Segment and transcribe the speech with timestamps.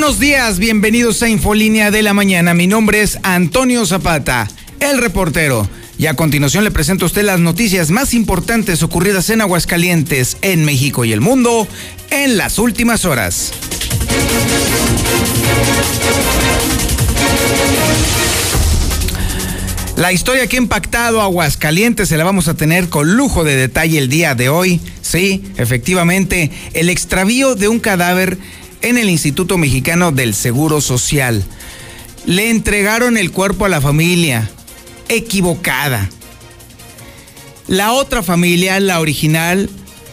[0.00, 2.54] Buenos días, bienvenidos a Infolínea de la Mañana.
[2.54, 4.46] Mi nombre es Antonio Zapata,
[4.78, 5.68] el reportero.
[5.98, 10.64] Y a continuación le presento a usted las noticias más importantes ocurridas en Aguascalientes, en
[10.64, 11.66] México y el mundo
[12.10, 13.50] en las últimas horas.
[19.96, 23.56] La historia que ha impactado a Aguascalientes se la vamos a tener con lujo de
[23.56, 24.80] detalle el día de hoy.
[25.02, 28.38] Sí, efectivamente, el extravío de un cadáver
[28.82, 31.44] en el Instituto Mexicano del Seguro Social.
[32.26, 34.50] Le entregaron el cuerpo a la familia,
[35.08, 36.08] equivocada.
[37.66, 39.68] La otra familia, la original,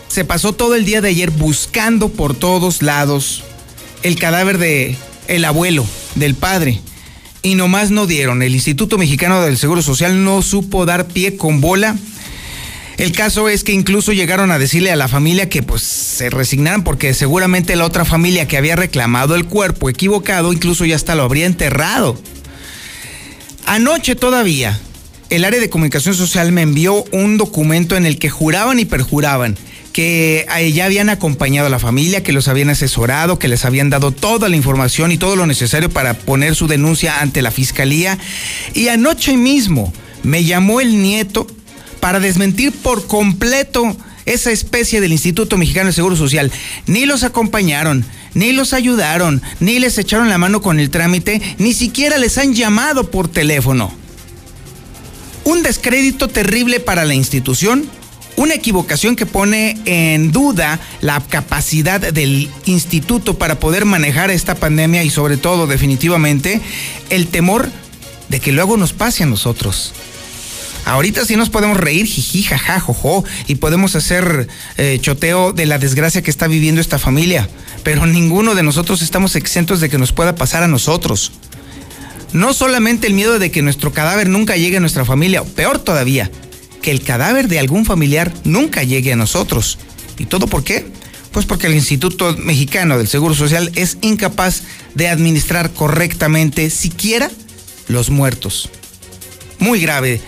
[0.07, 3.43] se pasó todo el día de ayer buscando por todos lados
[4.03, 4.95] el cadáver de
[5.27, 6.81] el abuelo, del padre.
[7.41, 8.41] Y nomás no dieron.
[8.41, 11.95] El Instituto Mexicano del Seguro Social no supo dar pie con bola
[12.97, 16.83] el caso es que incluso llegaron a decirle a la familia que pues se resignaran
[16.83, 21.23] porque seguramente la otra familia que había reclamado el cuerpo equivocado incluso ya hasta lo
[21.23, 22.17] habría enterrado.
[23.65, 24.79] Anoche todavía
[25.29, 29.57] el área de comunicación social me envió un documento en el que juraban y perjuraban
[29.91, 34.11] que ya habían acompañado a la familia, que los habían asesorado, que les habían dado
[34.11, 38.19] toda la información y todo lo necesario para poner su denuncia ante la fiscalía.
[38.73, 41.47] Y anoche mismo me llamó el nieto
[42.05, 46.51] para desmentir por completo esa especie del Instituto Mexicano de Seguro Social.
[46.85, 51.73] Ni los acompañaron, ni los ayudaron, ni les echaron la mano con el trámite, ni
[51.73, 53.91] siquiera les han llamado por teléfono.
[55.45, 57.89] Un descrédito terrible para la institución,
[58.35, 65.03] una equivocación que pone en duda la capacidad del instituto para poder manejar esta pandemia
[65.03, 66.61] y sobre todo definitivamente
[67.09, 67.71] el temor
[68.29, 69.95] de que luego nos pase a nosotros.
[70.85, 74.47] Ahorita sí nos podemos reír, jiji, jaja, jojo, y podemos hacer
[74.77, 77.49] eh, choteo de la desgracia que está viviendo esta familia.
[77.83, 81.31] Pero ninguno de nosotros estamos exentos de que nos pueda pasar a nosotros.
[82.33, 85.79] No solamente el miedo de que nuestro cadáver nunca llegue a nuestra familia, o peor
[85.79, 86.29] todavía,
[86.83, 89.79] que el cadáver de algún familiar nunca llegue a nosotros.
[90.19, 90.85] ¿Y todo por qué?
[91.31, 94.61] Pues porque el Instituto Mexicano del Seguro Social es incapaz
[94.93, 97.31] de administrar correctamente siquiera
[97.87, 98.69] los muertos.
[99.57, 100.21] Muy grave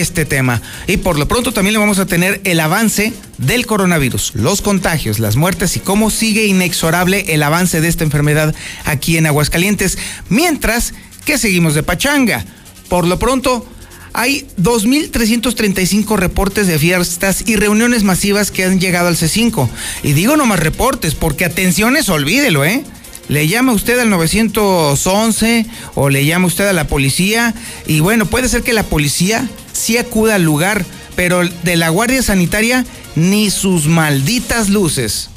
[0.00, 0.62] este tema.
[0.86, 5.18] Y por lo pronto también le vamos a tener el avance del coronavirus, los contagios,
[5.18, 9.98] las muertes y cómo sigue inexorable el avance de esta enfermedad aquí en Aguascalientes,
[10.28, 12.44] mientras que seguimos de pachanga.
[12.88, 13.66] Por lo pronto,
[14.12, 19.68] hay 2.335 reportes de fiestas y reuniones masivas que han llegado al C5.
[20.02, 22.84] Y digo no más reportes, porque atenciones, olvídelo, ¿eh?
[23.28, 27.54] le llama usted al 911 o le llama usted a la policía
[27.86, 32.22] y bueno, puede ser que la policía sí acuda al lugar, pero de la Guardia
[32.22, 35.30] Sanitaria ni sus malditas luces.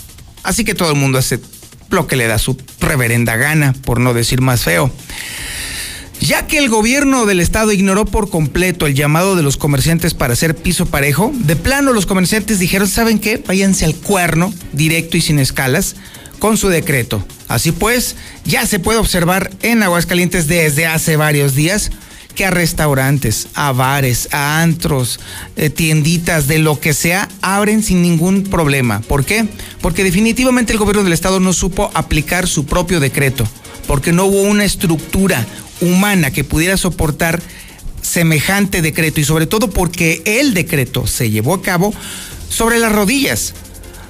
[0.43, 1.39] Así que todo el mundo hace
[1.89, 4.91] lo que le da su reverenda gana, por no decir más feo.
[6.21, 10.33] Ya que el gobierno del estado ignoró por completo el llamado de los comerciantes para
[10.33, 13.37] hacer piso parejo, de plano los comerciantes dijeron, ¿saben qué?
[13.37, 15.95] Váyanse al cuerno, directo y sin escalas,
[16.37, 17.25] con su decreto.
[17.47, 21.89] Así pues, ya se puede observar en Aguascalientes desde hace varios días
[22.39, 25.19] que a restaurantes, a bares, a antros,
[25.57, 29.01] eh, tienditas, de lo que sea, abren sin ningún problema.
[29.01, 29.45] ¿Por qué?
[29.81, 33.45] Porque definitivamente el gobierno del estado no supo aplicar su propio decreto,
[33.87, 35.45] porque no hubo una estructura
[35.81, 37.41] humana que pudiera soportar
[38.01, 41.93] semejante decreto y sobre todo porque el decreto se llevó a cabo
[42.47, 43.53] sobre las rodillas.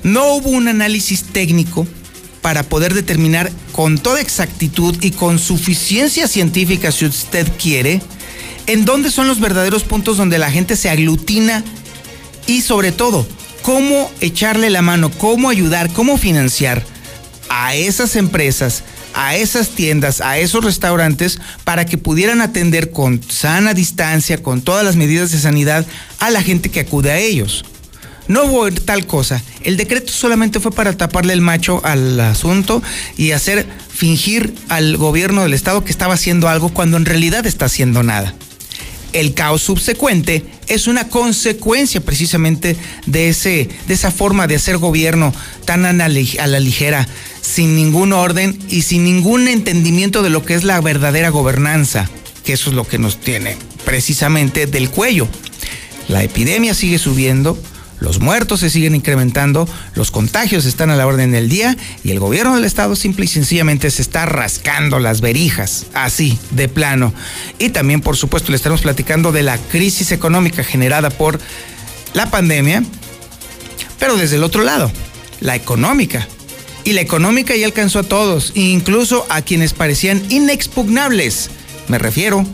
[0.04, 1.88] No hubo un análisis técnico
[2.44, 8.04] para poder determinar con toda exactitud y con suficiencia científica, si usted quiere,
[8.69, 11.63] en dónde son los verdaderos puntos donde la gente se aglutina
[12.45, 13.27] y sobre todo,
[13.63, 16.86] cómo echarle la mano, cómo ayudar, cómo financiar
[17.50, 18.83] a esas empresas,
[19.16, 24.86] a esas tiendas, a esos restaurantes, para que pudieran atender con sana distancia, con todas
[24.86, 25.83] las medidas de sanidad
[26.19, 27.65] a la gente que acude a ellos.
[28.27, 29.42] No hubo tal cosa.
[29.63, 32.83] El decreto solamente fue para taparle el macho al asunto
[33.18, 37.65] y hacer fingir al gobierno del estado que estaba haciendo algo cuando en realidad está
[37.65, 38.36] haciendo nada.
[39.14, 42.76] El caos subsecuente es una consecuencia precisamente
[43.06, 45.34] de, ese, de esa forma de hacer gobierno
[45.66, 47.08] tan a la ligera,
[47.42, 52.10] sin ningún orden y sin ningún entendimiento de lo que es la verdadera gobernanza,
[52.44, 55.28] que eso es lo que nos tiene precisamente del cuello.
[56.08, 57.58] La epidemia sigue subiendo,
[58.00, 62.19] los muertos se siguen incrementando, los contagios están a la orden del día y el
[62.19, 67.13] gobierno del estado simple y sencillamente se está rascando las verijas, así, de plano.
[67.57, 71.40] Y también, por supuesto, le estaremos platicando de la crisis económica generada por
[72.13, 72.84] la pandemia,
[74.00, 74.92] pero desde el otro lado,
[75.42, 76.28] la económica.
[76.86, 81.50] Y la económica ya alcanzó a todos, incluso a quienes parecían inexpugnables.
[81.90, 82.46] Me refiero a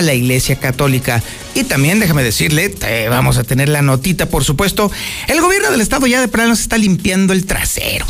[0.00, 1.22] la Iglesia Católica.
[1.54, 2.74] Y también, déjame decirle,
[3.10, 4.90] vamos a tener la notita, por supuesto.
[5.28, 8.06] El gobierno del estado ya de plano se está limpiando el trasero.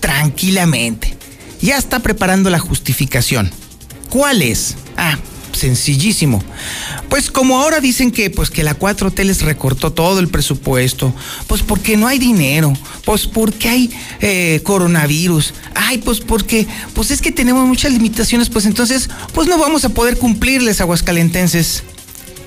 [0.00, 1.16] Tranquilamente.
[1.60, 3.50] Ya está preparando la justificación.
[4.10, 4.76] ¿Cuál es?
[4.96, 5.18] Ah,
[5.56, 6.42] sencillísimo.
[7.08, 11.14] Pues como ahora dicen que pues que la 4T les recortó todo el presupuesto,
[11.46, 12.72] pues porque no hay dinero,
[13.04, 18.66] pues porque hay eh, coronavirus, ay pues porque pues es que tenemos muchas limitaciones, pues
[18.66, 21.82] entonces pues no vamos a poder cumplirles aguascalentenses.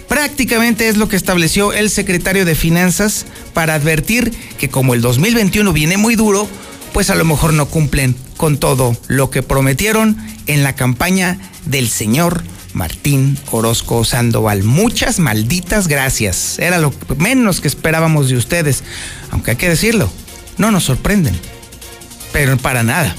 [0.08, 5.72] Prácticamente es lo que estableció el secretario de Finanzas para advertir que como el 2021
[5.72, 6.48] viene muy duro,
[6.94, 10.18] pues a lo mejor no cumplen con todo lo que prometieron
[10.48, 12.44] en la campaña del señor
[12.80, 14.64] Martín Orozco Sandoval.
[14.64, 16.58] Muchas malditas gracias.
[16.60, 18.86] Era lo menos que esperábamos de ustedes.
[19.32, 20.10] Aunque hay que decirlo,
[20.58, 21.38] no nos sorprenden.
[22.32, 23.14] Pero para nada.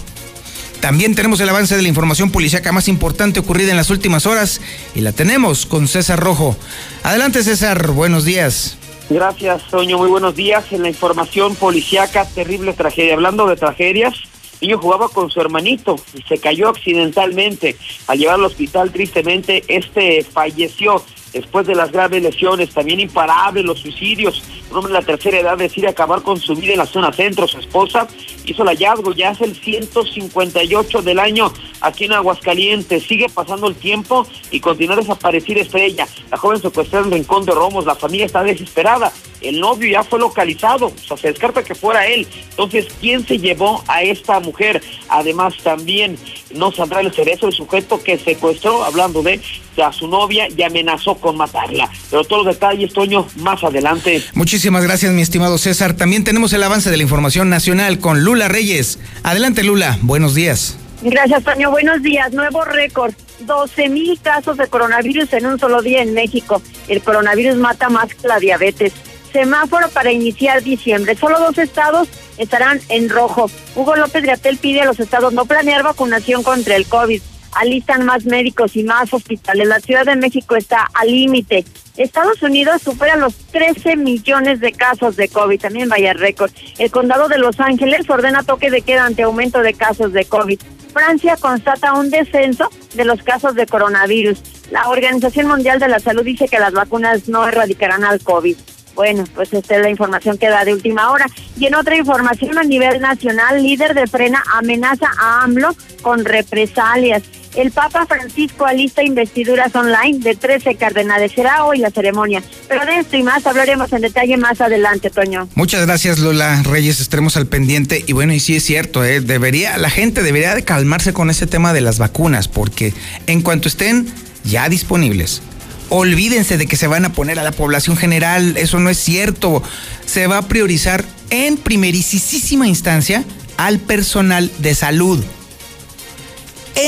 [0.81, 4.62] También tenemos el avance de la información policíaca más importante ocurrida en las últimas horas
[4.95, 6.57] y la tenemos con César Rojo.
[7.03, 8.79] Adelante César, buenos días.
[9.11, 9.99] Gracias, Toño.
[9.99, 10.65] Muy buenos días.
[10.71, 13.12] En la información policíaca, terrible tragedia.
[13.12, 14.15] Hablando de tragedias,
[14.61, 17.77] niño jugaba con su hermanito y se cayó accidentalmente.
[18.07, 23.81] Al llevarlo al hospital, tristemente, este falleció después de las graves lesiones, también imparables los
[23.81, 24.43] suicidios.
[24.71, 27.49] Un hombre de la tercera edad decide acabar con su vida en la zona centro.
[27.49, 28.06] Su esposa
[28.44, 33.03] hizo el hallazgo, ya es el 158 del año aquí en Aguascalientes.
[33.05, 36.06] Sigue pasando el tiempo y continúa desaparecida Estrella.
[36.31, 39.12] La joven secuestrada en Rincón de Romos, la familia está desesperada.
[39.41, 42.26] El novio ya fue localizado, o sea, se descarta que fuera él.
[42.50, 44.83] Entonces, ¿quién se llevó a esta mujer?
[45.09, 46.19] Además, también
[46.55, 49.41] no saldrá el cerezo el sujeto que secuestró, hablando de
[49.83, 51.88] a su novia y amenazó con matarla.
[52.11, 54.22] Pero todos los detalles, Toño, más adelante.
[54.34, 55.94] Muchísimas gracias, mi estimado César.
[55.94, 58.99] También tenemos el avance de la información nacional con Lula Reyes.
[59.22, 59.99] Adelante, Lula.
[60.02, 60.76] Buenos días.
[61.02, 61.70] Gracias, Toño.
[61.70, 62.32] Buenos días.
[62.32, 63.14] Nuevo récord.
[63.40, 66.61] 12 mil casos de coronavirus en un solo día en México.
[66.88, 68.93] El coronavirus mata más que la diabetes.
[69.32, 71.16] Semáforo para iniciar diciembre.
[71.16, 73.50] Solo dos estados estarán en rojo.
[73.76, 77.23] Hugo López Gatel pide a los estados no planear vacunación contra el COVID
[77.55, 79.67] alistan más médicos y más hospitales.
[79.67, 81.64] La Ciudad de México está al límite.
[81.97, 86.50] Estados Unidos supera los 13 millones de casos de COVID, también vaya récord.
[86.79, 90.61] El condado de Los Ángeles ordena toque de queda ante aumento de casos de COVID.
[90.93, 94.41] Francia constata un descenso de los casos de coronavirus.
[94.70, 98.56] La Organización Mundial de la Salud dice que las vacunas no erradicarán al COVID.
[98.94, 101.26] Bueno, pues esta es la información que da de última hora.
[101.58, 105.70] Y en otra información a nivel nacional, líder de frena amenaza a AMLO
[106.02, 107.23] con represalias.
[107.55, 111.32] El Papa Francisco alista investiduras online de 13 cardenales.
[111.32, 112.43] Será hoy la ceremonia.
[112.69, 115.49] Pero de esto y más hablaremos en detalle más adelante, Toño.
[115.56, 117.00] Muchas gracias, Lola Reyes.
[117.00, 118.04] Estaremos al pendiente.
[118.07, 119.21] Y bueno, y sí es cierto, ¿eh?
[119.21, 122.95] debería, la gente debería de calmarse con ese tema de las vacunas, porque
[123.26, 124.07] en cuanto estén
[124.45, 125.42] ya disponibles,
[125.88, 128.57] olvídense de que se van a poner a la población general.
[128.59, 129.61] Eso no es cierto.
[130.07, 133.25] Se va a priorizar en primerísima instancia
[133.57, 135.23] al personal de salud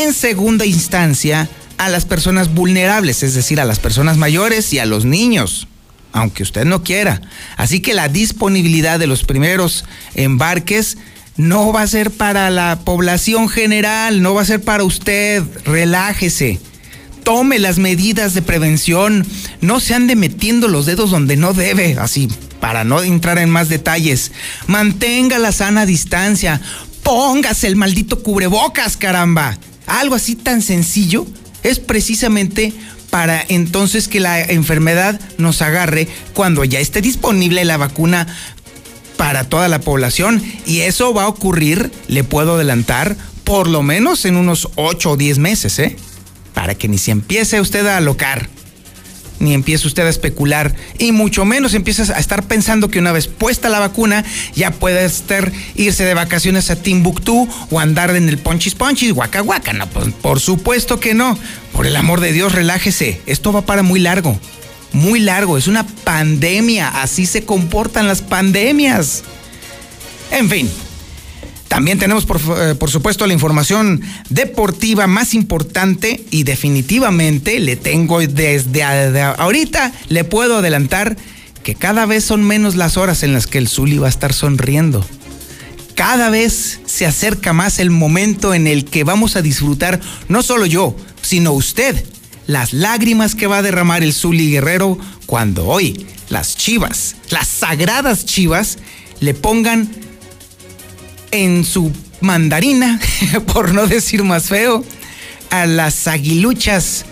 [0.01, 4.87] en segunda instancia a las personas vulnerables, es decir, a las personas mayores y a
[4.87, 5.67] los niños,
[6.13, 7.21] aunque usted no quiera.
[7.57, 9.85] Así que la disponibilidad de los primeros
[10.15, 10.97] embarques
[11.37, 15.43] no va a ser para la población general, no va a ser para usted.
[15.65, 16.61] Relájese.
[17.25, 19.27] Tome las medidas de prevención.
[19.61, 22.29] No se ande metiendo los dedos donde no debe, así,
[22.61, 24.33] para no entrar en más detalles.
[24.67, 26.61] Mantenga la sana distancia.
[27.03, 31.27] Póngase el maldito cubrebocas, caramba algo así tan sencillo,
[31.63, 32.73] es precisamente
[33.11, 38.27] para entonces que la enfermedad nos agarre cuando ya esté disponible la vacuna
[39.17, 40.43] para toda la población.
[40.67, 45.17] Y eso va a ocurrir, le puedo adelantar, por lo menos en unos 8 o
[45.17, 45.97] 10 meses, ¿eh?
[46.55, 48.49] Para que ni se empiece usted a alocar
[49.43, 53.27] ni empiece usted a especular y mucho menos empiezas a estar pensando que una vez
[53.27, 58.39] puesta la vacuna ya puede estar irse de vacaciones a Timbuktu o andar en el
[58.39, 59.73] ponchis ponchis, guaca guaca.
[59.73, 61.37] No, pues, por supuesto que no.
[61.73, 63.21] Por el amor de Dios, relájese.
[63.27, 64.39] Esto va para muy largo.
[64.93, 65.59] Muy largo.
[65.59, 67.03] Es una pandemia.
[67.03, 69.25] Así se comportan las pandemias.
[70.31, 70.71] En fin.
[71.73, 78.21] También tenemos, por, eh, por, supuesto, la información deportiva más importante y definitivamente le tengo
[78.21, 78.83] desde
[79.23, 81.17] ahorita, le puedo adelantar
[81.63, 84.35] que cada vez son menos las horas en las que el Zuli va a estar
[84.35, 85.03] sonriendo.
[85.95, 89.99] Cada vez se acerca más el momento en el que vamos a disfrutar,
[90.29, 92.05] no solo yo, sino usted,
[92.47, 98.27] las lágrimas que va a derramar el Zuli Guerrero cuando hoy las chivas, las sagradas
[98.27, 98.77] chivas,
[99.21, 100.02] le pongan
[101.33, 103.01] en su mandarina,
[103.53, 104.85] por no decir más feo,
[105.51, 107.05] a las aguiluchas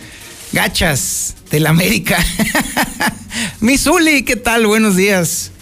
[0.52, 2.18] gachas del América.
[3.60, 4.66] Mi Zuli, ¿qué tal?
[4.66, 5.52] Buenos días.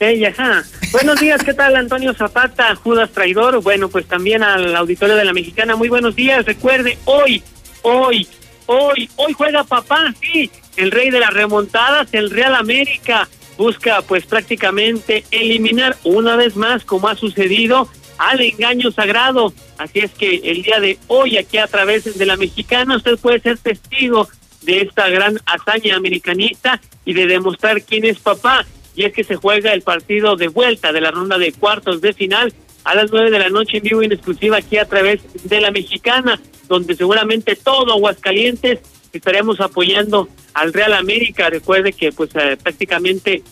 [0.00, 0.64] Hey, ajá.
[0.92, 3.60] Buenos días, ¿qué tal Antonio Zapata, Judas Traidor?
[3.62, 6.44] Bueno, pues también al auditorio de la Mexicana, muy buenos días.
[6.44, 7.42] Recuerde, hoy,
[7.82, 8.28] hoy,
[8.66, 13.28] hoy, hoy juega papá, sí, el rey de las remontadas, el Real América.
[13.56, 19.52] Busca pues prácticamente eliminar una vez más, como ha sucedido, al engaño sagrado.
[19.78, 23.40] Así es que el día de hoy, aquí a través de la Mexicana, usted puede
[23.40, 24.28] ser testigo
[24.62, 28.66] de esta gran hazaña americanista y de demostrar quién es papá.
[28.94, 32.12] Y es que se juega el partido de vuelta de la ronda de cuartos de
[32.12, 32.52] final
[32.84, 35.60] a las nueve de la noche en vivo y en exclusiva aquí a través de
[35.60, 38.80] la mexicana, donde seguramente todo Aguascalientes
[39.12, 41.50] estaremos apoyando al Real América.
[41.50, 43.42] Recuerde que pues eh, prácticamente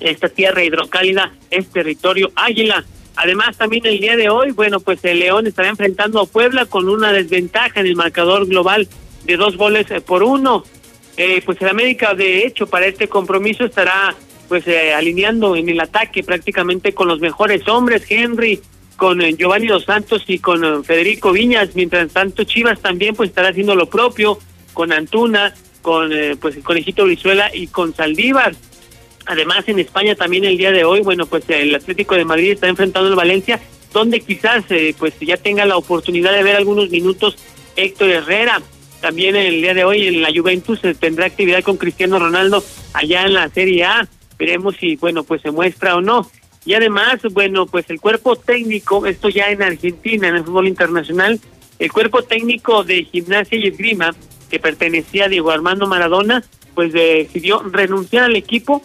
[0.00, 2.84] esta tierra hidrocálida es territorio águila.
[3.16, 6.88] Además, también el día de hoy, bueno, pues el León estará enfrentando a Puebla con
[6.88, 8.88] una desventaja en el marcador global
[9.24, 10.64] de dos goles eh, por uno.
[11.16, 14.14] Eh, pues el América, de hecho, para este compromiso estará
[14.48, 18.60] pues eh, alineando en el ataque prácticamente con los mejores hombres, Henry,
[18.96, 23.74] con Giovanni Dos Santos y con Federico Viñas, mientras tanto Chivas también pues estará haciendo
[23.74, 24.38] lo propio
[24.72, 28.54] con Antuna, con pues el Conejito Brizuela y con Saldívar.
[29.26, 32.68] Además en España también el día de hoy, bueno, pues el Atlético de Madrid está
[32.68, 33.60] enfrentando al Valencia,
[33.92, 34.64] donde quizás
[34.98, 37.36] pues ya tenga la oportunidad de ver algunos minutos
[37.76, 38.60] Héctor Herrera.
[39.00, 42.62] También el día de hoy en la Juventus se tendrá actividad con Cristiano Ronaldo
[42.92, 44.08] allá en la Serie A.
[44.38, 46.30] Veremos si, bueno, pues se muestra o no.
[46.64, 51.40] Y además, bueno, pues el cuerpo técnico, esto ya en Argentina, en el fútbol internacional,
[51.78, 54.14] el cuerpo técnico de gimnasia y esgrima,
[54.48, 58.82] que pertenecía a Diego Armando Maradona, pues decidió renunciar al equipo.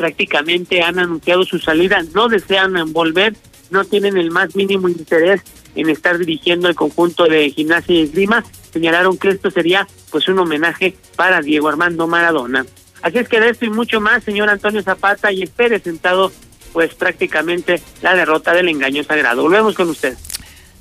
[0.00, 3.36] Prácticamente han anunciado su salida, no desean volver,
[3.68, 5.42] no tienen el más mínimo interés
[5.74, 8.42] en estar dirigiendo el conjunto de gimnasia y esgrima,
[8.72, 12.64] señalaron que esto sería pues un homenaje para Diego Armando Maradona.
[13.02, 16.32] Así es que de esto y mucho más, señor Antonio Zapata, y espere sentado
[16.72, 19.42] pues prácticamente la derrota del engaño sagrado.
[19.42, 20.16] Volvemos con usted.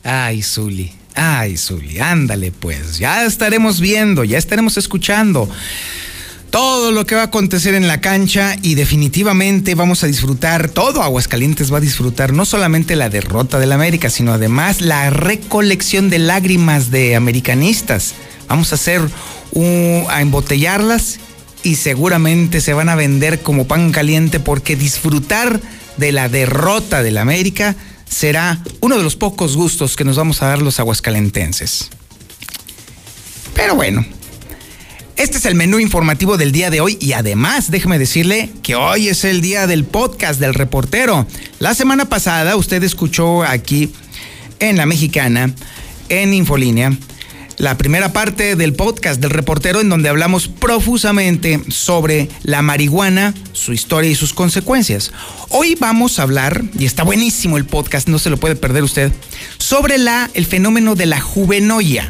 [0.01, 0.93] Ay, Zuli.
[1.13, 2.99] Ay, Zuli, ándale pues.
[2.99, 5.49] Ya estaremos viendo, ya estaremos escuchando
[6.50, 11.03] todo lo que va a acontecer en la cancha y definitivamente vamos a disfrutar, todo
[11.03, 16.20] Aguascalientes va a disfrutar no solamente la derrota del América, sino además la recolección de
[16.20, 18.13] lágrimas de americanistas.
[18.48, 19.01] Vamos a hacer
[20.10, 21.20] a embotellarlas
[21.63, 25.62] y seguramente se van a vender como pan caliente porque disfrutar
[25.98, 27.75] de la derrota del América
[28.10, 31.89] será uno de los pocos gustos que nos vamos a dar los aguascalentenses.
[33.53, 34.06] Pero bueno,
[35.19, 39.09] este es el menú informativo del día de hoy y además déjeme decirle que hoy
[39.09, 41.27] es el día del podcast del reportero.
[41.59, 43.91] La semana pasada usted escuchó aquí
[44.59, 45.53] en La Mexicana,
[46.07, 46.97] en Infolínea,
[47.57, 53.73] la primera parte del podcast del reportero en donde hablamos profusamente sobre la marihuana, su
[53.73, 55.11] historia y sus consecuencias.
[55.49, 59.11] Hoy vamos a hablar, y está buenísimo el podcast, no se lo puede perder usted,
[59.57, 62.09] sobre la, el fenómeno de la juvenoia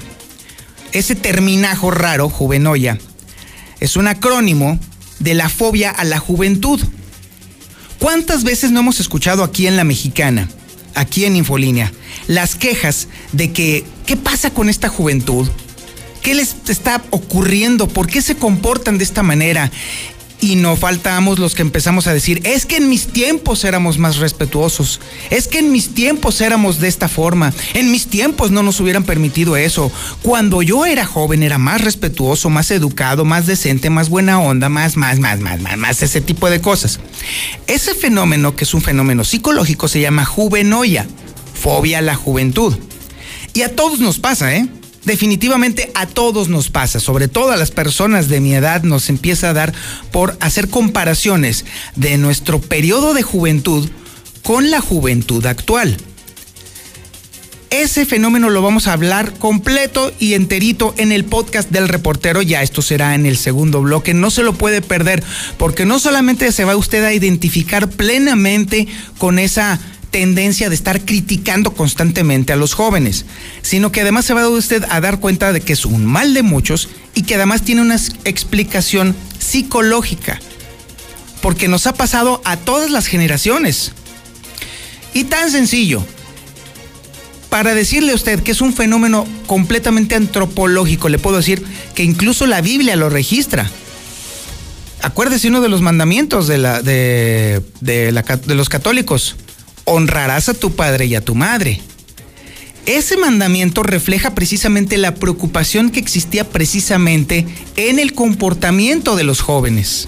[0.92, 2.98] ese terminajo raro, juvenoia,
[3.80, 4.80] es un acrónimo
[5.20, 6.80] de la fobia a la juventud.
[8.00, 10.50] ¿Cuántas veces no hemos escuchado aquí en la mexicana,
[10.96, 11.92] aquí en Infolínea,
[12.28, 15.48] las quejas de que, ¿qué pasa con esta juventud?
[16.22, 17.88] ¿Qué les está ocurriendo?
[17.88, 19.72] ¿Por qué se comportan de esta manera?
[20.42, 24.18] Y no faltamos los que empezamos a decir, es que en mis tiempos éramos más
[24.18, 28.80] respetuosos, es que en mis tiempos éramos de esta forma, en mis tiempos no nos
[28.80, 29.92] hubieran permitido eso.
[30.22, 34.96] Cuando yo era joven era más respetuoso, más educado, más decente, más buena onda, más,
[34.96, 37.00] más, más, más, más, más, ese tipo de cosas.
[37.68, 41.06] Ese fenómeno, que es un fenómeno psicológico, se llama juvenoia,
[41.54, 42.78] fobia a la juventud.
[43.54, 44.68] Y a todos nos pasa, ¿eh?
[45.06, 49.50] Definitivamente a todos nos pasa, sobre todo a las personas de mi edad nos empieza
[49.50, 49.74] a dar
[50.12, 51.66] por hacer comparaciones
[51.96, 53.90] de nuestro periodo de juventud
[54.44, 55.98] con la juventud actual.
[57.70, 62.42] Ese fenómeno lo vamos a hablar completo y enterito en el podcast del reportero.
[62.42, 64.16] Ya esto será en el segundo bloque.
[64.16, 65.24] No se lo puede perder
[65.58, 68.88] porque no solamente se va usted a identificar plenamente
[69.20, 69.80] con esa
[70.12, 73.26] tendencia de estar criticando constantemente a los jóvenes,
[73.62, 76.34] sino que además se va a usted a dar cuenta de que es un mal
[76.34, 80.40] de muchos y que además tiene una explicación psicológica,
[81.42, 83.92] porque nos ha pasado a todas las generaciones.
[85.14, 86.06] Y tan sencillo,
[87.50, 91.64] para decirle a usted que es un fenómeno completamente antropológico, le puedo decir
[91.96, 93.70] que incluso la Biblia lo registra.
[95.02, 99.36] Acuérdese uno de los mandamientos de, de los católicos.
[99.92, 101.82] Honrarás a tu padre y a tu madre.
[102.86, 110.08] Ese mandamiento refleja precisamente la preocupación que existía precisamente en el comportamiento de los jóvenes.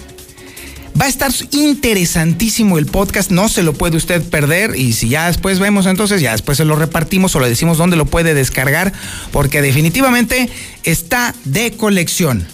[1.00, 5.26] Va a estar interesantísimo el podcast, no se lo puede usted perder y si ya
[5.26, 8.92] después vemos entonces, ya después se lo repartimos o le decimos dónde lo puede descargar,
[9.32, 10.48] porque definitivamente
[10.84, 12.46] está de colección.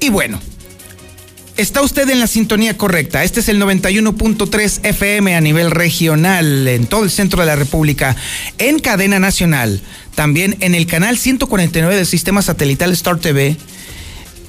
[0.00, 0.38] Y bueno,
[1.60, 3.22] está usted en la sintonía correcta.
[3.22, 8.16] Este es el 91.3 FM a nivel regional en todo el centro de la República,
[8.58, 9.82] en cadena nacional,
[10.14, 13.56] también en el canal 149 del sistema satelital Star TV.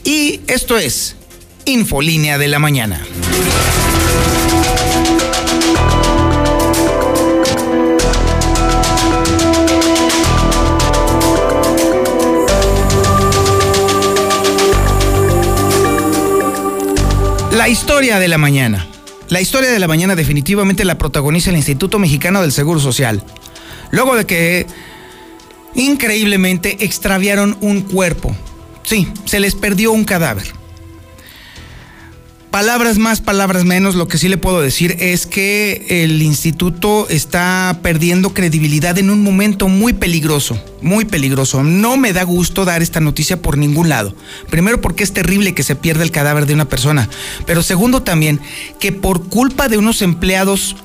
[0.03, 1.15] Y esto es
[1.65, 3.01] Infolínea de la Mañana.
[17.61, 18.87] La historia de la mañana.
[19.29, 23.23] La historia de la mañana definitivamente la protagoniza el Instituto Mexicano del Seguro Social.
[23.91, 24.65] Luego de que
[25.75, 28.35] increíblemente extraviaron un cuerpo.
[28.81, 30.51] Sí, se les perdió un cadáver.
[32.51, 37.79] Palabras más, palabras menos, lo que sí le puedo decir es que el instituto está
[37.81, 41.63] perdiendo credibilidad en un momento muy peligroso, muy peligroso.
[41.63, 44.13] No me da gusto dar esta noticia por ningún lado.
[44.49, 47.07] Primero porque es terrible que se pierda el cadáver de una persona,
[47.45, 48.41] pero segundo también
[48.81, 50.75] que por culpa de unos empleados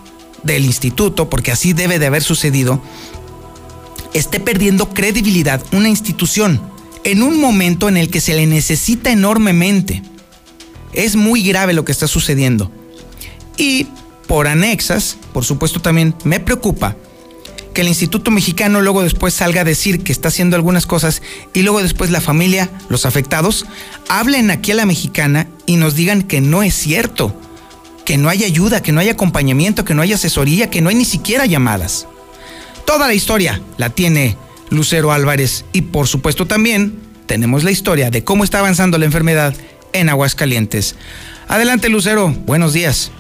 [0.44, 2.80] del instituto, porque así debe de haber sucedido,
[4.14, 6.60] esté perdiendo credibilidad una institución
[7.02, 10.04] en un momento en el que se le necesita enormemente.
[10.96, 12.72] Es muy grave lo que está sucediendo.
[13.56, 13.86] Y
[14.26, 16.96] por anexas, por supuesto también me preocupa
[17.72, 21.20] que el Instituto Mexicano luego después salga a decir que está haciendo algunas cosas
[21.52, 23.66] y luego después la familia, los afectados,
[24.08, 27.38] hablen aquí a la mexicana y nos digan que no es cierto,
[28.06, 30.94] que no hay ayuda, que no hay acompañamiento, que no hay asesoría, que no hay
[30.94, 32.06] ni siquiera llamadas.
[32.86, 34.38] Toda la historia la tiene
[34.70, 39.54] Lucero Álvarez y por supuesto también tenemos la historia de cómo está avanzando la enfermedad
[39.96, 40.96] en Aguascalientes.
[41.48, 42.28] Adelante, Lucero.
[42.28, 43.10] Buenos días.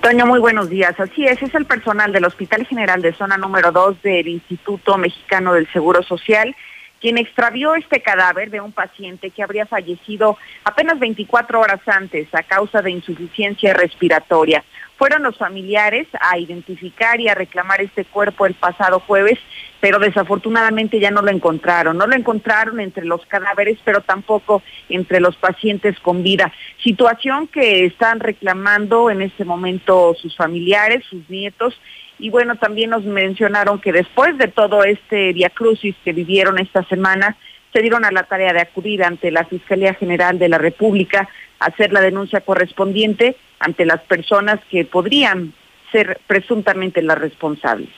[0.00, 0.98] Toño, muy buenos días.
[0.98, 5.52] Así es, es el personal del Hospital General de Zona número 2 del Instituto Mexicano
[5.52, 6.54] del Seguro Social
[7.00, 12.42] quien extravió este cadáver de un paciente que habría fallecido apenas 24 horas antes a
[12.42, 14.62] causa de insuficiencia respiratoria.
[14.98, 19.38] Fueron los familiares a identificar y a reclamar este cuerpo el pasado jueves,
[19.80, 21.96] pero desafortunadamente ya no lo encontraron.
[21.96, 26.52] No lo encontraron entre los cadáveres, pero tampoco entre los pacientes con vida.
[26.82, 31.78] Situación que están reclamando en este momento sus familiares, sus nietos,
[32.18, 37.36] y bueno, también nos mencionaron que después de todo este diacrucis que vivieron esta semana,
[37.72, 41.28] se dieron a la tarea de acudir ante la Fiscalía General de la República
[41.60, 45.54] a hacer la denuncia correspondiente ante las personas que podrían
[45.92, 47.88] ser presuntamente las responsables.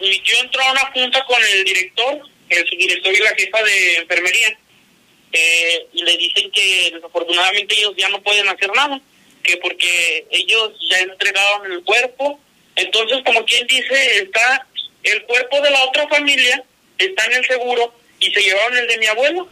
[0.00, 4.58] Yo entró a una junta con el director, el subdirector y la jefa de enfermería,
[5.32, 9.00] eh, y le dicen que desafortunadamente ellos ya no pueden hacer nada,
[9.42, 12.40] que porque ellos ya entregaron el cuerpo,
[12.76, 14.66] entonces, como quien dice, está
[15.02, 16.64] el cuerpo de la otra familia,
[16.98, 19.48] está en el seguro y se llevaron el de mi abuelo.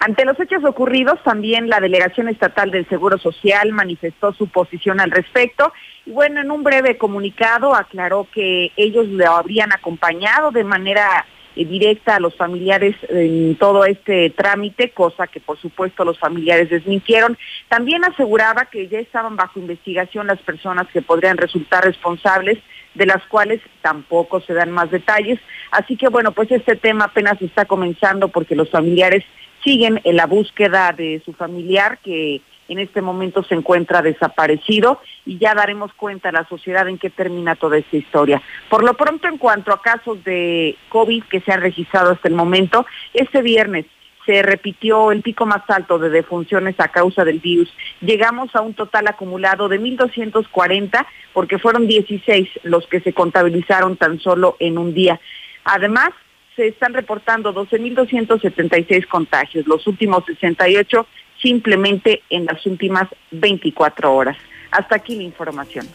[0.00, 5.10] Ante los hechos ocurridos, también la Delegación Estatal del Seguro Social manifestó su posición al
[5.10, 5.72] respecto
[6.08, 11.66] y bueno, en un breve comunicado aclaró que ellos lo habrían acompañado de manera eh,
[11.66, 17.36] directa a los familiares en todo este trámite, cosa que por supuesto los familiares desmintieron.
[17.68, 22.56] También aseguraba que ya estaban bajo investigación las personas que podrían resultar responsables,
[22.94, 25.38] de las cuales tampoco se dan más detalles.
[25.72, 29.26] Así que bueno, pues este tema apenas está comenzando porque los familiares
[29.62, 35.38] siguen en la búsqueda de su familiar que en este momento se encuentra desaparecido y
[35.38, 38.42] ya daremos cuenta a la sociedad en qué termina toda esta historia.
[38.68, 42.34] Por lo pronto, en cuanto a casos de COVID que se han registrado hasta el
[42.34, 43.86] momento, este viernes
[44.26, 47.72] se repitió el pico más alto de defunciones a causa del virus.
[48.02, 54.20] Llegamos a un total acumulado de 1.240 porque fueron 16 los que se contabilizaron tan
[54.20, 55.18] solo en un día.
[55.64, 56.10] Además,
[56.56, 61.06] se están reportando 12.276 contagios, los últimos 68
[61.40, 64.36] simplemente en las últimas 24 horas.
[64.70, 65.88] Hasta aquí la información.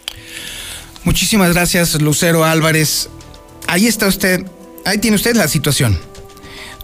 [1.04, 3.10] Muchísimas gracias, Lucero Álvarez.
[3.68, 4.46] Ahí está usted,
[4.86, 5.98] ahí tiene usted la situación.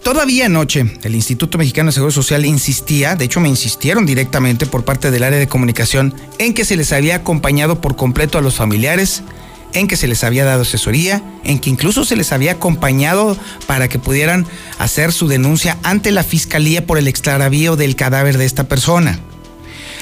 [0.04, 4.86] Todavía anoche el Instituto Mexicano de Seguro Social insistía, de hecho me insistieron directamente por
[4.86, 8.56] parte del área de comunicación, en que se les había acompañado por completo a los
[8.56, 9.24] familiares,
[9.74, 13.88] en que se les había dado asesoría, en que incluso se les había acompañado para
[13.88, 14.46] que pudieran
[14.78, 19.20] hacer su denuncia ante la fiscalía por el extravío del cadáver de esta persona.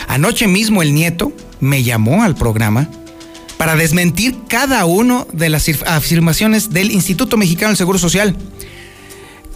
[0.07, 2.89] Anoche mismo el nieto me llamó al programa
[3.57, 8.35] para desmentir cada una de las afirmaciones del Instituto Mexicano del Seguro Social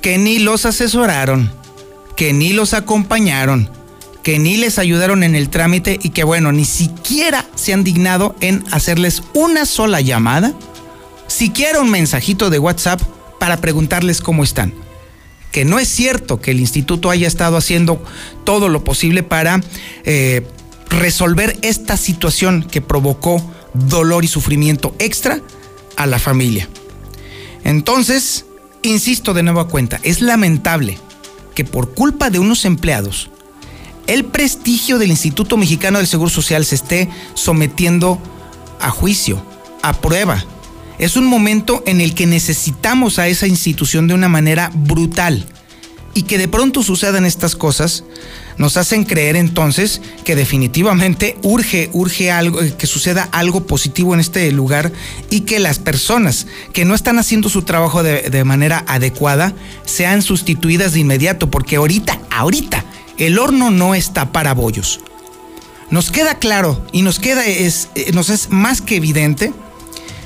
[0.01, 1.51] que ni los asesoraron,
[2.15, 3.69] que ni los acompañaron,
[4.23, 8.35] que ni les ayudaron en el trámite y que bueno, ni siquiera se han dignado
[8.41, 10.53] en hacerles una sola llamada,
[11.27, 13.01] siquiera un mensajito de WhatsApp
[13.39, 14.73] para preguntarles cómo están.
[15.51, 18.01] Que no es cierto que el instituto haya estado haciendo
[18.45, 19.59] todo lo posible para
[20.05, 20.45] eh,
[20.89, 23.41] resolver esta situación que provocó
[23.73, 25.41] dolor y sufrimiento extra
[25.97, 26.69] a la familia.
[27.63, 28.45] Entonces,
[28.83, 30.97] Insisto de nuevo a cuenta, es lamentable
[31.53, 33.29] que por culpa de unos empleados,
[34.07, 38.19] el prestigio del Instituto Mexicano del Seguro Social se esté sometiendo
[38.79, 39.43] a juicio,
[39.81, 40.43] a prueba.
[40.97, 45.45] Es un momento en el que necesitamos a esa institución de una manera brutal
[46.13, 48.03] y que de pronto sucedan estas cosas
[48.57, 54.51] nos hacen creer entonces que definitivamente urge, urge algo, que suceda algo positivo en este
[54.51, 54.91] lugar
[55.29, 59.53] y que las personas que no están haciendo su trabajo de, de manera adecuada
[59.85, 62.85] sean sustituidas de inmediato, porque ahorita, ahorita,
[63.21, 64.99] el horno no está para bollos.
[65.91, 69.53] Nos queda claro y nos queda, es, eh, nos es más que evidente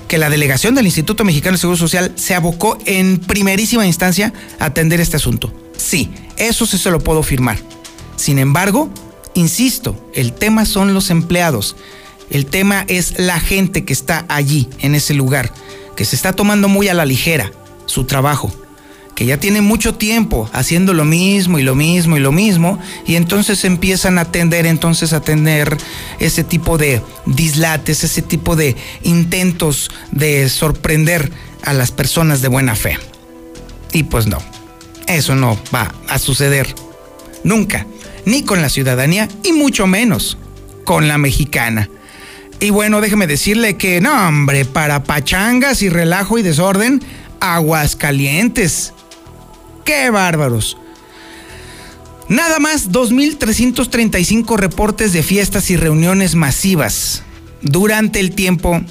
[0.08, 4.65] que la delegación del Instituto Mexicano de Seguro Social se abocó en primerísima instancia a
[4.65, 5.51] atender este asunto.
[5.75, 7.58] Sí, eso sí se lo puedo firmar.
[8.15, 8.89] Sin embargo,
[9.34, 11.75] insisto, el tema son los empleados.
[12.29, 15.51] El tema es la gente que está allí, en ese lugar,
[15.97, 17.51] que se está tomando muy a la ligera
[17.88, 18.53] su trabajo,
[19.15, 23.15] que ya tiene mucho tiempo haciendo lo mismo y lo mismo y lo mismo, y
[23.15, 25.78] entonces empiezan a atender, entonces a tener
[26.19, 31.32] ese tipo de dislates, ese tipo de intentos de sorprender
[31.63, 32.99] a las personas de buena fe.
[33.93, 34.39] Y pues no,
[35.08, 36.75] eso no va a suceder
[37.43, 37.88] nunca
[38.25, 40.38] ni con la ciudadanía y mucho menos
[40.84, 41.89] con la mexicana.
[42.60, 47.01] Y bueno, déjeme decirle que, no, hombre, para pachangas y relajo y desorden,
[47.39, 48.93] aguas calientes.
[49.86, 50.78] ¡Qué bárbaros!
[52.28, 57.21] Nada más 2.335 reportes de fiestas y reuniones masivas
[57.62, 58.82] durante el tiempo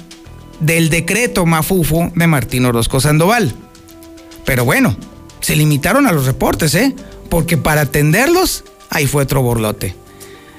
[0.61, 3.53] del decreto mafufo de Martín Orozco Sandoval.
[4.45, 4.95] Pero bueno,
[5.41, 6.95] se limitaron a los reportes, ¿eh?
[7.29, 9.95] Porque para atenderlos ahí fue otro borlote.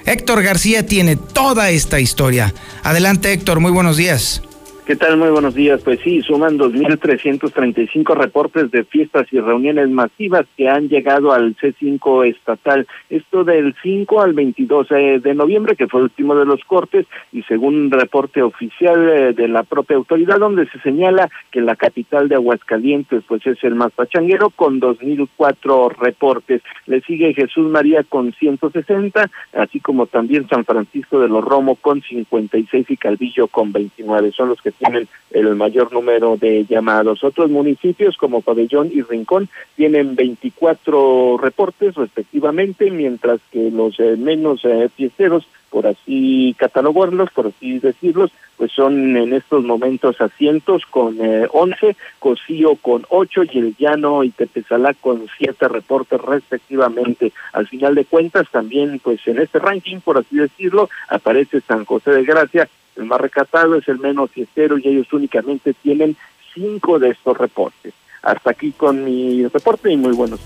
[0.05, 2.53] Héctor García tiene toda esta historia.
[2.83, 4.43] Adelante Héctor, muy buenos días.
[4.87, 5.17] ¿Qué tal?
[5.17, 5.83] Muy buenos días.
[5.83, 12.25] Pues sí, suman 2.335 reportes de fiestas y reuniones masivas que han llegado al C5
[12.29, 12.87] estatal.
[13.11, 17.05] Esto del 5 al 22 eh, de noviembre, que fue el último de los cortes,
[17.33, 21.75] y según un reporte oficial eh, de la propia autoridad, donde se señala que la
[21.75, 26.63] capital de Aguascalientes pues es el más pachanguero, con 2.004 reportes.
[26.87, 32.03] Le sigue Jesús María con 160, así como también San Francisco de los Romo con
[32.03, 34.31] 56 y Calvillo con 29.
[34.31, 37.25] Son los que tienen el mayor número de llamados.
[37.25, 44.65] Otros municipios como Pabellón y Rincón tienen 24 reportes respectivamente, mientras que los eh, menos
[44.65, 51.19] eh, fiesteros, por así catalogarlos, por así decirlos, pues son en estos momentos asientos con
[51.21, 57.33] eh, 11, Cocío con 8 y el Llano y Tepezalá con 7 reportes respectivamente.
[57.53, 62.13] Al final de cuentas también pues en este ranking, por así decirlo, aparece San José
[62.13, 66.17] de Gracia el más recatado es el menos fiestero y ellos únicamente tienen
[66.55, 67.93] cinco de estos reportes.
[68.23, 70.41] Hasta aquí con mi reporte y muy buenos.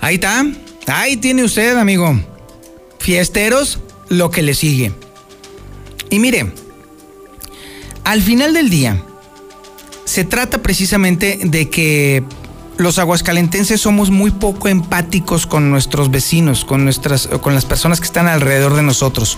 [0.00, 0.44] Ahí está,
[0.86, 2.18] ahí tiene usted, amigo.
[2.98, 4.92] Fiesteros, lo que le sigue.
[6.10, 6.52] Y mire,
[8.04, 9.02] al final del día,
[10.04, 12.24] se trata precisamente de que
[12.78, 18.06] los aguascalentenses somos muy poco empáticos con nuestros vecinos, con nuestras, con las personas que
[18.06, 19.36] están alrededor de nosotros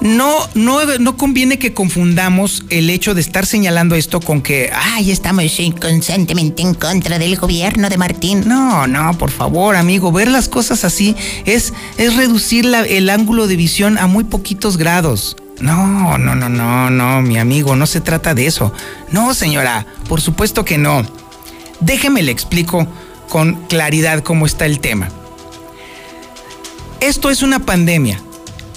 [0.00, 5.10] no, no, no conviene que confundamos el hecho de estar señalando esto con que, ay,
[5.10, 8.44] estamos inconscientemente en contra del gobierno de Martín.
[8.46, 13.56] No, no, por favor, amigo, ver las cosas así es, es reducir el ángulo de
[13.56, 15.36] visión a muy poquitos grados.
[15.60, 18.72] No, no, no, no, no, mi amigo, no se trata de eso.
[19.10, 21.04] No, señora, por supuesto que no.
[21.80, 22.86] Déjeme le explico
[23.28, 25.08] con claridad cómo está el tema.
[27.00, 28.22] Esto es una pandemia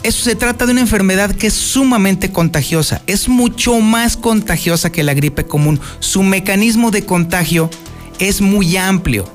[0.04, 5.04] Eso se trata de una enfermedad que es sumamente contagiosa, es mucho más contagiosa que
[5.04, 5.80] la gripe común.
[6.00, 7.70] Su mecanismo de contagio
[8.18, 9.30] es muy amplio.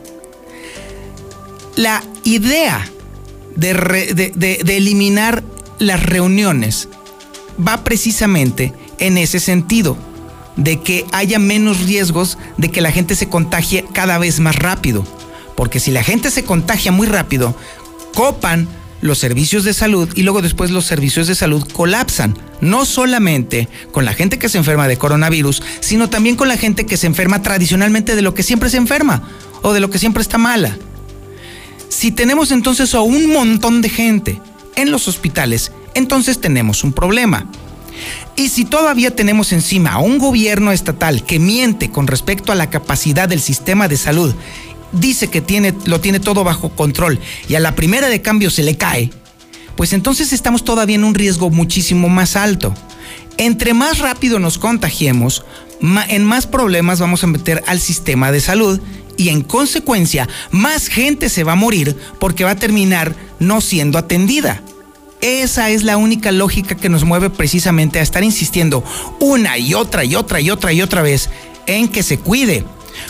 [1.77, 2.85] La idea
[3.55, 5.45] de, eliminar
[5.79, 6.89] las reuniones
[7.67, 9.97] va precisamente en ese sentido,
[10.57, 15.05] de que haya menos riesgos de que la gente se contagie cada vez más rápido.
[15.55, 17.55] Porque si la gente se contagia muy rápido,
[18.15, 18.69] copan
[19.01, 22.37] los servicios de salud y luego después los servicios de salud colapsan.
[22.61, 26.87] No solamente con la gente que se enferma de coronavirus, sino también con la gente
[26.87, 29.23] que se enferma tradicionalmente de lo que siempre se enferma
[29.63, 30.77] o de lo que siempre está mala.
[31.89, 34.41] Si tenemos entonces a un montón de gente
[34.75, 37.47] en los hospitales, entonces tenemos un problema.
[38.37, 42.69] Y si todavía tenemos encima a un gobierno estatal que miente con respecto a la
[42.69, 44.35] capacidad del sistema de salud
[44.99, 48.63] dice que tiene, lo tiene todo bajo control y a la primera de cambio se
[48.63, 49.11] le cae,
[49.77, 52.75] pues entonces estamos todavía en un riesgo muchísimo más alto.
[53.39, 55.45] Entre más rápido nos contagiemos,
[56.09, 58.81] en más problemas vamos a meter al sistema de salud
[59.19, 63.99] y en consecuencia más gente se va a morir porque va a terminar no siendo
[63.99, 64.63] atendida.
[65.21, 68.85] Esa es la única lógica que nos mueve precisamente a estar insistiendo
[69.19, 71.31] una y otra y otra y otra y otra vez
[71.67, 72.65] en que se cuide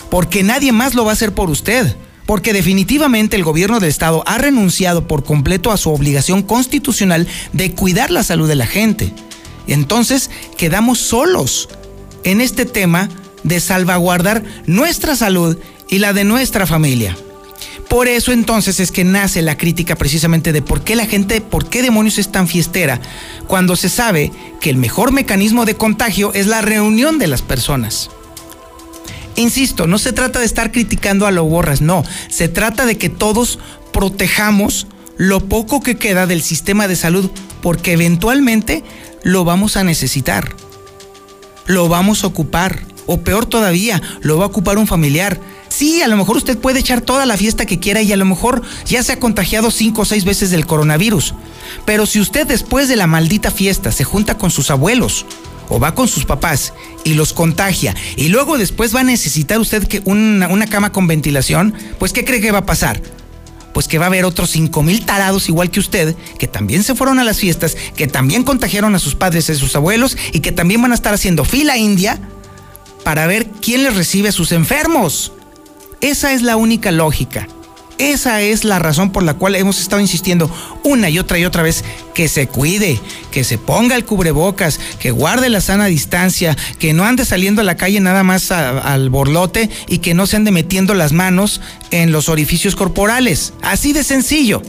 [0.09, 1.95] porque nadie más lo va a hacer por usted.
[2.25, 7.71] Porque definitivamente el gobierno del Estado ha renunciado por completo a su obligación constitucional de
[7.71, 9.13] cuidar la salud de la gente.
[9.65, 11.69] Entonces quedamos solos
[12.25, 13.09] en este tema
[13.43, 15.57] de salvaguardar nuestra salud
[15.89, 17.15] y la de nuestra familia.
[17.89, 21.69] Por eso entonces es que nace la crítica precisamente de por qué la gente, por
[21.69, 22.99] qué demonios es tan fiestera,
[23.47, 28.09] cuando se sabe que el mejor mecanismo de contagio es la reunión de las personas.
[29.37, 32.03] Insisto, no se trata de estar criticando a lo borras, no.
[32.27, 33.59] Se trata de que todos
[33.93, 37.29] protejamos lo poco que queda del sistema de salud,
[37.61, 38.83] porque eventualmente
[39.23, 40.55] lo vamos a necesitar.
[41.67, 42.81] Lo vamos a ocupar.
[43.05, 45.39] O peor todavía, lo va a ocupar un familiar.
[45.69, 48.25] Sí, a lo mejor usted puede echar toda la fiesta que quiera y a lo
[48.25, 51.35] mejor ya se ha contagiado cinco o seis veces del coronavirus.
[51.85, 55.25] Pero si usted después de la maldita fiesta se junta con sus abuelos
[55.69, 59.87] o va con sus papás y los contagia y luego después va a necesitar usted
[59.87, 63.01] que una, una cama con ventilación, pues ¿qué cree que va a pasar?
[63.73, 66.95] Pues que va a haber otros cinco mil tarados igual que usted, que también se
[66.95, 70.39] fueron a las fiestas, que también contagiaron a sus padres y a sus abuelos y
[70.39, 72.19] que también van a estar haciendo fila india
[73.03, 75.31] para ver quién les recibe a sus enfermos.
[76.01, 77.47] Esa es la única lógica.
[77.97, 80.51] Esa es la razón por la cual hemos estado insistiendo
[80.83, 81.83] una y otra y otra vez
[82.13, 82.99] que se cuide,
[83.31, 87.63] que se ponga el cubrebocas, que guarde la sana distancia, que no ande saliendo a
[87.63, 92.11] la calle nada más al borlote y que no se ande metiendo las manos en
[92.11, 93.53] los orificios corporales.
[93.63, 94.61] Así de sencillo.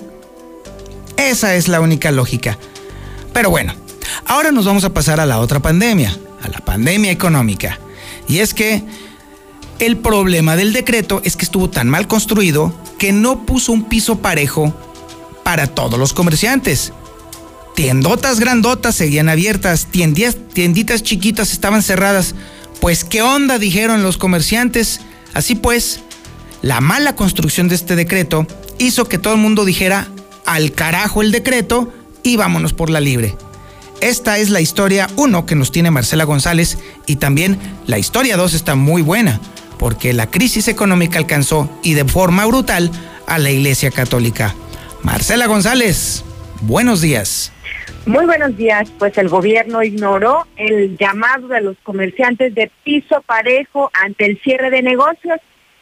[1.18, 2.58] Esa es la única lógica.
[3.34, 3.74] Pero bueno,
[4.24, 7.78] ahora nos vamos a pasar a la otra pandemia, a la pandemia económica.
[8.26, 8.82] Y es que
[9.78, 14.18] el problema del decreto es que estuvo tan mal construido que no puso un piso
[14.18, 14.74] parejo
[15.44, 16.92] para todos los comerciantes.
[17.74, 22.34] Tiendotas grandotas seguían abiertas, tienditas chiquitas estaban cerradas.
[22.80, 25.00] Pues qué onda, dijeron los comerciantes.
[25.32, 26.00] Así pues,
[26.60, 28.46] la mala construcción de este decreto
[28.78, 30.08] hizo que todo el mundo dijera
[30.44, 31.92] al carajo el decreto
[32.24, 33.36] y vámonos por la libre.
[34.00, 38.54] Esta es la historia 1 que nos tiene Marcela González y también la historia 2
[38.54, 39.40] está muy buena
[39.78, 42.90] porque la crisis económica alcanzó y de forma brutal
[43.26, 44.54] a la Iglesia Católica.
[45.02, 46.24] Marcela González,
[46.62, 47.52] buenos días.
[48.06, 48.90] Muy buenos días.
[48.98, 54.70] Pues el gobierno ignoró el llamado de los comerciantes de piso parejo ante el cierre
[54.70, 55.38] de negocios.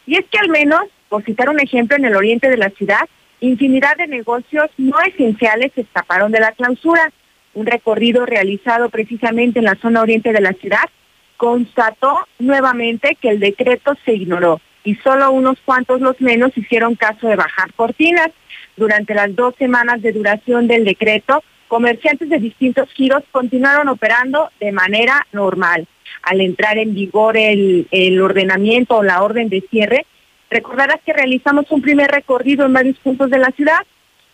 [0.06, 3.08] Y es que al menos, por citar un ejemplo, en el oriente de la ciudad,
[3.40, 7.12] infinidad de negocios no esenciales se escaparon de la clausura.
[7.54, 10.90] Un recorrido realizado precisamente en la zona oriente de la ciudad
[11.36, 17.26] constató nuevamente que el decreto se ignoró y solo unos cuantos los menos hicieron caso
[17.26, 18.30] de bajar cortinas.
[18.76, 24.70] Durante las dos semanas de duración del decreto, comerciantes de distintos giros continuaron operando de
[24.70, 25.88] manera normal.
[26.22, 30.06] Al entrar en vigor el, el ordenamiento o la orden de cierre,
[30.50, 33.80] recordarás que realizamos un primer recorrido en varios puntos de la ciudad,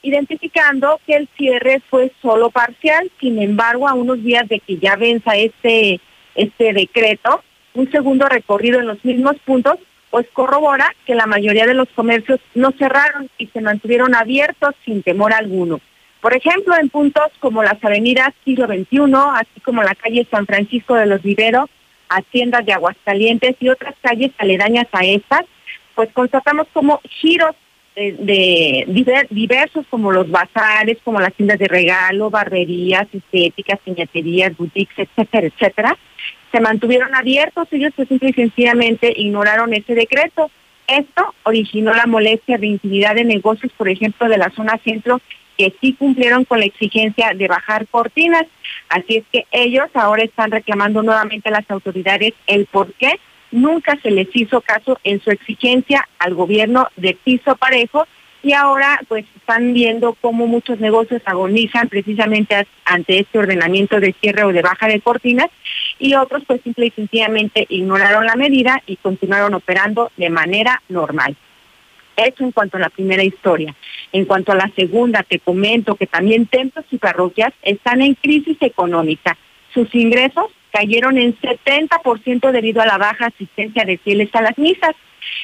[0.02, 4.96] identificando que el cierre fue solo parcial, sin embargo, a unos días de que ya
[4.96, 6.00] venza este
[6.34, 7.42] este decreto,
[7.74, 9.78] un segundo recorrido en los mismos puntos,
[10.10, 15.02] pues corrobora que la mayoría de los comercios no cerraron y se mantuvieron abiertos sin
[15.02, 15.80] temor alguno.
[16.20, 18.98] Por ejemplo, en puntos como las avenidas Siglo XXI,
[19.34, 21.68] así como la calle San Francisco de los Viveros,
[22.08, 25.44] Haciendas de Aguascalientes y otras calles aledañas a estas,
[25.94, 27.56] pues constatamos como giros
[27.94, 35.46] de, diversos como los bazares, como las tiendas de regalo, barrerías, estéticas, piñaterías, boutiques, etcétera,
[35.46, 35.98] etcétera,
[36.50, 40.50] se mantuvieron abiertos, ellos pues simple y sencillamente ignoraron ese decreto.
[40.87, 45.20] Esto originó la molestia de intimidad de negocios, por ejemplo, de la zona centro,
[45.57, 48.44] que sí cumplieron con la exigencia de bajar cortinas.
[48.88, 53.18] Así es que ellos ahora están reclamando nuevamente a las autoridades el por qué
[53.52, 58.06] nunca se les hizo caso en su exigencia al gobierno de piso parejo
[58.42, 64.44] y ahora pues están viendo cómo muchos negocios agonizan precisamente ante este ordenamiento de cierre
[64.44, 65.48] o de baja de cortinas
[65.98, 71.36] y otros pues simple y sencillamente ignoraron la medida y continuaron operando de manera normal.
[72.16, 73.74] Eso en cuanto a la primera historia.
[74.12, 78.58] En cuanto a la segunda, te comento que también templos y parroquias están en crisis
[78.60, 79.38] económica.
[79.72, 84.94] Sus ingresos cayeron en 70% debido a la baja asistencia de fieles a las misas.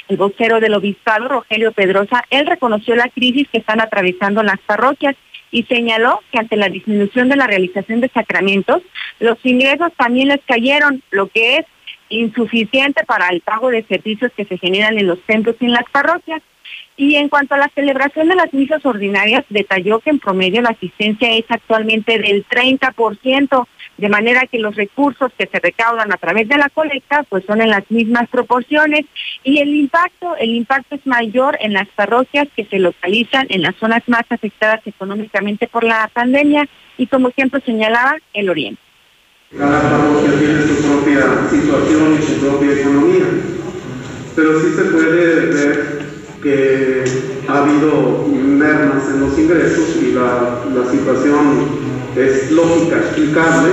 [0.09, 5.15] El vocero del obispado, Rogelio Pedrosa, él reconoció la crisis que están atravesando las parroquias
[5.51, 8.83] y señaló que ante la disminución de la realización de sacramentos,
[9.21, 11.67] los ingresos también les cayeron, lo que es
[12.11, 15.89] insuficiente para el pago de servicios que se generan en los templos y en las
[15.91, 16.43] parroquias.
[16.99, 20.71] Y en cuanto a la celebración de las misas ordinarias, detalló que en promedio la
[20.71, 23.67] asistencia es actualmente del 30%,
[23.99, 27.61] de manera que los recursos que se recaudan a través de la colecta pues son
[27.61, 29.05] en las mismas proporciones
[29.45, 33.77] y el impacto el impacto es mayor en las parroquias que se localizan en las
[33.77, 38.83] zonas más afectadas económicamente por la pandemia y como ejemplo señalaba el Oriente.
[39.57, 43.25] Cada parroquia tiene su propia situación y su propia economía,
[44.35, 46.09] pero sí se puede ver
[46.43, 47.05] que
[47.49, 53.71] ha habido mermas en los ingresos y la, la situación es lógica, explicable,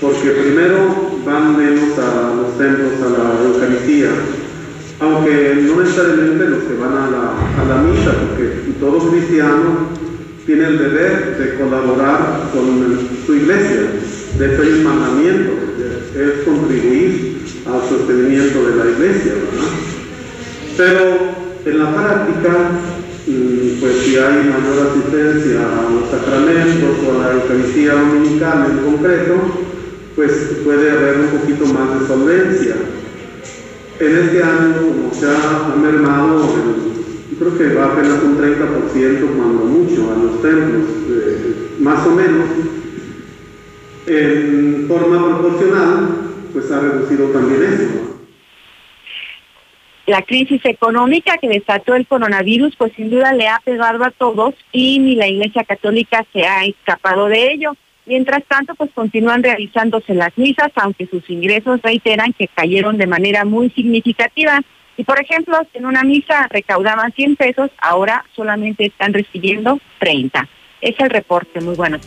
[0.00, 0.76] porque primero
[1.24, 4.10] van menos a los templos, a la Eucaristía,
[5.00, 9.88] aunque no necesariamente los que van a la, a la misa, porque todo cristiano
[10.46, 13.90] tiene el deber de colaborar con su iglesia.
[14.38, 15.52] De hecho, hay mandamiento,
[16.14, 19.70] es contribuir al sostenimiento de la iglesia, ¿verdad?
[20.76, 22.70] Pero en la práctica
[23.80, 29.34] pues si hay mayor asistencia a los sacramentos o a la Eucaristía Dominical en concreto,
[30.14, 30.30] pues
[30.64, 32.76] puede haber un poquito más de solvencia.
[33.98, 36.54] En este año, como se ha mermado,
[37.36, 42.46] creo que va apenas un 30% cuando mucho a los templos, eh, más o menos,
[44.06, 46.08] en forma proporcional,
[46.52, 48.15] pues ha reducido también eso
[50.06, 54.54] la crisis económica que desató el coronavirus, pues sin duda le ha pegado a todos
[54.72, 57.76] y ni la Iglesia Católica se ha escapado de ello.
[58.06, 63.44] Mientras tanto, pues continúan realizándose las misas, aunque sus ingresos reiteran que cayeron de manera
[63.44, 64.60] muy significativa.
[64.96, 70.48] Y por ejemplo, en una misa recaudaban 100 pesos, ahora solamente están recibiendo 30.
[70.80, 71.98] Es el reporte, muy bueno.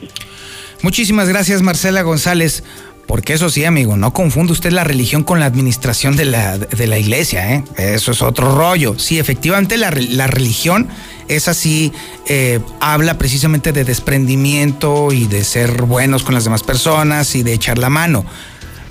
[0.82, 2.64] Muchísimas gracias, Marcela González.
[3.10, 6.86] Porque eso sí, amigo, no confunde usted la religión con la administración de la, de
[6.86, 7.64] la iglesia, ¿eh?
[7.76, 9.00] Eso es otro rollo.
[9.00, 10.88] Sí, efectivamente la, religión
[11.28, 11.92] es así,
[12.28, 17.54] eh, habla precisamente de desprendimiento y de ser buenos con las demás personas y de
[17.54, 18.28] echar la mano.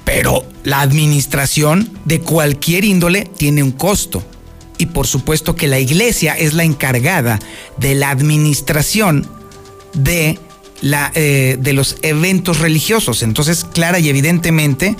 [0.04, 4.24] Pero la administración de cualquier índole tiene un costo.
[4.78, 7.38] Y por supuesto que la iglesia es la encargada
[7.76, 9.28] de la administración
[9.94, 10.40] de
[10.80, 13.22] la, eh, de los eventos religiosos.
[13.22, 14.96] Entonces, clara y evidentemente,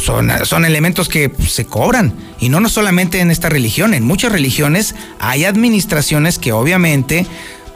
[0.00, 2.14] son, son elementos que se cobran.
[2.40, 7.26] Y no, no solamente en esta religión, en muchas religiones hay administraciones que obviamente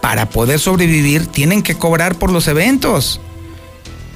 [0.00, 3.20] para poder sobrevivir tienen que cobrar por los eventos.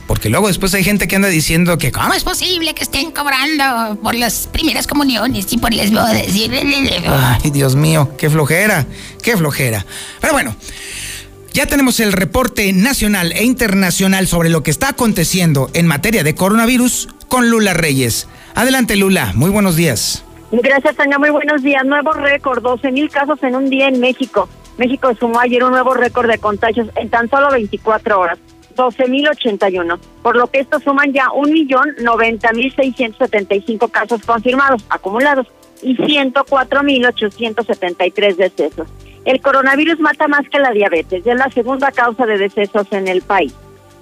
[0.06, 4.00] Porque luego después hay gente que anda diciendo que ¿cómo es posible que estén cobrando
[4.02, 6.22] por las primeras comuniones y por las bodas?
[7.06, 8.86] Ay, Dios mío, qué flojera,
[9.22, 9.84] qué flojera.
[10.20, 10.56] Pero bueno,
[11.58, 16.36] ya tenemos el reporte nacional e internacional sobre lo que está aconteciendo en materia de
[16.36, 18.28] coronavirus con Lula Reyes.
[18.54, 20.24] Adelante Lula, muy buenos días.
[20.52, 21.18] Gracias, Tania.
[21.18, 21.84] Muy buenos días.
[21.84, 24.48] Nuevo récord, 12 mil casos en un día en México.
[24.76, 28.38] México sumó ayer un nuevo récord de contagios en tan solo 24 horas,
[28.76, 29.98] 12 mil 81.
[30.22, 32.72] Por lo que estos suman ya un millón noventa mil
[33.66, 35.48] cinco casos confirmados, acumulados,
[35.82, 38.88] y 104 mil 873 decesos.
[39.24, 43.22] El coronavirus mata más que la diabetes, es la segunda causa de decesos en el
[43.22, 43.54] país.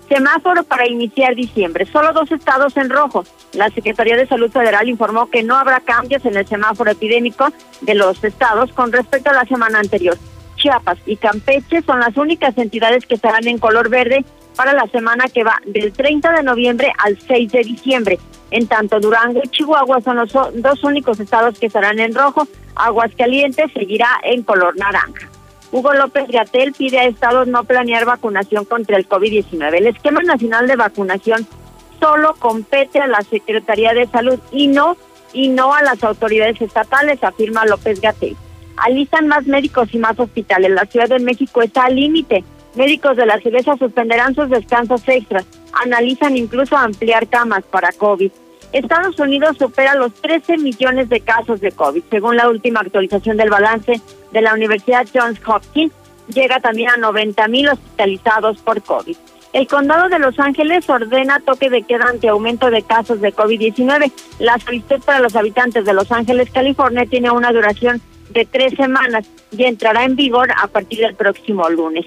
[0.08, 1.84] Semáforo para iniciar diciembre.
[1.86, 3.24] Solo dos estados en rojo.
[3.52, 7.48] La Secretaría de Salud Federal informó que no habrá cambios en el semáforo epidémico
[7.80, 10.16] de los estados con respecto a la semana anterior.
[10.54, 14.24] Chiapas y Campeche son las únicas entidades que estarán en color verde
[14.56, 18.18] para la semana que va del 30 de noviembre al 6 de diciembre.
[18.50, 22.48] En tanto, Durango y Chihuahua son los dos únicos estados que estarán en rojo.
[22.74, 25.28] Aguascalientes seguirá en color naranja.
[25.72, 29.74] Hugo López Gatel pide a estados no planear vacunación contra el COVID-19.
[29.74, 31.46] El esquema nacional de vacunación
[32.00, 34.96] solo compete a la Secretaría de Salud y no
[35.32, 38.36] y no a las autoridades estatales, afirma López Gatel.
[38.76, 40.70] Alistan más médicos y más hospitales.
[40.70, 42.44] La Ciudad de México está al límite.
[42.76, 45.46] Médicos de la CIDESA suspenderán sus descansos extras.
[45.82, 48.30] Analizan incluso ampliar camas para COVID.
[48.72, 53.48] Estados Unidos supera los 13 millones de casos de COVID, según la última actualización del
[53.48, 54.00] balance
[54.30, 55.92] de la Universidad Johns Hopkins.
[56.28, 59.16] Llega también a 90 mil hospitalizados por COVID.
[59.54, 64.12] El condado de Los Ángeles ordena toque de queda ante aumento de casos de COVID-19.
[64.38, 69.26] La solicitud para los habitantes de Los Ángeles, California, tiene una duración de tres semanas
[69.56, 72.04] y entrará en vigor a partir del próximo lunes.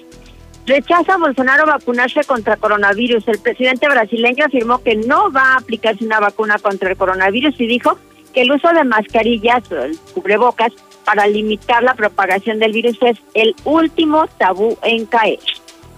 [0.66, 3.26] Rechaza a Bolsonaro vacunarse contra coronavirus.
[3.28, 7.66] El presidente brasileño afirmó que no va a aplicarse una vacuna contra el coronavirus y
[7.66, 7.98] dijo
[8.32, 10.72] que el uso de mascarillas, el cubrebocas,
[11.04, 15.40] para limitar la propagación del virus es el último tabú en caer.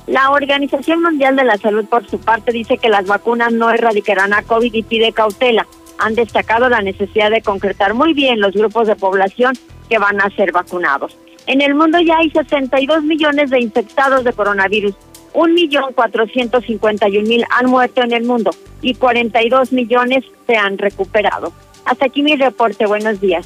[0.07, 4.33] La Organización Mundial de la Salud, por su parte, dice que las vacunas no erradicarán
[4.33, 5.67] a COVID y pide cautela.
[5.99, 9.55] Han destacado la necesidad de concretar muy bien los grupos de población
[9.89, 11.17] que van a ser vacunados.
[11.47, 14.95] En el mundo ya hay 62 millones de infectados de coronavirus.
[15.35, 21.53] 1.451.000 han muerto en el mundo y 42 millones se han recuperado.
[21.85, 22.87] Hasta aquí mi reporte.
[22.87, 23.45] Buenos días.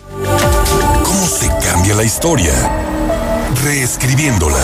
[1.05, 2.53] ¿Cómo se cambia la historia?
[3.65, 4.63] Reescribiéndola.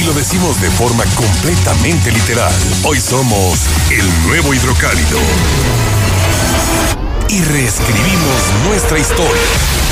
[0.00, 2.52] Y lo decimos de forma completamente literal.
[2.84, 3.58] Hoy somos
[3.90, 5.18] el nuevo hidrocálido.
[7.28, 9.91] Y reescribimos nuestra historia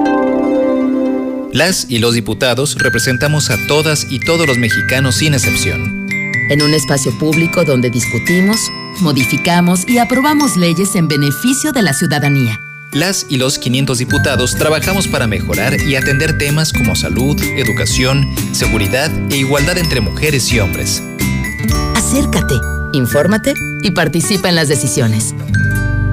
[1.53, 6.07] Las y los diputados representamos a todas y todos los mexicanos sin excepción.
[6.49, 8.57] En un espacio público donde discutimos,
[9.01, 12.57] modificamos y aprobamos leyes en beneficio de la ciudadanía.
[12.93, 19.11] Las y los 500 diputados trabajamos para mejorar y atender temas como salud, educación, seguridad
[19.29, 21.03] e igualdad entre mujeres y hombres.
[21.95, 22.55] Acércate,
[22.93, 25.35] infórmate y participa en las decisiones.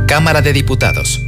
[0.07, 1.28] Cámara de Diputados.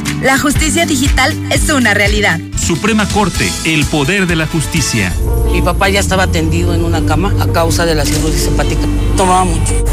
[0.21, 2.39] La justicia digital es una realidad.
[2.55, 5.11] Suprema Corte, el poder de la justicia.
[5.51, 8.83] Mi papá ya estaba tendido en una cama a causa de la cirrosis hepática.
[9.17, 9.83] Tomaba mucho.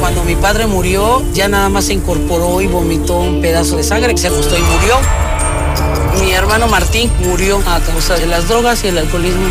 [0.00, 4.16] Cuando mi padre murió, ya nada más se incorporó y vomitó un pedazo de sangre,
[4.16, 4.96] se acostó y murió.
[6.18, 9.48] Mi hermano Martín murió a causa de las drogas y el alcoholismo.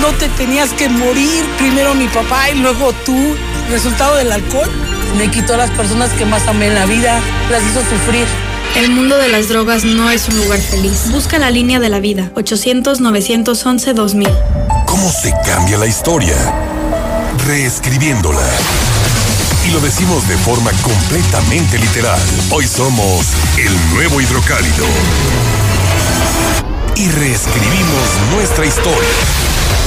[0.00, 3.36] No te tenías que morir, primero mi papá y luego tú.
[3.70, 4.68] Resultado del alcohol
[5.16, 7.20] me quitó a las personas que más amé en la vida,
[7.52, 8.26] las hizo sufrir.
[8.76, 11.10] El mundo de las drogas no es un lugar feliz.
[11.10, 14.30] Busca la línea de la vida, 800-911-2000.
[14.86, 16.36] ¿Cómo se cambia la historia?
[17.46, 18.48] Reescribiéndola.
[19.68, 22.20] Y lo decimos de forma completamente literal.
[22.50, 23.26] Hoy somos
[23.58, 24.86] el nuevo hidrocálido
[26.96, 29.59] y reescribimos nuestra historia.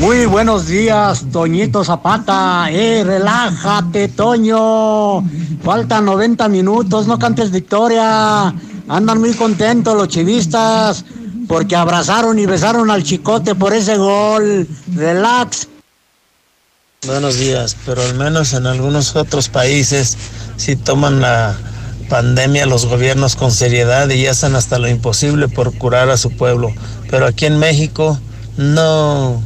[0.00, 2.70] Muy buenos días, Toñito Zapata.
[2.70, 5.22] Eh, relájate, Toño.
[5.62, 8.54] Faltan 90 minutos, no cantes victoria.
[8.88, 11.04] Andan muy contentos los chivistas
[11.46, 14.66] porque abrazaron y besaron al chicote por ese gol.
[14.94, 15.68] Relax.
[17.06, 20.16] Buenos días, pero al menos en algunos otros países
[20.56, 21.54] sí toman la
[22.08, 26.72] pandemia los gobiernos con seriedad y hacen hasta lo imposible por curar a su pueblo.
[27.10, 28.18] Pero aquí en México
[28.56, 29.42] no,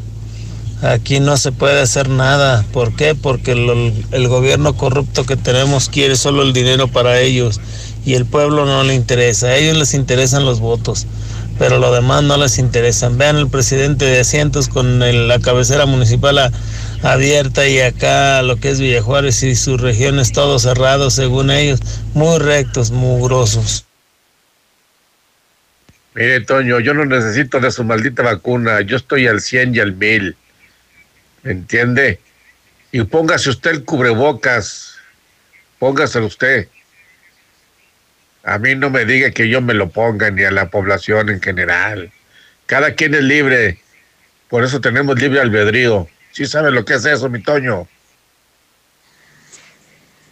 [0.93, 2.65] aquí no se puede hacer nada.
[2.73, 3.15] ¿Por qué?
[3.15, 7.61] Porque el, el gobierno corrupto que tenemos quiere solo el dinero para ellos
[8.05, 9.49] y el pueblo no le interesa.
[9.49, 11.07] A ellos les interesan los votos,
[11.59, 13.09] pero lo demás no les interesa.
[13.09, 16.53] Vean el presidente de asientos con el- la cabecera municipal
[17.03, 21.81] abierta y acá lo que es Villa Juárez y sus regiones todo cerrado según ellos,
[22.15, 23.85] muy rectos, mugrosos.
[26.15, 28.81] Mire, Toño, yo no necesito de su maldita vacuna.
[28.83, 30.37] Yo estoy al 100 y al 1000.
[31.45, 32.19] ¿Me entiende?
[32.91, 34.95] Y póngase usted el cubrebocas.
[35.79, 36.69] Póngaselo usted.
[38.43, 41.41] A mí no me diga que yo me lo ponga, ni a la población en
[41.41, 42.11] general.
[42.67, 43.79] Cada quien es libre.
[44.49, 46.09] Por eso tenemos libre albedrío.
[46.33, 47.87] ¿Sí sabe lo que es eso, mi Toño?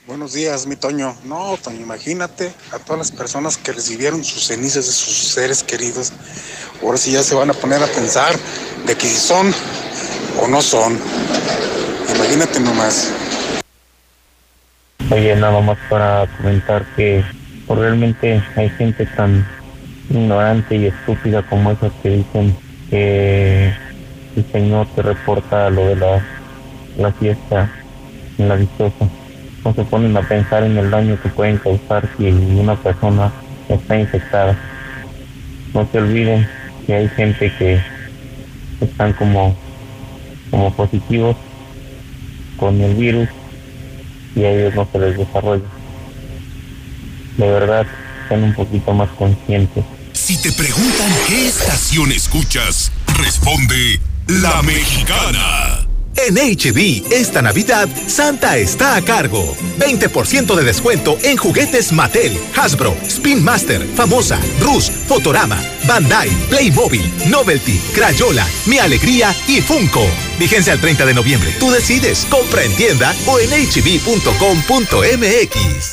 [0.07, 1.17] Buenos días, mi Toño.
[1.25, 6.13] No, Toño, imagínate a todas las personas que recibieron sus cenizas de sus seres queridos.
[6.83, 8.35] Ahora sí ya se van a poner a pensar
[8.87, 9.55] de que son
[10.41, 10.99] o no son.
[12.15, 13.13] Imagínate nomás.
[15.11, 17.23] Oye, nada más para comentar que
[17.67, 19.47] pues, realmente hay gente tan
[20.11, 22.57] ignorante y estúpida como esas que dicen
[22.91, 23.73] que
[24.37, 26.23] el Señor te reporta lo de la,
[26.99, 27.71] la fiesta
[28.39, 29.09] en la dichosa.
[29.65, 33.31] No se ponen a pensar en el daño que pueden causar si una persona
[33.69, 34.57] está infectada.
[35.73, 36.49] No se olviden
[36.87, 37.81] que hay gente que
[38.81, 39.57] están como,
[40.53, 41.35] como positivos
[42.59, 43.29] con el virus
[44.37, 45.65] y a ellos no se les desarrolla.
[47.39, 47.87] De verdad,
[48.29, 49.83] sean un poquito más conscientes.
[50.13, 53.99] Si te preguntan qué estación escuchas, responde
[54.29, 55.92] La Mexicana.
[56.17, 59.57] En HB, esta Navidad, Santa está a cargo.
[59.79, 67.81] 20% de descuento en juguetes Mattel, Hasbro, Spin Master, Famosa, Rus, Fotorama, Bandai, Playmobil, Novelty,
[67.95, 70.07] Crayola, Mi Alegría y Funko.
[70.39, 71.51] Vigencia al 30 de noviembre.
[71.59, 72.27] Tú decides.
[72.29, 74.35] Compra en tienda o en hb.com.mx.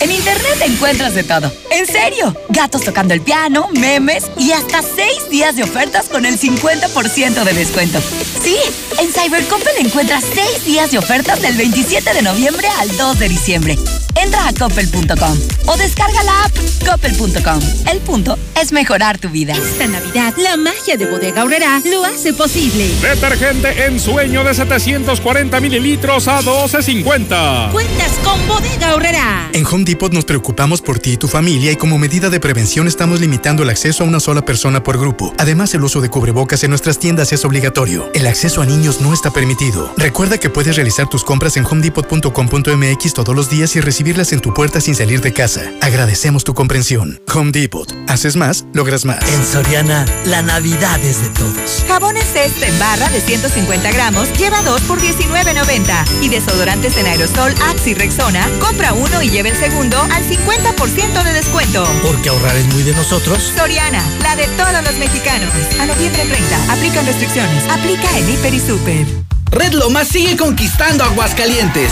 [0.01, 1.51] En internet encuentras de todo.
[1.71, 6.39] En serio, gatos tocando el piano, memes y hasta seis días de ofertas con el
[6.39, 8.01] 50% de descuento.
[8.43, 8.57] Sí,
[8.99, 13.77] en Cybercoppel encuentras seis días de ofertas del 27 de noviembre al 2 de diciembre.
[14.21, 17.59] Entra a coppel.com o descarga la app coppel.com.
[17.91, 19.53] El punto es mejorar tu vida.
[19.53, 22.89] Esta Navidad, la magia de Bodega Aurrera lo hace posible.
[23.01, 27.71] Detergente en sueño de 740 mililitros a 12.50.
[27.71, 29.49] Cuentas con Bodega Aurrera.
[29.53, 32.87] En Home Depot nos preocupamos por ti y tu familia y como medida de prevención
[32.87, 35.33] estamos limitando el acceso a una sola persona por grupo.
[35.37, 38.09] Además, el uso de cubrebocas en nuestras tiendas es obligatorio.
[38.13, 39.93] El acceso a niños no está permitido.
[39.97, 44.55] Recuerda que puedes realizar tus compras en homedepot.com.mx todos los días y recibirlas en tu
[44.55, 45.61] puerta sin salir de casa.
[45.81, 47.21] Agradecemos tu comprensión.
[47.35, 47.93] Home Depot.
[48.07, 49.21] Haces más, logras más.
[49.29, 51.85] En Soriana, la Navidad es de todos.
[51.87, 56.23] Jabones Cesta en barra de 150 gramos lleva 2 por 19.90.
[56.23, 61.23] Y desodorantes en aerosol Axe y Rexona, compra uno y lleva el segundo al 50%
[61.23, 61.87] de descuento.
[62.01, 63.53] Porque ahorrar es muy de nosotros.
[63.55, 65.51] Soriana, la de todos los mexicanos.
[65.79, 67.63] A noviembre 30, aplican restricciones.
[67.69, 69.28] Aplica en Hiper y Super.
[69.51, 71.91] Red Lomas sigue conquistando Aguascalientes.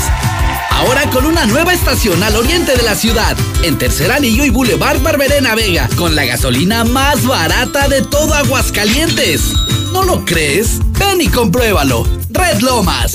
[0.70, 5.02] Ahora con una nueva estación al oriente de la ciudad, en Tercer Anillo y Boulevard
[5.02, 9.54] Barberena Vega, con la gasolina más barata de todo Aguascalientes.
[9.92, 10.80] ¿No lo crees?
[11.00, 12.08] Ven y compruébalo.
[12.30, 13.14] Red Lomas.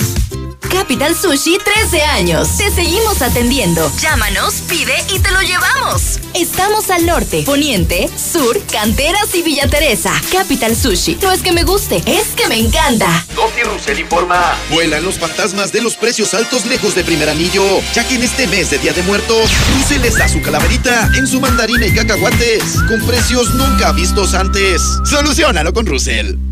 [0.71, 2.57] Capital Sushi 13 años.
[2.57, 3.91] Te seguimos atendiendo.
[3.99, 6.19] Llámanos, pide y te lo llevamos.
[6.35, 10.13] Estamos al norte, poniente, sur, canteras y Villa Teresa.
[10.31, 11.19] Capital Sushi.
[11.23, 13.25] No es que me guste, es que me encanta.
[13.35, 14.57] Doki Russell informa.
[14.71, 18.47] Vuelan los fantasmas de los precios altos lejos de primer anillo, ya que en este
[18.47, 22.83] mes de Día de Muertos, Russell les da su calaverita en su mandarina y cacahuates,
[22.89, 24.83] con precios nunca vistos antes.
[25.05, 26.52] Solucionalo con Russell.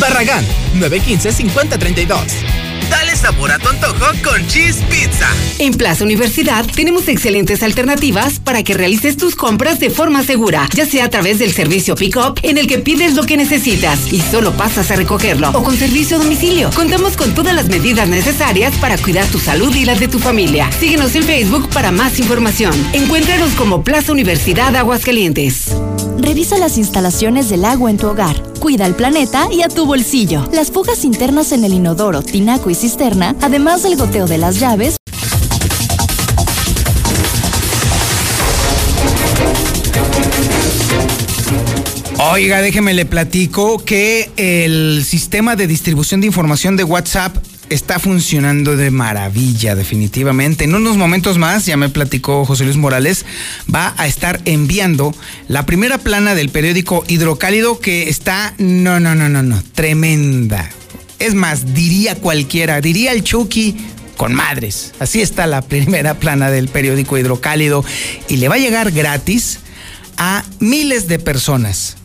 [0.00, 0.44] Barragán,
[0.74, 2.66] 915-5032.
[2.90, 5.28] Dale sabor a tu antojo con Cheese Pizza.
[5.58, 10.86] En Plaza Universidad tenemos excelentes alternativas para que realices tus compras de forma segura, ya
[10.86, 14.52] sea a través del servicio Pick-up en el que pides lo que necesitas y solo
[14.52, 16.70] pasas a recogerlo, o con servicio a domicilio.
[16.74, 20.70] Contamos con todas las medidas necesarias para cuidar tu salud y las de tu familia.
[20.78, 22.72] Síguenos en Facebook para más información.
[22.92, 25.74] Encuéntranos como Plaza Universidad Aguascalientes.
[26.18, 28.42] Revisa las instalaciones del agua en tu hogar.
[28.60, 30.48] Cuida al planeta y a tu bolsillo.
[30.52, 34.96] Las fugas internas en el inodoro, tinaco y cisterna, además del goteo de las llaves.
[42.18, 47.36] Oiga, déjeme le platico que el sistema de distribución de información de WhatsApp
[47.70, 50.64] está funcionando de maravilla, definitivamente.
[50.64, 53.24] En unos momentos más, ya me platicó José Luis Morales,
[53.72, 55.14] va a estar enviando
[55.48, 60.70] la primera plana del periódico Hidrocálido que está, no, no, no, no, no, tremenda.
[61.18, 63.76] Es más, diría cualquiera, diría el Chucky
[64.16, 64.92] con madres.
[64.98, 67.84] Así está la primera plana del periódico Hidrocálido
[68.28, 69.60] y le va a llegar gratis
[70.16, 71.95] a miles de personas.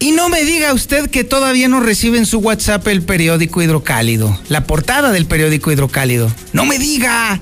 [0.00, 4.38] Y no me diga usted que todavía no recibe en su WhatsApp el periódico Hidrocálido,
[4.48, 6.32] la portada del periódico Hidrocálido.
[6.52, 7.40] No me diga.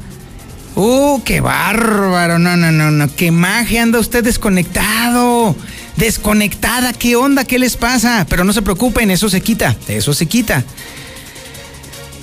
[0.74, 2.38] ¡Uh, qué bárbaro!
[2.38, 3.14] No, no, no, no.
[3.14, 3.82] ¡Qué magia!
[3.82, 5.54] Anda usted desconectado.
[5.96, 6.92] Desconectada.
[6.92, 7.44] ¿Qué onda?
[7.44, 8.26] ¿Qué les pasa?
[8.28, 9.76] Pero no se preocupen, eso se quita.
[9.88, 10.64] Eso se quita.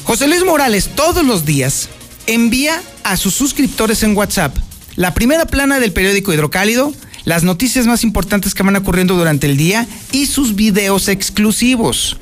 [0.04, 1.90] José Luis Morales todos los días
[2.28, 4.56] envía a sus suscriptores en WhatsApp
[4.96, 6.94] la primera plana del periódico Hidrocálido
[7.26, 12.18] las noticias más importantes que van ocurriendo durante el día y sus videos exclusivos.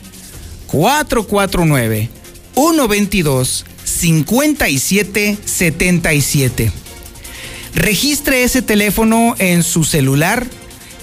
[0.66, 2.10] 449
[2.56, 6.72] 122 5777.
[7.76, 10.48] Registre ese teléfono en su celular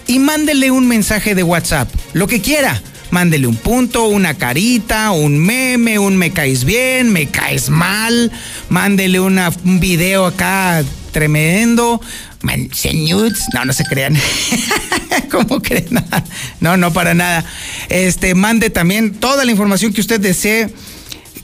[0.09, 5.39] y mándele un mensaje de WhatsApp, lo que quiera mándele un punto, una carita, un
[5.39, 8.31] meme, un me caes bien, me caes mal,
[8.69, 10.83] mándele un video acá
[11.13, 12.01] tremendo.
[12.43, 13.47] Nudes.
[13.53, 14.17] No, no se crean.
[15.31, 16.03] ¿Cómo creen?
[16.61, 17.45] No, no, para nada.
[17.89, 20.69] Este, mande también toda la información que usted desee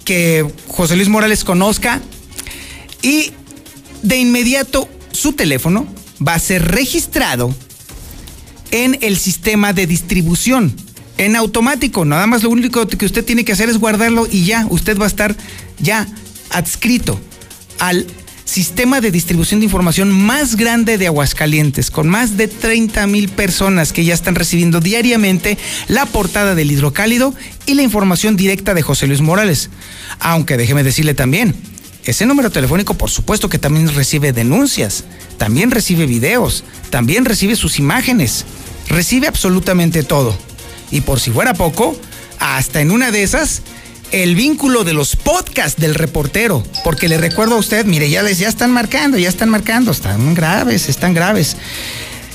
[0.04, 2.00] que José Luis Morales conozca.
[3.02, 3.32] Y
[4.02, 5.86] de inmediato su teléfono
[6.26, 7.54] va a ser registrado
[8.70, 10.74] en el sistema de distribución
[11.18, 12.04] en automático.
[12.04, 15.04] Nada más lo único que usted tiene que hacer es guardarlo y ya, usted va
[15.04, 15.36] a estar
[15.78, 16.06] ya
[16.50, 17.20] adscrito
[17.78, 18.06] al
[18.46, 23.92] sistema de distribución de información más grande de Aguascalientes, con más de 30 mil personas
[23.92, 25.58] que ya están recibiendo diariamente
[25.88, 27.34] la portada del hidrocálido
[27.66, 29.68] y la información directa de José Luis Morales.
[30.20, 31.54] Aunque déjeme decirle también,
[32.04, 35.04] ese número telefónico por supuesto que también recibe denuncias,
[35.38, 38.44] también recibe videos, también recibe sus imágenes,
[38.88, 40.38] recibe absolutamente todo.
[40.90, 41.96] Y por si fuera poco,
[42.38, 43.62] hasta en una de esas
[44.12, 48.38] el vínculo de los podcasts del reportero, porque le recuerdo a usted, mire, ya les
[48.38, 51.56] ya están marcando, ya están marcando, están graves, están graves.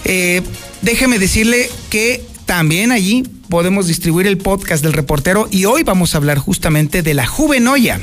[0.03, 0.41] Eh,
[0.81, 6.17] déjeme decirle que también allí podemos distribuir el podcast del reportero y hoy vamos a
[6.17, 8.01] hablar justamente de la juvenoya.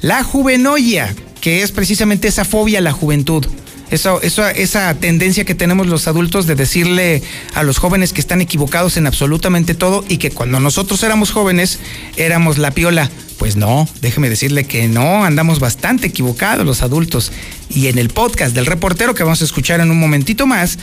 [0.00, 3.46] La juvenoya, que es precisamente esa fobia a la juventud.
[3.92, 7.22] Eso, esa tendencia que tenemos los adultos de decirle
[7.52, 11.78] a los jóvenes que están equivocados en absolutamente todo y que cuando nosotros éramos jóvenes
[12.16, 13.10] éramos la piola.
[13.38, 17.32] Pues no, déjeme decirle que no, andamos bastante equivocados los adultos.
[17.68, 20.78] Y en el podcast del reportero que vamos a escuchar en un momentito más,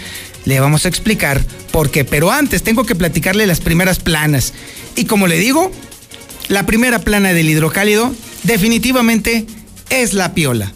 [0.46, 2.06] le vamos a explicar por qué.
[2.06, 4.54] Pero antes tengo que platicarle las primeras planas.
[4.96, 5.72] Y como le digo,
[6.48, 9.48] la primera plana del hidrocálido definitivamente
[9.90, 10.72] es la piola.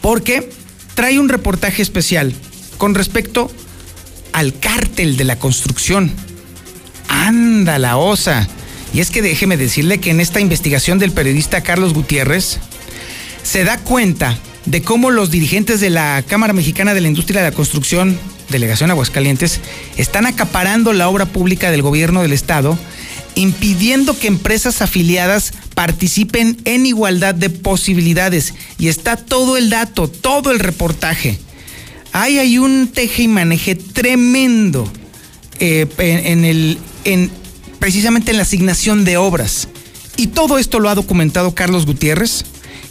[0.00, 0.63] Porque
[0.94, 2.32] trae un reportaje especial
[2.78, 3.50] con respecto
[4.32, 6.10] al cártel de la construcción.
[7.08, 8.48] Anda la osa.
[8.92, 12.58] Y es que déjeme decirle que en esta investigación del periodista Carlos Gutiérrez
[13.42, 17.50] se da cuenta de cómo los dirigentes de la Cámara Mexicana de la Industria de
[17.50, 18.18] la Construcción,
[18.48, 19.60] Delegación Aguascalientes,
[19.96, 22.78] están acaparando la obra pública del gobierno del Estado,
[23.34, 28.54] impidiendo que empresas afiliadas participen en igualdad de posibilidades.
[28.78, 31.38] Y está todo el dato, todo el reportaje.
[32.12, 34.90] Ahí hay un teje y maneje tremendo
[35.58, 37.30] eh, en, el, en,
[37.78, 39.68] precisamente en la asignación de obras.
[40.16, 42.44] Y todo esto lo ha documentado Carlos Gutiérrez,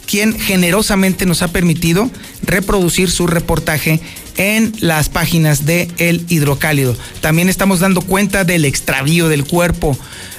[0.06, 2.10] quien generosamente nos ha permitido
[2.42, 4.00] reproducir su reportaje
[4.36, 6.96] en las páginas de El Hidrocálido.
[7.20, 9.96] También estamos dando cuenta del extravío del cuerpo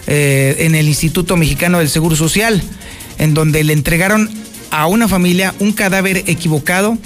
[0.08, 2.62] eh, en el Instituto Mexicano del Seguro Social,
[3.18, 4.30] en donde le entregaron
[4.72, 6.98] a una familia un cadáver equivocado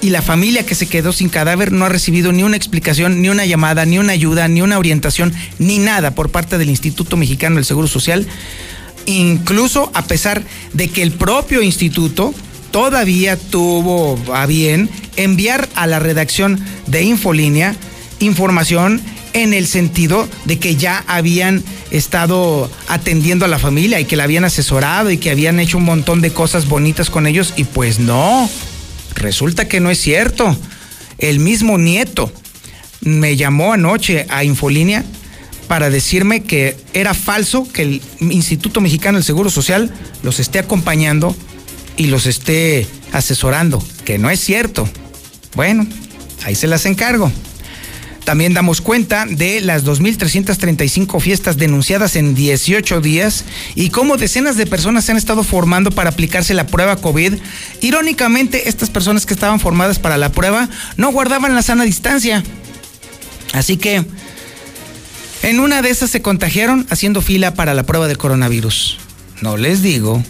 [0.00, 3.28] y la familia que se quedó sin cadáver no ha recibido ni una explicación, ni
[3.28, 7.56] una llamada, ni una ayuda, ni una orientación, ni nada por parte del Instituto Mexicano
[7.56, 8.26] del Seguro Social,
[9.06, 10.42] incluso a pesar
[10.72, 12.34] de que el propio instituto
[12.70, 17.74] todavía tuvo a bien enviar a la redacción de Infolínea
[18.20, 19.00] información
[19.36, 24.24] en el sentido de que ya habían estado atendiendo a la familia y que la
[24.24, 27.98] habían asesorado y que habían hecho un montón de cosas bonitas con ellos y pues
[27.98, 28.48] no,
[29.14, 30.56] resulta que no es cierto.
[31.18, 32.32] El mismo nieto
[33.02, 35.04] me llamó anoche a Infolínea
[35.68, 41.36] para decirme que era falso que el Instituto Mexicano del Seguro Social los esté acompañando
[41.98, 44.88] y los esté asesorando, que no es cierto.
[45.54, 45.86] Bueno,
[46.44, 47.30] ahí se las encargo.
[48.26, 53.44] También damos cuenta de las 2.335 fiestas denunciadas en 18 días
[53.76, 57.34] y cómo decenas de personas se han estado formando para aplicarse la prueba COVID.
[57.82, 62.42] Irónicamente, estas personas que estaban formadas para la prueba no guardaban la sana distancia.
[63.52, 64.04] Así que
[65.44, 68.98] en una de esas se contagiaron haciendo fila para la prueba del coronavirus.
[69.40, 70.24] No les digo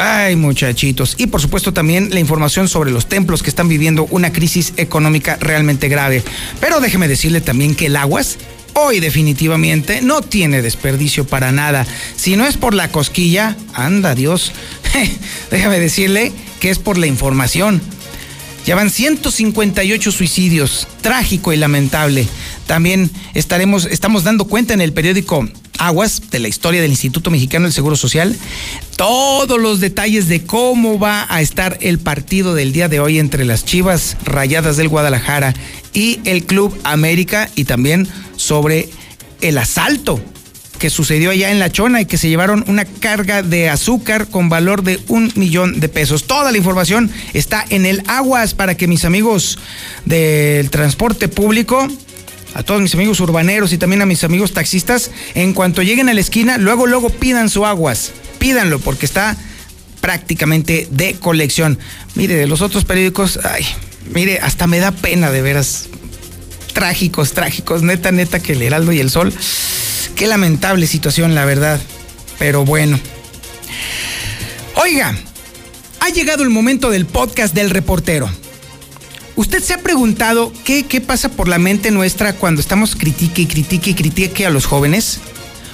[0.00, 1.16] Ay, muchachitos.
[1.18, 5.36] Y por supuesto también la información sobre los templos que están viviendo una crisis económica
[5.40, 6.22] realmente grave.
[6.60, 8.38] Pero déjeme decirle también que el aguas
[8.74, 11.84] hoy definitivamente no tiene desperdicio para nada.
[12.16, 14.52] Si no es por la cosquilla, anda Dios.
[15.50, 17.82] déjame decirle que es por la información.
[18.68, 22.28] Ya van 158 suicidios, trágico y lamentable.
[22.66, 25.48] También estaremos, estamos dando cuenta en el periódico
[25.78, 28.36] Aguas de la historia del Instituto Mexicano del Seguro Social,
[28.96, 33.46] todos los detalles de cómo va a estar el partido del día de hoy entre
[33.46, 35.54] las Chivas Rayadas del Guadalajara
[35.94, 38.06] y el Club América y también
[38.36, 38.90] sobre
[39.40, 40.20] el asalto
[40.78, 44.48] que sucedió allá en La Chona y que se llevaron una carga de azúcar con
[44.48, 46.24] valor de un millón de pesos.
[46.24, 49.58] Toda la información está en el Aguas para que mis amigos
[50.04, 51.88] del transporte público
[52.54, 56.14] a todos mis amigos urbaneros y también a mis amigos taxistas, en cuanto lleguen a
[56.14, 58.12] la esquina, luego, luego pidan su aguas.
[58.38, 59.36] Pídanlo porque está
[60.00, 61.78] prácticamente de colección.
[62.14, 63.64] Mire, de los otros periódicos, ay,
[64.12, 65.88] mire, hasta me da pena de veras.
[66.72, 69.32] Trágicos, trágicos, neta, neta, que el Heraldo y el Sol.
[70.14, 71.80] Qué lamentable situación, la verdad.
[72.38, 72.98] Pero bueno.
[74.76, 75.16] Oiga,
[76.00, 78.30] ha llegado el momento del podcast del reportero.
[79.36, 83.46] ¿Usted se ha preguntado qué, qué pasa por la mente nuestra cuando estamos critique y
[83.46, 85.20] critique y critique a los jóvenes?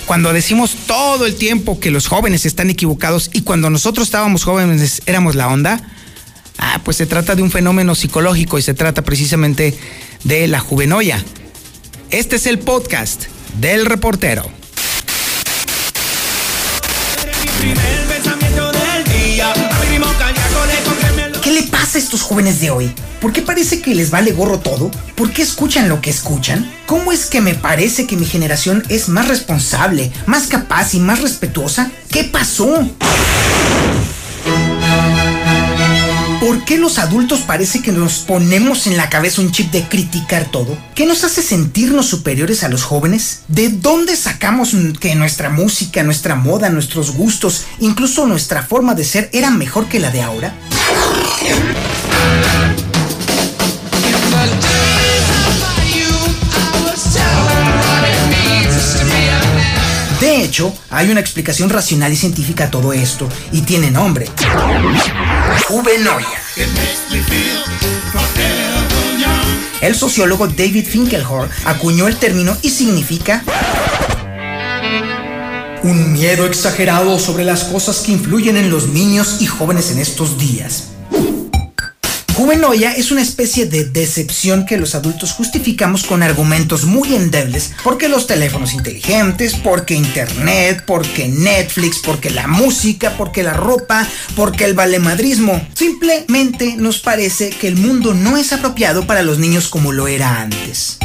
[0.06, 5.02] cuando decimos todo el tiempo que los jóvenes están equivocados y cuando nosotros estábamos jóvenes
[5.06, 5.80] éramos la onda,
[6.58, 9.74] ah, pues se trata de un fenómeno psicológico y se trata precisamente
[10.24, 11.24] de la juvenoya.
[12.10, 13.24] Este es el podcast
[13.60, 14.50] del reportero.
[21.42, 22.90] ¿Qué le pasa a estos jóvenes de hoy?
[23.20, 24.90] ¿Por qué parece que les vale gorro todo?
[25.14, 26.70] ¿Por qué escuchan lo que escuchan?
[26.86, 31.20] ¿Cómo es que me parece que mi generación es más responsable, más capaz y más
[31.20, 31.90] respetuosa?
[32.10, 32.88] ¿Qué pasó?
[36.44, 40.44] ¿Por qué los adultos parece que nos ponemos en la cabeza un chip de criticar
[40.44, 40.76] todo?
[40.94, 43.44] ¿Qué nos hace sentirnos superiores a los jóvenes?
[43.48, 49.30] ¿De dónde sacamos que nuestra música, nuestra moda, nuestros gustos, incluso nuestra forma de ser
[49.32, 50.54] era mejor que la de ahora?
[60.20, 64.28] De hecho, hay una explicación racional y científica a todo esto, y tiene nombre.
[69.80, 73.42] El sociólogo David Finkelhor acuñó el término y significa
[75.82, 80.38] un miedo exagerado sobre las cosas que influyen en los niños y jóvenes en estos
[80.38, 80.93] días.
[82.44, 88.06] Juvenoia es una especie de decepción que los adultos justificamos con argumentos muy endebles porque
[88.06, 94.74] los teléfonos inteligentes, porque internet, porque Netflix, porque la música, porque la ropa, porque el
[94.74, 95.66] valemadrismo.
[95.72, 100.42] Simplemente nos parece que el mundo no es apropiado para los niños como lo era
[100.42, 100.98] antes.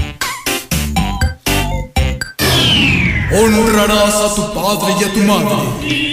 [3.32, 6.09] Honrarás a tu padre y a tu madre.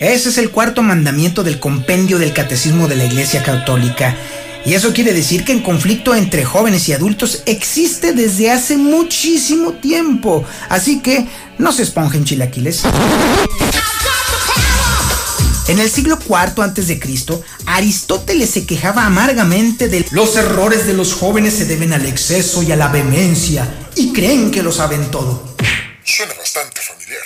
[0.00, 4.14] Ese es el cuarto mandamiento del compendio del Catecismo de la Iglesia Católica.
[4.66, 9.72] Y eso quiere decir que el conflicto entre jóvenes y adultos existe desde hace muchísimo
[9.72, 10.44] tiempo.
[10.68, 11.26] Así que
[11.56, 12.82] no se esponjen chilaquiles.
[15.68, 17.00] En el siglo IV a.C.,
[17.64, 22.70] Aristóteles se quejaba amargamente de los errores de los jóvenes se deben al exceso y
[22.70, 23.66] a la vehemencia
[23.96, 25.55] y creen que lo saben todo.
[26.06, 27.20] Suena bastante familiar.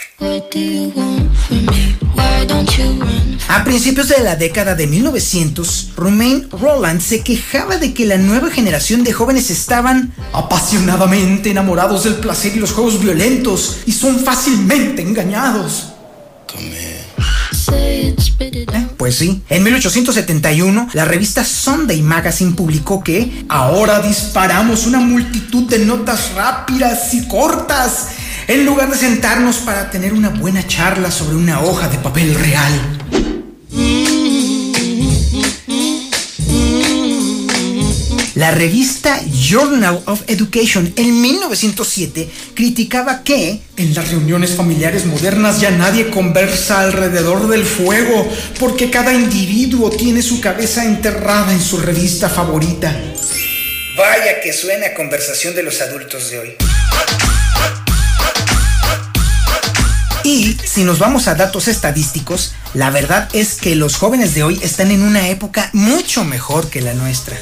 [3.48, 8.50] A principios de la década de 1900, Romain Roland se quejaba de que la nueva
[8.50, 15.02] generación de jóvenes estaban apasionadamente enamorados del placer y los juegos violentos y son fácilmente
[15.02, 15.92] engañados.
[16.58, 17.04] Eh,
[18.96, 25.80] pues sí, en 1871 la revista Sunday Magazine publicó que ahora disparamos una multitud de
[25.80, 28.08] notas rápidas y cortas
[28.51, 32.98] en lugar de sentarnos para tener una buena charla sobre una hoja de papel real.
[38.34, 45.70] La revista Journal of Education en 1907 criticaba que en las reuniones familiares modernas ya
[45.70, 48.28] nadie conversa alrededor del fuego
[48.59, 53.01] porque cada individuo tiene su cabeza enterrada en su revista favorita.
[53.96, 56.57] Vaya que suena conversación de los adultos de hoy.
[60.24, 64.60] Y si nos vamos a datos estadísticos, la verdad es que los jóvenes de hoy
[64.62, 67.36] están en una época mucho mejor que la nuestra.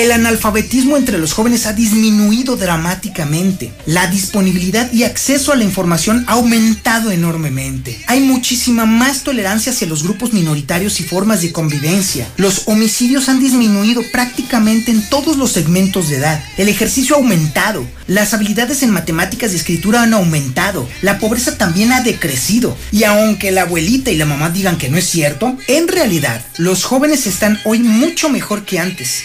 [0.00, 3.70] El analfabetismo entre los jóvenes ha disminuido dramáticamente.
[3.84, 8.02] La disponibilidad y acceso a la información ha aumentado enormemente.
[8.06, 12.26] Hay muchísima más tolerancia hacia los grupos minoritarios y formas de convivencia.
[12.38, 16.42] Los homicidios han disminuido prácticamente en todos los segmentos de edad.
[16.56, 17.86] El ejercicio ha aumentado.
[18.06, 20.88] Las habilidades en matemáticas y escritura han aumentado.
[21.02, 22.74] La pobreza también ha decrecido.
[22.90, 26.84] Y aunque la abuelita y la mamá digan que no es cierto, en realidad los
[26.84, 29.24] jóvenes están hoy mucho mejor que antes.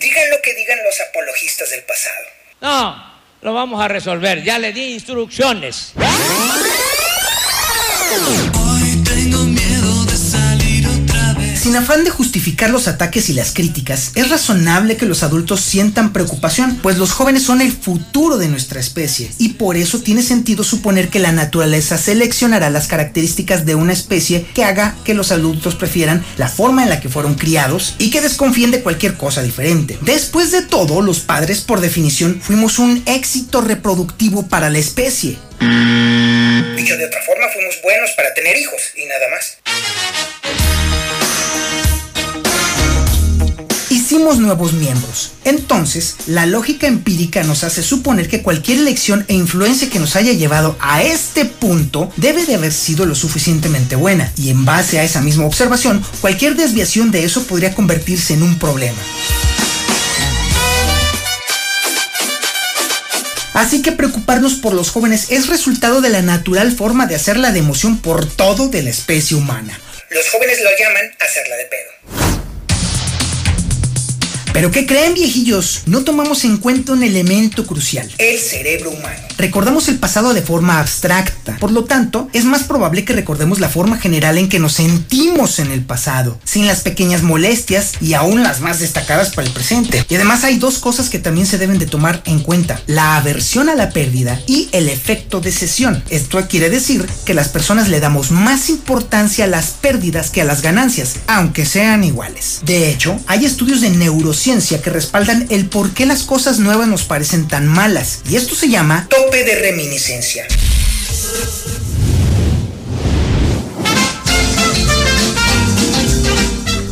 [0.00, 2.26] Digan lo que digan los apologistas del pasado.
[2.60, 4.42] No, lo vamos a resolver.
[4.42, 5.92] Ya le di instrucciones.
[11.68, 16.14] Sin afán de justificar los ataques y las críticas, es razonable que los adultos sientan
[16.14, 20.64] preocupación, pues los jóvenes son el futuro de nuestra especie, y por eso tiene sentido
[20.64, 25.74] suponer que la naturaleza seleccionará las características de una especie que haga que los adultos
[25.74, 29.98] prefieran la forma en la que fueron criados y que desconfíen de cualquier cosa diferente.
[30.00, 35.36] Después de todo, los padres, por definición, fuimos un éxito reproductivo para la especie.
[35.60, 40.27] Dicho de otra forma, fuimos buenos para tener hijos y nada más.
[44.08, 45.32] Hicimos nuevos miembros.
[45.44, 50.32] Entonces, la lógica empírica nos hace suponer que cualquier elección e influencia que nos haya
[50.32, 54.32] llevado a este punto debe de haber sido lo suficientemente buena.
[54.38, 58.58] Y en base a esa misma observación, cualquier desviación de eso podría convertirse en un
[58.58, 58.96] problema.
[63.52, 67.58] Así que preocuparnos por los jóvenes es resultado de la natural forma de hacerla de
[67.58, 69.78] emoción por todo de la especie humana.
[70.08, 72.37] Los jóvenes lo llaman hacerla de pedo.
[74.58, 75.82] Pero ¿qué creen viejillos?
[75.86, 79.20] No tomamos en cuenta un elemento crucial, el cerebro humano.
[79.36, 83.68] Recordamos el pasado de forma abstracta, por lo tanto, es más probable que recordemos la
[83.68, 88.42] forma general en que nos sentimos en el pasado, sin las pequeñas molestias y aún
[88.42, 90.04] las más destacadas para el presente.
[90.08, 93.68] Y además hay dos cosas que también se deben de tomar en cuenta, la aversión
[93.68, 96.02] a la pérdida y el efecto de cesión.
[96.10, 100.44] Esto quiere decir que las personas le damos más importancia a las pérdidas que a
[100.44, 102.62] las ganancias, aunque sean iguales.
[102.64, 107.04] De hecho, hay estudios de neurociencia que respaldan el por qué las cosas nuevas nos
[107.04, 108.20] parecen tan malas.
[108.30, 110.46] Y esto se llama tope de reminiscencia.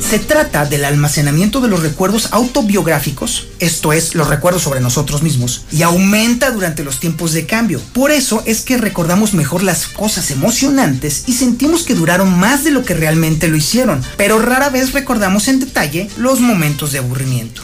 [0.08, 5.64] Se trata del almacenamiento de los recuerdos autobiográficos, esto es, los recuerdos sobre nosotros mismos,
[5.72, 7.80] y aumenta durante los tiempos de cambio.
[7.92, 12.70] Por eso es que recordamos mejor las cosas emocionantes y sentimos que duraron más de
[12.70, 17.62] lo que realmente lo hicieron, pero rara vez recordamos en detalle los momentos de aburrimiento.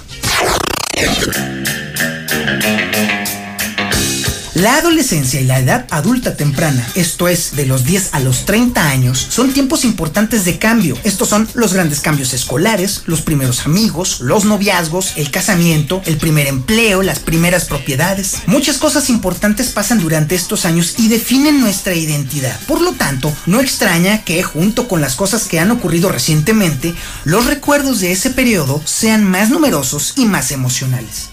[4.55, 8.87] La adolescencia y la edad adulta temprana, esto es, de los 10 a los 30
[8.87, 10.95] años, son tiempos importantes de cambio.
[11.05, 16.49] Estos son los grandes cambios escolares, los primeros amigos, los noviazgos, el casamiento, el primer
[16.49, 18.43] empleo, las primeras propiedades.
[18.45, 22.61] Muchas cosas importantes pasan durante estos años y definen nuestra identidad.
[22.67, 26.95] Por lo tanto, no extraña que, junto con las cosas que han ocurrido recientemente,
[27.25, 31.31] los recuerdos de ese periodo sean más numerosos y más emocionales.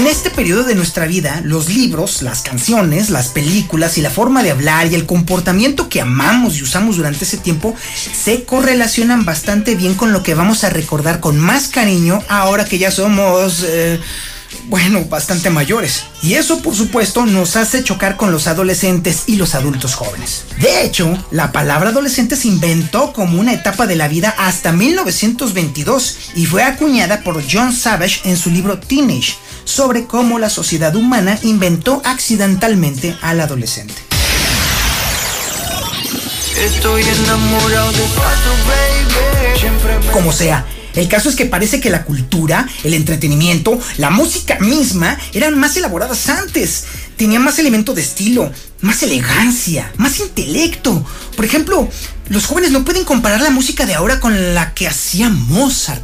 [0.00, 4.42] En este periodo de nuestra vida, los libros, las canciones, las películas y la forma
[4.42, 7.74] de hablar y el comportamiento que amamos y usamos durante ese tiempo
[8.14, 12.78] se correlacionan bastante bien con lo que vamos a recordar con más cariño ahora que
[12.78, 13.62] ya somos...
[13.68, 14.00] Eh,
[14.68, 16.04] bueno, bastante mayores.
[16.22, 20.44] Y eso, por supuesto, nos hace chocar con los adolescentes y los adultos jóvenes.
[20.60, 26.32] De hecho, la palabra adolescente se inventó como una etapa de la vida hasta 1922
[26.34, 29.36] y fue acuñada por John Savage en su libro Teenage,
[29.70, 33.94] sobre cómo la sociedad humana inventó accidentalmente al adolescente.
[36.58, 38.02] Estoy enamorado de
[40.12, 45.16] Como sea, el caso es que parece que la cultura, el entretenimiento, la música misma
[45.32, 46.86] eran más elaboradas antes.
[47.16, 48.50] Tenían más elemento de estilo,
[48.80, 51.06] más elegancia, más intelecto.
[51.36, 51.88] Por ejemplo,
[52.28, 56.02] los jóvenes no pueden comparar la música de ahora con la que hacía Mozart.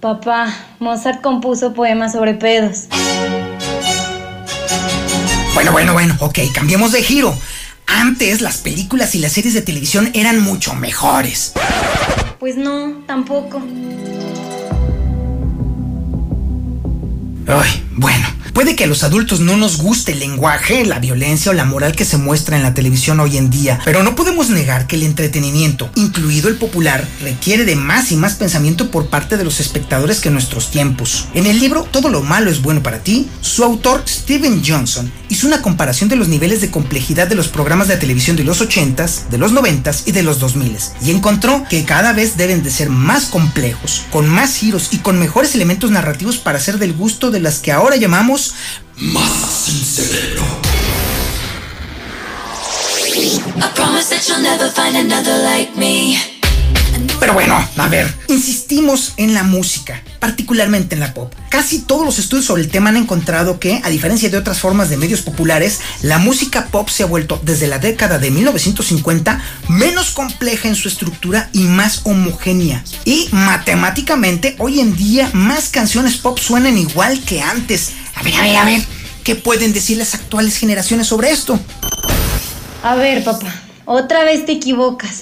[0.00, 2.86] Papá, Mozart compuso poemas sobre pedos.
[5.54, 7.36] Bueno, bueno, bueno, ok, cambiemos de giro.
[7.86, 11.52] Antes las películas y las series de televisión eran mucho mejores.
[12.38, 13.60] Pues no, tampoco.
[17.48, 18.37] Ay, bueno.
[18.52, 21.94] Puede que a los adultos no nos guste el lenguaje, la violencia o la moral
[21.94, 25.02] que se muestra en la televisión hoy en día, pero no podemos negar que el
[25.02, 30.20] entretenimiento, incluido el popular, requiere de más y más pensamiento por parte de los espectadores
[30.20, 31.28] que en nuestros tiempos.
[31.34, 35.46] En el libro Todo lo malo es bueno para ti, su autor Steven Johnson hizo
[35.46, 39.28] una comparación de los niveles de complejidad de los programas de televisión de los 80s,
[39.28, 42.88] de los 90s y de los 2000s, y encontró que cada vez deben de ser
[42.90, 47.40] más complejos, con más giros y con mejores elementos narrativos para ser del gusto de
[47.40, 48.37] las que ahora llamamos
[48.96, 50.44] más cerebro.
[53.60, 56.37] I promise that you'll never find another like me.
[57.20, 61.32] Pero bueno, a ver, insistimos en la música, particularmente en la pop.
[61.48, 64.88] Casi todos los estudios sobre el tema han encontrado que, a diferencia de otras formas
[64.88, 70.10] de medios populares, la música pop se ha vuelto desde la década de 1950 menos
[70.10, 72.84] compleja en su estructura y más homogénea.
[73.04, 77.92] Y matemáticamente, hoy en día más canciones pop suenan igual que antes.
[78.14, 78.82] A ver, a ver, a ver,
[79.24, 81.58] ¿qué pueden decir las actuales generaciones sobre esto?
[82.82, 83.52] A ver, papá,
[83.84, 85.20] otra vez te equivocas.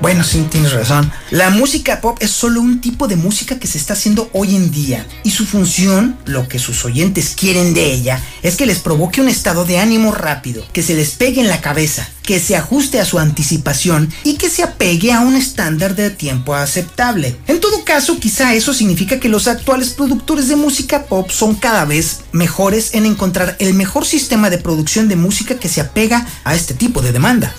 [0.00, 1.10] Bueno, sí, tienes razón.
[1.30, 4.70] La música pop es solo un tipo de música que se está haciendo hoy en
[4.70, 5.06] día.
[5.24, 9.28] Y su función, lo que sus oyentes quieren de ella, es que les provoque un
[9.28, 13.06] estado de ánimo rápido, que se les pegue en la cabeza, que se ajuste a
[13.06, 17.36] su anticipación y que se apegue a un estándar de tiempo aceptable.
[17.46, 21.86] En todo caso, quizá eso significa que los actuales productores de música pop son cada
[21.86, 26.54] vez mejores en encontrar el mejor sistema de producción de música que se apega a
[26.54, 27.54] este tipo de demanda.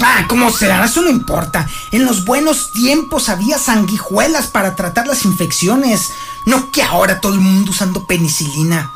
[0.00, 0.84] Ah, ¿cómo será?
[0.84, 1.66] Eso no importa.
[1.92, 6.00] En los buenos tiempos había sanguijuelas para tratar las infecciones.
[6.46, 8.90] No que ahora todo el mundo usando penicilina.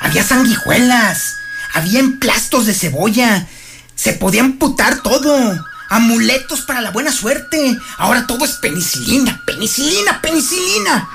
[0.00, 1.34] Había sanguijuelas.
[1.74, 3.48] Había emplastos de cebolla.
[3.94, 5.64] Se podía amputar todo.
[5.90, 7.76] Amuletos para la buena suerte.
[7.96, 11.08] Ahora todo es penicilina, penicilina, penicilina.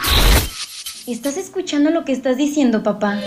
[1.06, 3.20] ¿Estás escuchando lo que estás diciendo, papá?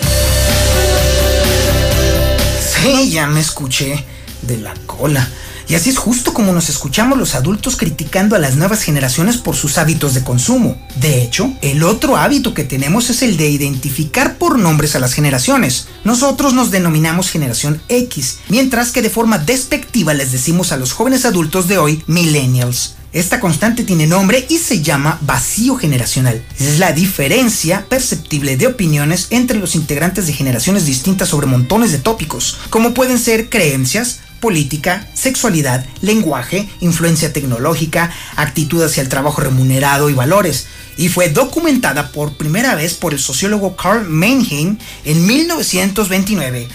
[2.75, 4.05] Sí, ya me escuché.
[4.43, 5.29] De la cola.
[5.69, 9.57] Y así es justo como nos escuchamos los adultos criticando a las nuevas generaciones por
[9.57, 10.77] sus hábitos de consumo.
[11.01, 15.13] De hecho, el otro hábito que tenemos es el de identificar por nombres a las
[15.13, 15.89] generaciones.
[16.05, 21.25] Nosotros nos denominamos generación X, mientras que de forma despectiva les decimos a los jóvenes
[21.25, 22.95] adultos de hoy millennials.
[23.17, 26.45] Esta constante tiene nombre y se llama vacío generacional.
[26.59, 31.99] Es la diferencia perceptible de opiniones entre los integrantes de generaciones distintas sobre montones de
[31.99, 40.11] tópicos, como pueden ser creencias, política, sexualidad, lenguaje, influencia tecnológica, actitud hacia el trabajo remunerado
[40.11, 40.67] y valores.
[40.97, 46.69] Y fue documentada por primera vez por el sociólogo Carl Mannheim en 1929.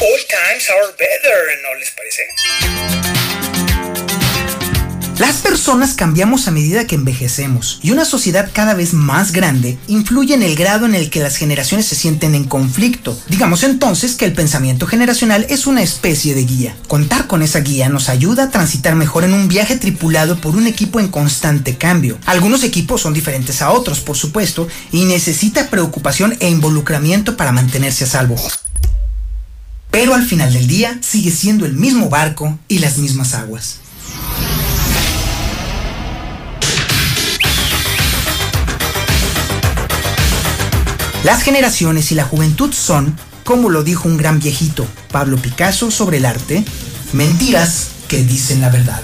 [0.00, 3.59] All times are better, ¿no les parece?
[5.20, 10.32] Las personas cambiamos a medida que envejecemos y una sociedad cada vez más grande influye
[10.32, 13.14] en el grado en el que las generaciones se sienten en conflicto.
[13.28, 16.74] Digamos entonces que el pensamiento generacional es una especie de guía.
[16.88, 20.66] Contar con esa guía nos ayuda a transitar mejor en un viaje tripulado por un
[20.66, 22.16] equipo en constante cambio.
[22.24, 28.04] Algunos equipos son diferentes a otros, por supuesto, y necesita preocupación e involucramiento para mantenerse
[28.04, 28.36] a salvo.
[29.90, 33.80] Pero al final del día sigue siendo el mismo barco y las mismas aguas.
[41.24, 43.14] Las generaciones y la juventud son,
[43.44, 46.64] como lo dijo un gran viejito, Pablo Picasso, sobre el arte,
[47.12, 49.02] mentiras que dicen la verdad.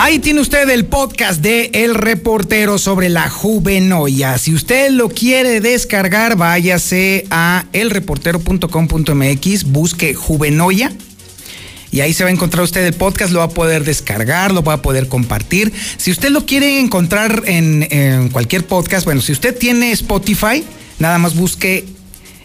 [0.00, 4.38] Ahí tiene usted el podcast de El Reportero sobre la juvenoya.
[4.38, 10.92] Si usted lo quiere descargar, váyase a elreportero.com.mx, busque juvenoya.
[11.90, 14.62] Y ahí se va a encontrar usted el podcast, lo va a poder descargar, lo
[14.62, 15.72] va a poder compartir.
[15.96, 20.62] Si usted lo quiere encontrar en, en cualquier podcast, bueno, si usted tiene Spotify,
[21.00, 21.84] nada más busque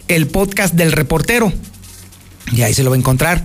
[0.08, 1.52] el podcast del reportero.
[2.50, 3.44] Y ahí se lo va a encontrar.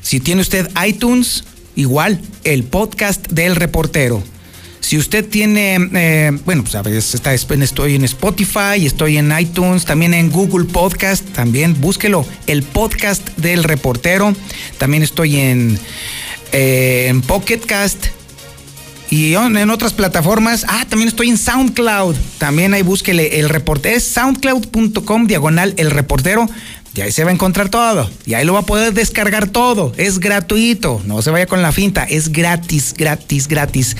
[0.00, 1.44] Si tiene usted iTunes,
[1.76, 4.22] igual, el podcast del reportero.
[4.80, 10.30] Si usted tiene, eh, bueno, pues está, estoy en Spotify, estoy en iTunes, también en
[10.30, 14.34] Google Podcast, también búsquelo, el podcast del reportero.
[14.78, 15.78] También estoy en,
[16.50, 18.06] eh, Pocket Cast
[19.08, 20.64] y en otras plataformas.
[20.68, 22.16] Ah, también estoy en SoundCloud.
[22.38, 23.94] También ahí búsquele el reportero.
[23.94, 26.48] Es soundcloud.com diagonal el reportero.
[26.94, 28.10] Y ahí se va a encontrar todo.
[28.26, 29.94] Y ahí lo va a poder descargar todo.
[29.96, 31.00] Es gratuito.
[31.06, 32.04] No se vaya con la finta.
[32.04, 33.96] Es gratis, gratis, gratis.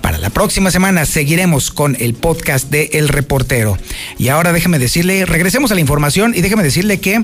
[0.00, 3.76] Para la próxima semana seguiremos con el podcast de El Reportero.
[4.16, 7.22] Y ahora déjeme decirle, regresemos a la información y déjeme decirle que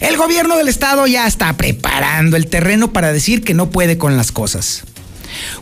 [0.00, 4.16] el gobierno del estado ya está preparando el terreno para decir que no puede con
[4.16, 4.84] las cosas.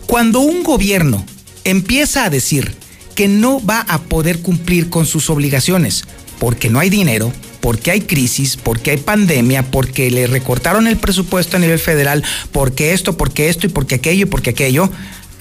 [0.07, 1.25] Cuando un gobierno
[1.65, 2.73] empieza a decir
[3.15, 6.05] que no va a poder cumplir con sus obligaciones
[6.39, 7.31] porque no hay dinero,
[7.63, 12.91] porque hay crisis, porque hay pandemia, porque le recortaron el presupuesto a nivel federal, porque
[12.91, 14.91] esto, porque esto y porque aquello y porque aquello,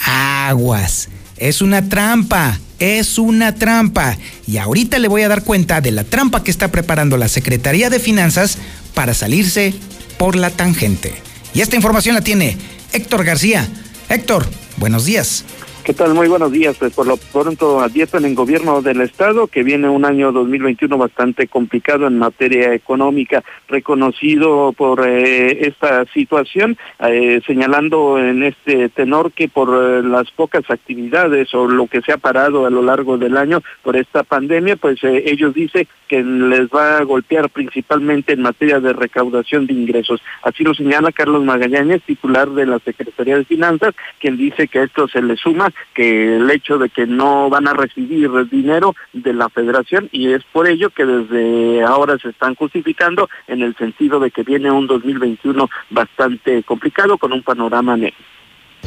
[0.06, 1.08] aguas.
[1.36, 4.16] Es una trampa, es una trampa.
[4.46, 7.90] Y ahorita le voy a dar cuenta de la trampa que está preparando la Secretaría
[7.90, 8.56] de Finanzas
[8.94, 9.74] para salirse
[10.16, 11.12] por la tangente.
[11.54, 12.56] Y esta información la tiene
[12.92, 13.68] Héctor García.
[14.08, 15.44] Héctor, buenos días.
[15.84, 16.14] ¿Qué tal?
[16.14, 16.76] Muy buenos días.
[16.78, 21.48] Pues por lo pronto advierten en gobierno del Estado que viene un año 2021 bastante
[21.48, 29.48] complicado en materia económica, reconocido por eh, esta situación, eh, señalando en este tenor que
[29.48, 33.36] por eh, las pocas actividades o lo que se ha parado a lo largo del
[33.36, 38.80] año por esta pandemia, pues ellos dicen que les va a golpear principalmente en materia
[38.80, 40.20] de recaudación de ingresos.
[40.42, 45.08] Así lo señala Carlos Magallanes, titular de la Secretaría de Finanzas, quien dice que esto
[45.08, 49.48] se le suma que el hecho de que no van a recibir dinero de la
[49.48, 54.30] federación y es por ello que desde ahora se están justificando en el sentido de
[54.30, 58.18] que viene un 2021 bastante complicado con un panorama negro.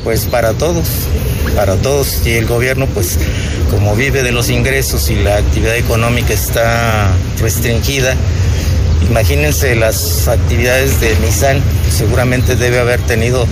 [0.04, 0.88] Pues para todos,
[1.56, 2.26] para todos.
[2.26, 3.18] Y el gobierno pues
[3.70, 8.16] como vive de los ingresos y la actividad económica está restringida,
[9.10, 13.48] imagínense las actividades de Nissan, seguramente debe haber tenido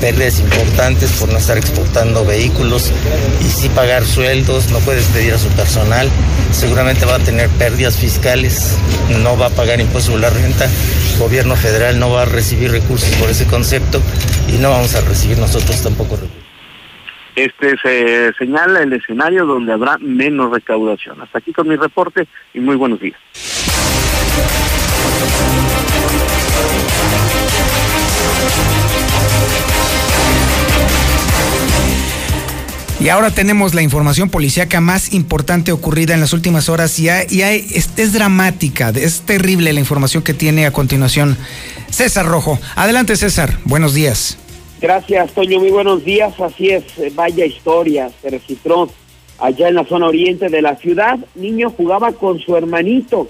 [0.00, 2.92] pérdidas importantes por no estar exportando vehículos
[3.40, 6.08] y sí pagar sueldos, no puede despedir a su personal,
[6.52, 8.78] seguramente va a tener pérdidas fiscales,
[9.22, 12.70] no va a pagar impuestos sobre la renta, el gobierno federal no va a recibir
[12.70, 14.00] recursos por ese concepto
[14.48, 16.46] y no vamos a recibir nosotros tampoco recursos.
[17.36, 21.20] Este se señala el escenario donde habrá menos recaudación.
[21.20, 23.18] Hasta aquí con mi reporte y muy buenos días.
[32.98, 37.42] Y ahora tenemos la información policíaca más importante ocurrida en las últimas horas y, y
[37.42, 41.36] hay, es, es, dramática, es terrible la información que tiene a continuación
[41.88, 42.58] César Rojo.
[42.74, 44.38] Adelante César, buenos días.
[44.80, 46.34] Gracias Toño, muy buenos días.
[46.40, 46.84] Así es,
[47.14, 48.90] vaya historia, se registró
[49.38, 51.18] allá en la zona oriente de la ciudad.
[51.36, 53.28] Niño jugaba con su hermanito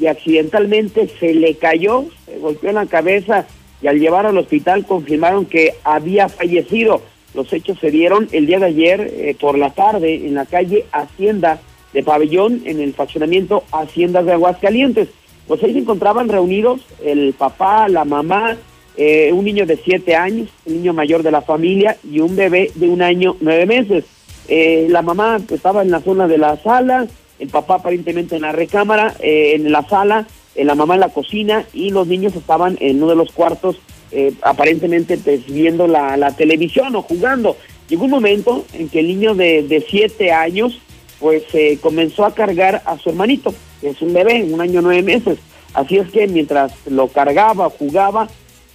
[0.00, 3.46] y accidentalmente se le cayó, se golpeó en la cabeza
[3.82, 7.02] y al llevar al hospital confirmaron que había fallecido.
[7.34, 10.86] Los hechos se dieron el día de ayer eh, por la tarde en la calle
[10.92, 11.60] Hacienda
[11.92, 15.08] de Pabellón, en el faccionamiento Haciendas de Aguascalientes.
[15.46, 18.56] Pues ahí se encontraban reunidos el papá, la mamá,
[18.96, 22.70] eh, un niño de siete años, el niño mayor de la familia y un bebé
[22.74, 24.04] de un año, nueve meses.
[24.48, 27.06] Eh, la mamá estaba en la zona de la sala,
[27.38, 31.66] el papá aparentemente en la recámara, eh, en la sala, la mamá en la cocina
[31.74, 33.76] y los niños estaban en uno de los cuartos
[34.12, 37.56] eh, aparentemente pues, viendo la, televisión o jugando.
[37.88, 40.80] Llegó un momento en que el niño de, de siete años
[41.20, 45.02] pues eh, comenzó a cargar a su hermanito, que es un bebé, un año nueve
[45.02, 45.38] meses.
[45.74, 48.28] Así es que mientras lo cargaba, jugaba,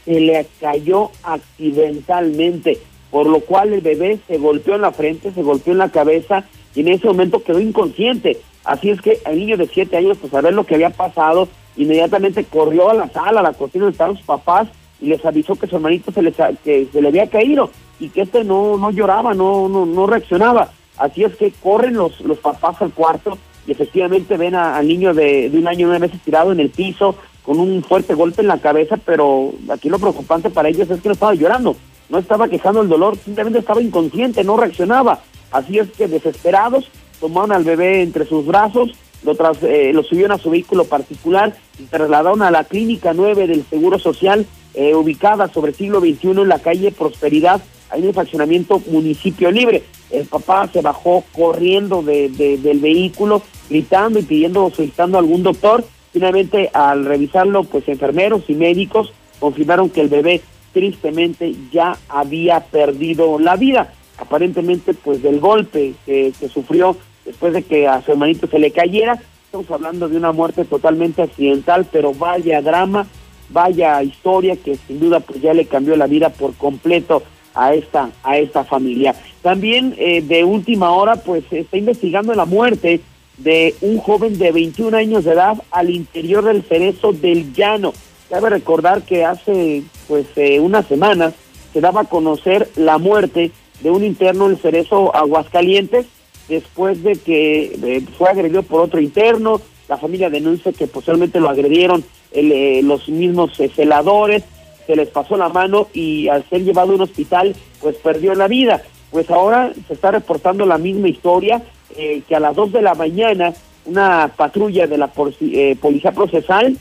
[0.05, 2.79] se le cayó accidentalmente,
[3.09, 6.45] por lo cual el bebé se golpeó en la frente, se golpeó en la cabeza
[6.75, 8.37] y en ese momento quedó inconsciente.
[8.63, 11.47] Así es que el niño de siete años, pues a ver lo que había pasado,
[11.75, 14.67] inmediatamente corrió a la sala, a la cocina donde estaban sus papás
[14.99, 18.21] y les avisó que su hermanito se, les, que se le había caído y que
[18.21, 20.71] este no, no lloraba, no, no, no reaccionaba.
[20.97, 25.49] Así es que corren los, los papás al cuarto y efectivamente ven al niño de,
[25.49, 28.47] de un año y nueve meses tirado en el piso con un fuerte golpe en
[28.47, 31.75] la cabeza, pero aquí lo preocupante para ellos es que no estaba llorando,
[32.09, 35.21] no estaba quejando el dolor, simplemente estaba inconsciente, no reaccionaba.
[35.51, 36.89] Así es que desesperados
[37.21, 38.91] tomaron al bebé entre sus brazos,
[39.23, 43.47] lo, tras, eh, lo subieron a su vehículo particular y trasladaron a la clínica 9
[43.47, 47.61] del Seguro Social eh, ubicada sobre siglo XXI en la calle Prosperidad,
[47.93, 49.83] en el fraccionamiento Municipio Libre.
[50.09, 55.43] El papá se bajó corriendo de, de, del vehículo, gritando y pidiendo, solicitando a algún
[55.43, 55.85] doctor.
[56.13, 60.41] Finalmente, al revisarlo, pues enfermeros y médicos confirmaron que el bebé
[60.73, 63.93] tristemente ya había perdido la vida.
[64.17, 66.95] Aparentemente, pues del golpe que, que sufrió
[67.31, 69.19] después de que a su hermanito se le cayera.
[69.45, 73.07] Estamos hablando de una muerte totalmente accidental, pero vaya drama
[73.51, 78.09] vaya historia que sin duda pues ya le cambió la vida por completo a esta
[78.23, 79.15] a esta familia.
[79.41, 83.01] También eh, de última hora pues se está investigando la muerte
[83.37, 87.93] de un joven de 21 años de edad al interior del cerezo del llano.
[88.29, 91.33] Cabe recordar que hace pues eh, unas semanas
[91.73, 93.51] se daba a conocer la muerte
[93.81, 96.05] de un interno en el cerezo Aguascalientes
[96.51, 101.49] después de que eh, fue agredido por otro interno, la familia denuncia que posiblemente lo
[101.49, 104.43] agredieron el, eh, los mismos eh, celadores,
[104.85, 108.47] se les pasó la mano y al ser llevado a un hospital, pues perdió la
[108.47, 108.83] vida.
[109.11, 111.61] Pues ahora se está reportando la misma historia,
[111.97, 113.53] eh, que a las 2 de la mañana
[113.85, 116.77] una patrulla de la Policía Procesal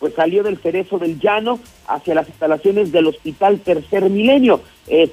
[0.00, 4.60] pues salió del Cerezo del Llano hacia las instalaciones del Hospital Tercer Milenio,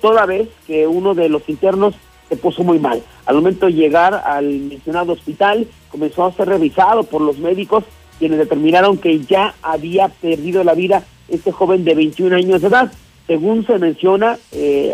[0.02, 1.94] toda vez que uno de los internos
[2.30, 3.02] se puso muy mal.
[3.26, 7.84] Al momento de llegar al mencionado hospital, comenzó a ser revisado por los médicos
[8.20, 12.92] quienes determinaron que ya había perdido la vida este joven de 21 años de edad.
[13.28, 14.94] Según se menciona, eh,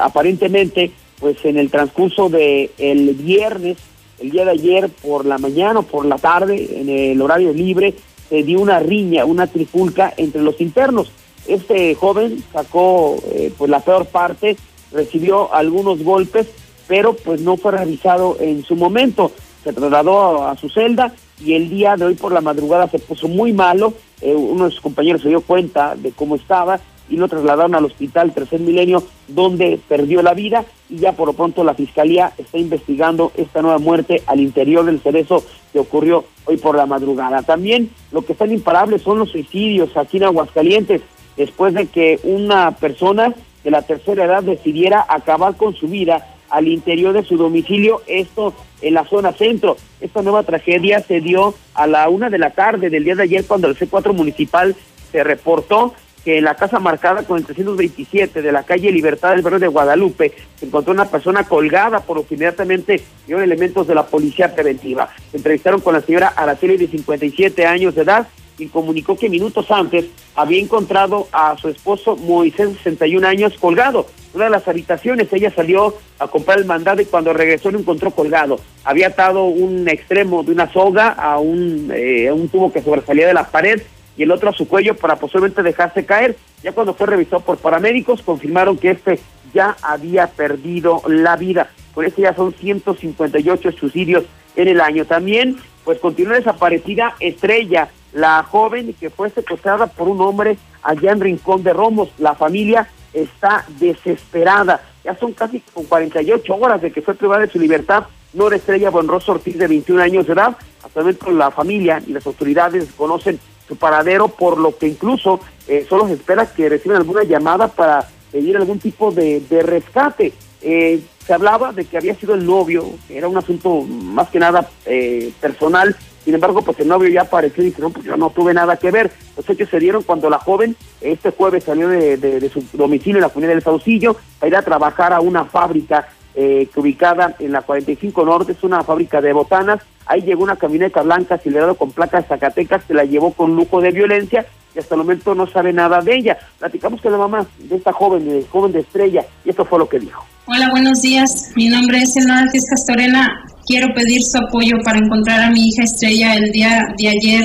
[0.00, 0.90] aparentemente,
[1.20, 3.78] pues en el transcurso de el viernes,
[4.20, 7.94] el día de ayer por la mañana o por la tarde, en el horario libre,
[8.28, 11.10] se dio una riña, una trifulca entre los internos.
[11.46, 14.56] Este joven sacó eh, pues la peor parte,
[14.92, 16.46] recibió algunos golpes,
[16.86, 19.32] pero pues no fue revisado en su momento.
[19.62, 21.12] Se trasladó a, su celda
[21.44, 23.94] y el día de hoy por la madrugada se puso muy malo.
[24.20, 27.84] Eh, uno de sus compañeros se dio cuenta de cómo estaba y lo trasladaron al
[27.84, 30.64] hospital Tercer Milenio, donde perdió la vida.
[30.88, 35.00] Y ya por lo pronto la fiscalía está investigando esta nueva muerte al interior del
[35.00, 37.42] cerezo que ocurrió hoy por la madrugada.
[37.42, 41.02] También lo que están imparables son los suicidios aquí en Aguascalientes,
[41.36, 43.34] después de que una persona
[43.64, 48.54] de la tercera edad decidiera acabar con su vida al interior de su domicilio, esto
[48.80, 49.76] en la zona centro.
[50.00, 53.44] Esta nueva tragedia se dio a la una de la tarde del día de ayer
[53.44, 54.76] cuando el C4 municipal
[55.10, 55.94] se reportó
[56.24, 59.66] que en la casa marcada con el 327 de la calle Libertad del Barrio de
[59.66, 64.54] Guadalupe se encontró una persona colgada, por lo que inmediatamente dieron elementos de la policía
[64.54, 65.10] preventiva.
[65.32, 68.28] Se entrevistaron con la señora Araceli de 57 años de edad
[68.58, 74.06] y comunicó que minutos antes había encontrado a su esposo Moisés, 61 años, colgado.
[74.32, 78.10] Una de las habitaciones, ella salió a comprar el mandado y cuando regresó lo encontró
[78.10, 78.58] colgado.
[78.84, 83.34] Había atado un extremo de una soga a un, eh, un tubo que sobresalía de
[83.34, 83.80] la pared
[84.16, 86.36] y el otro a su cuello para posiblemente dejarse caer.
[86.62, 89.20] Ya cuando fue revisado por paramédicos, confirmaron que este
[89.52, 91.70] ya había perdido la vida.
[91.94, 94.24] Por eso ya son 158 suicidios
[94.56, 95.04] en el año.
[95.04, 101.20] También, pues continúa desaparecida Estrella, la joven que fue secuestrada por un hombre allá en
[101.20, 102.08] Rincón de Romos.
[102.18, 104.80] La familia está desesperada.
[105.04, 109.32] Ya son casi 48 horas de que fue privada de su libertad Nora Estrella Buenroso
[109.32, 110.56] Ortiz, de 21 años de edad.
[110.82, 116.06] Actualmente la familia y las autoridades conocen su paradero, por lo que incluso eh, solo
[116.06, 120.32] se espera que reciban alguna llamada para pedir algún tipo de, de rescate.
[120.62, 124.68] Eh, se hablaba de que había sido el novio, era un asunto más que nada
[124.84, 128.30] eh, personal, sin embargo, pues el novio ya apareció y dice, no, pues yo no
[128.30, 129.10] tuve nada que ver.
[129.36, 133.28] Los hechos se dieron cuando la joven este jueves salió de, su domicilio en la
[133.28, 137.62] comunidad del Saucillo para ir a trabajar a una fábrica eh, que ubicada en la
[137.62, 139.80] 45 Norte, es una fábrica de botanas.
[140.06, 143.90] Ahí llegó una camioneta blanca acelerada con placas Zacatecas, se la llevó con lujo de
[143.90, 146.38] violencia y hasta el momento no sabe nada de ella.
[146.58, 149.88] Platicamos con la mamá de esta joven, de joven de estrella, y esto fue lo
[149.88, 150.24] que dijo.
[150.46, 151.52] Hola, buenos días.
[151.56, 153.44] Mi nombre es Elena Castorena.
[153.66, 156.34] Quiero pedir su apoyo para encontrar a mi hija Estrella.
[156.34, 157.44] El día de ayer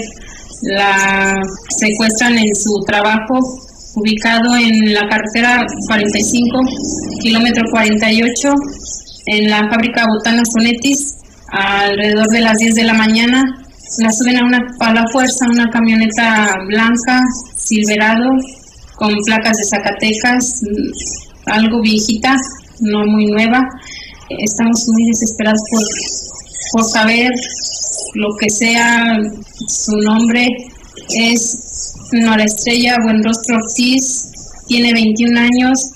[0.63, 3.39] la secuestran en su trabajo,
[3.95, 6.59] ubicado en la carretera 45,
[7.21, 8.53] kilómetro 48,
[9.27, 11.15] en la fábrica Botana Sonetis,
[11.51, 13.43] alrededor de las 10 de la mañana.
[13.97, 17.23] La suben a, una, a la fuerza una camioneta blanca,
[17.55, 18.29] silverado,
[18.95, 20.61] con placas de Zacatecas,
[21.45, 22.35] algo viejita,
[22.81, 23.61] no muy nueva.
[24.29, 25.83] Estamos muy desesperados por,
[26.73, 27.31] por saber
[28.13, 29.17] lo que sea
[29.67, 30.47] su nombre.
[31.09, 31.68] Es
[32.11, 34.31] Nora Estrella Buenrostro Ortiz,
[34.67, 35.91] tiene 21 años,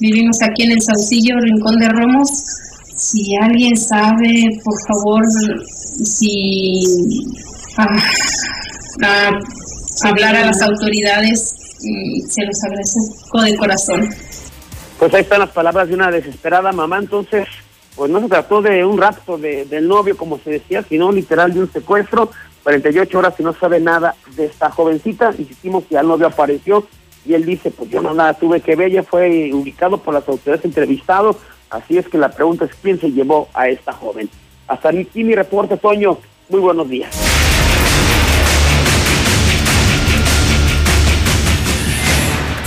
[0.00, 2.28] vivimos aquí en el Saucillo, Rincón de Romos.
[2.96, 5.24] Si alguien sabe, por favor,
[6.04, 6.82] si
[7.78, 9.30] ah,
[10.02, 14.08] hablar a las autoridades, mm, se los agradezco de corazón.
[14.98, 17.46] Pues ahí están las palabras de una desesperada mamá, entonces,
[17.94, 21.52] pues no se trató de un rapto de, del novio, como se decía, sino literal
[21.52, 22.30] de un secuestro,
[22.66, 26.84] 48 horas y no sabe nada de esta jovencita, insistimos que al novio apareció
[27.24, 30.28] y él dice, pues yo no nada tuve que ver, ella fue ubicado por las
[30.28, 31.36] autoridades entrevistados,
[31.70, 34.28] así es que la pregunta es quién se llevó a esta joven.
[34.66, 36.18] Hasta aquí mi reporte, Toño,
[36.48, 37.14] muy buenos días.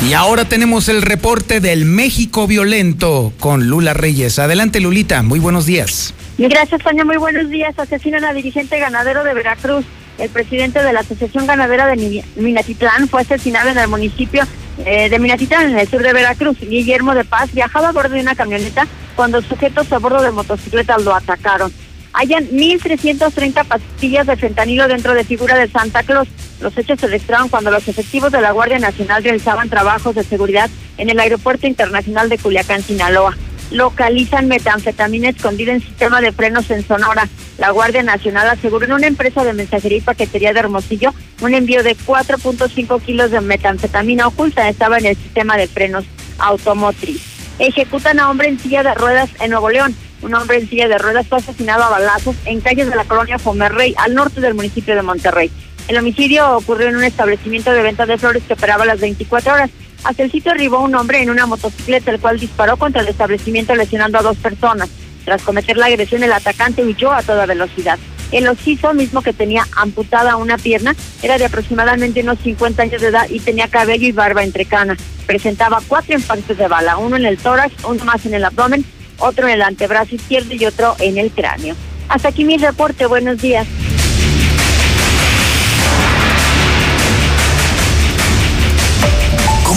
[0.07, 4.39] Y ahora tenemos el reporte del México violento con Lula Reyes.
[4.39, 5.23] Adelante, Lulita.
[5.23, 6.13] Muy buenos días.
[6.47, 7.05] Gracias, Toño.
[7.05, 7.77] Muy buenos días.
[7.77, 9.83] Asesinan a dirigente ganadero de Veracruz.
[10.17, 14.43] El presidente de la Asociación Ganadera de Minatitlán fue asesinado en el municipio
[14.85, 16.57] eh, de Minatitlán, en el sur de Veracruz.
[16.61, 18.87] Guillermo de Paz viajaba a bordo de una camioneta
[19.17, 21.73] cuando sujetos a bordo de motocicletas lo atacaron.
[22.13, 26.29] Hayan 1.330 pastillas de fentanilo dentro de figura de Santa Claus.
[26.61, 30.69] Los hechos se registraron cuando los efectivos de la Guardia Nacional realizaban trabajos de seguridad
[30.97, 33.35] en el Aeropuerto Internacional de Culiacán, Sinaloa.
[33.71, 37.27] Localizan metanfetamina escondida en sistema de frenos en Sonora.
[37.57, 41.83] La Guardia Nacional aseguró en una empresa de mensajería y paquetería de Hermosillo un envío
[41.83, 44.67] de 4.5 kilos de metanfetamina oculta.
[44.67, 46.05] Estaba en el sistema de frenos
[46.39, 47.21] automotriz.
[47.59, 49.95] Ejecutan a hombre en silla de ruedas en Nuevo León.
[50.21, 53.39] Un hombre en silla de ruedas fue asesinado a balazos en calles de la colonia
[53.39, 55.51] Fomerrey, al norte del municipio de Monterrey.
[55.87, 59.69] El homicidio ocurrió en un establecimiento de venta de flores que operaba las 24 horas.
[60.03, 63.75] Hacia el sitio arribó un hombre en una motocicleta, el cual disparó contra el establecimiento
[63.75, 64.89] lesionando a dos personas.
[65.25, 67.99] Tras cometer la agresión, el atacante huyó a toda velocidad.
[68.31, 73.07] El ociso, mismo que tenía amputada una pierna, era de aproximadamente unos 50 años de
[73.07, 74.99] edad y tenía cabello y barba entre canas.
[75.25, 78.85] Presentaba cuatro impactos de bala, uno en el tórax, uno más en el abdomen,
[79.17, 81.75] otro en el antebrazo izquierdo y otro en el cráneo.
[82.07, 83.05] Hasta aquí mi reporte.
[83.07, 83.67] Buenos días.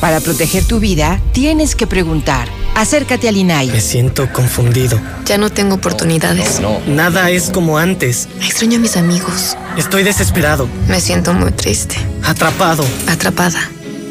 [0.00, 2.48] Para proteger tu vida, tienes que preguntar.
[2.76, 3.68] Acércate al INAI.
[3.68, 5.00] Me siento confundido.
[5.24, 6.60] Ya no tengo oportunidades.
[6.60, 8.28] No, Nada es como antes.
[8.40, 9.56] Extraño a mis amigos.
[9.76, 10.68] Estoy desesperado.
[10.86, 11.96] Me siento muy triste.
[12.22, 12.84] Atrapado.
[13.08, 13.60] Atrapada.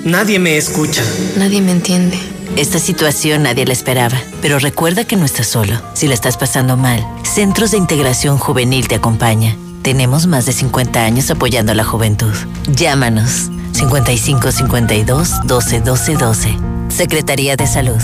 [0.03, 1.03] Nadie me escucha.
[1.37, 2.17] Nadie me entiende.
[2.57, 5.81] Esta situación nadie la esperaba, pero recuerda que no estás solo.
[5.93, 9.55] Si la estás pasando mal, Centros de Integración Juvenil te acompaña.
[9.87, 12.33] Tenemos más de 50 años apoyando a la juventud.
[12.67, 16.57] Llámanos 55 52 12 12 12.
[16.89, 18.01] Secretaría de Salud.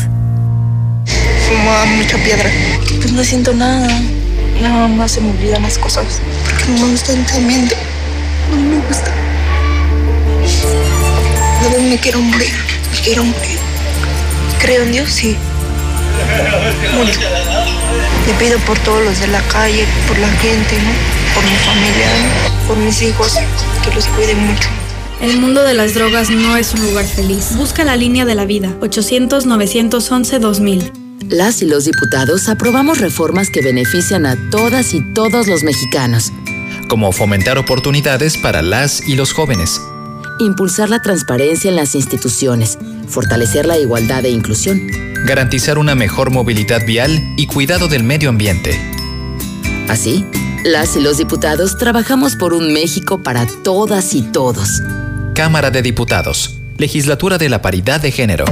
[1.50, 2.50] Fumaba mucha piedra.
[3.02, 3.90] Pues no siento nada.
[4.62, 6.06] Nada más se me olvidan las cosas.
[6.46, 7.76] Porque no me gusta el tratamiento.
[8.50, 9.12] No me gusta.
[11.60, 12.54] A veces me quiero morir.
[12.94, 13.60] Me quiero morir.
[14.62, 15.36] Creo en Dios, sí.
[16.96, 17.20] Mucho.
[18.26, 21.23] Le pido por todos los de la calle, por la gente, ¿no?
[21.34, 22.08] Por mi familia,
[22.68, 23.34] por mis hijos,
[23.84, 24.70] que los cuiden mucho.
[25.22, 27.56] El mundo de las drogas no es un lugar feliz.
[27.56, 28.76] Busca la línea de la vida.
[28.82, 30.92] 800-911-2000.
[31.30, 36.34] Las y los diputados aprobamos reformas que benefician a todas y todos los mexicanos.
[36.90, 39.80] Como fomentar oportunidades para las y los jóvenes.
[40.40, 42.78] Impulsar la transparencia en las instituciones.
[43.08, 44.82] Fortalecer la igualdad e inclusión.
[45.26, 48.78] Garantizar una mejor movilidad vial y cuidado del medio ambiente.
[49.88, 50.26] Así,
[50.64, 54.82] las y los diputados trabajamos por un México para todas y todos.
[55.34, 56.58] Cámara de Diputados.
[56.78, 58.46] Legislatura de la Paridad de Género.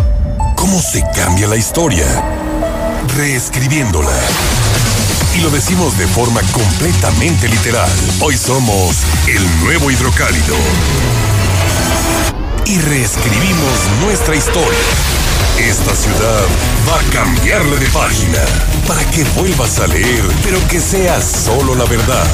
[0.55, 2.05] ¿Cómo se cambia la historia?
[3.15, 4.17] Reescribiéndola.
[5.37, 7.89] Y lo decimos de forma completamente literal.
[8.21, 8.97] Hoy somos
[9.27, 10.55] el nuevo hidrocálido.
[12.65, 15.30] Y reescribimos nuestra historia.
[15.61, 16.43] Esta ciudad
[16.89, 18.43] va a cambiarle de página
[18.87, 22.25] para que vuelvas a leer, pero que sea solo la verdad.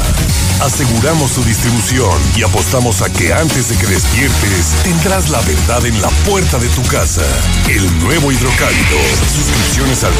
[0.61, 6.01] Aseguramos su distribución y apostamos a que antes de que despiertes tendrás la verdad en
[6.01, 7.25] la puerta de tu casa.
[7.67, 8.97] El nuevo hidrocálido.
[9.35, 10.13] Suscripciones al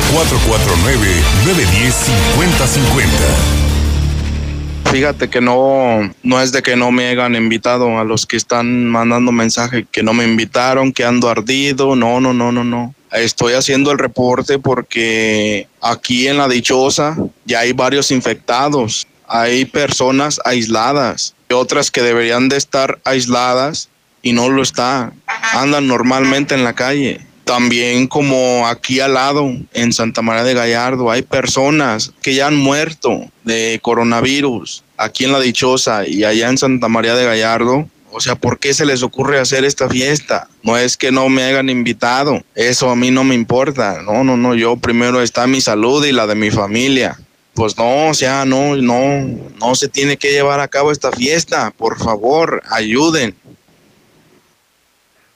[4.84, 4.92] 449-910-5050.
[4.92, 8.86] Fíjate que no, no es de que no me hayan invitado a los que están
[8.86, 11.96] mandando mensaje que no me invitaron, que ando ardido.
[11.96, 12.94] No, no, no, no, no.
[13.20, 19.08] Estoy haciendo el reporte porque aquí en la dichosa ya hay varios infectados.
[19.28, 23.90] Hay personas aisladas y otras que deberían de estar aisladas
[24.22, 25.14] y no lo están.
[25.54, 27.22] Andan normalmente en la calle.
[27.44, 32.58] También como aquí al lado, en Santa María de Gallardo, hay personas que ya han
[32.58, 37.88] muerto de coronavirus aquí en La Dichosa y allá en Santa María de Gallardo.
[38.12, 40.48] O sea, ¿por qué se les ocurre hacer esta fiesta?
[40.64, 44.02] No es que no me hayan invitado, eso a mí no me importa.
[44.02, 47.18] No, no, no, yo primero está mi salud y la de mi familia.
[47.54, 49.26] Pues no, o sea, no, no,
[49.60, 51.72] no se tiene que llevar a cabo esta fiesta.
[51.76, 53.36] Por favor, ayuden.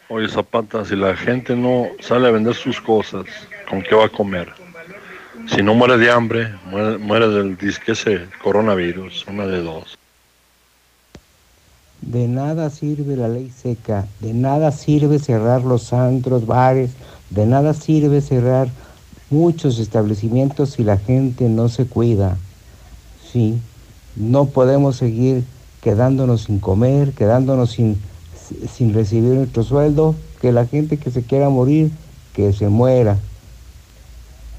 [0.07, 3.25] Oye, Zapata, si la gente no sale a vender sus cosas,
[3.69, 4.53] ¿con qué va a comer?
[5.47, 9.97] Si no muere de hambre, muere, muere del disque ese coronavirus, una de dos.
[12.01, 16.91] De nada sirve la ley seca, de nada sirve cerrar los antros, bares,
[17.29, 18.69] de nada sirve cerrar
[19.29, 22.37] muchos establecimientos si la gente no se cuida.
[23.31, 23.59] Sí,
[24.15, 25.43] no podemos seguir
[25.81, 28.01] quedándonos sin comer, quedándonos sin,
[28.75, 31.91] sin recibir nuestro sueldo, que la gente que se quiera morir,
[32.33, 33.17] que se muera.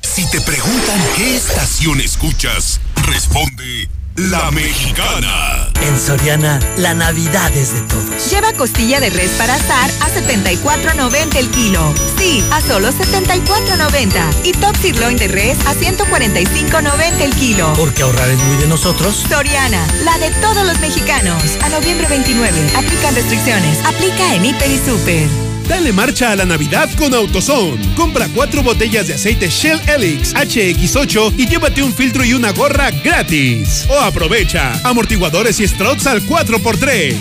[0.00, 5.71] Si te preguntan qué estación escuchas, responde La Mexicana.
[5.82, 8.30] En Soriana, la Navidad es de todos.
[8.30, 11.92] Lleva costilla de res para asar a 74.90 el kilo.
[12.18, 14.44] Sí, a solo 74.90.
[14.44, 17.72] Y top sirloin de res a 145.90 el kilo.
[17.76, 19.26] Porque ahorrar es muy de nosotros.
[19.28, 21.42] Soriana, la de todos los mexicanos.
[21.62, 22.56] A noviembre 29.
[22.76, 23.84] Aplican restricciones.
[23.84, 25.51] Aplica en Hiper y Super.
[25.68, 27.94] Dale marcha a la Navidad con AutoZone.
[27.94, 32.90] Compra cuatro botellas de aceite Shell Helix HX8 y llévate un filtro y una gorra
[32.90, 33.86] gratis.
[33.88, 37.14] O aprovecha amortiguadores y struts al 4x3.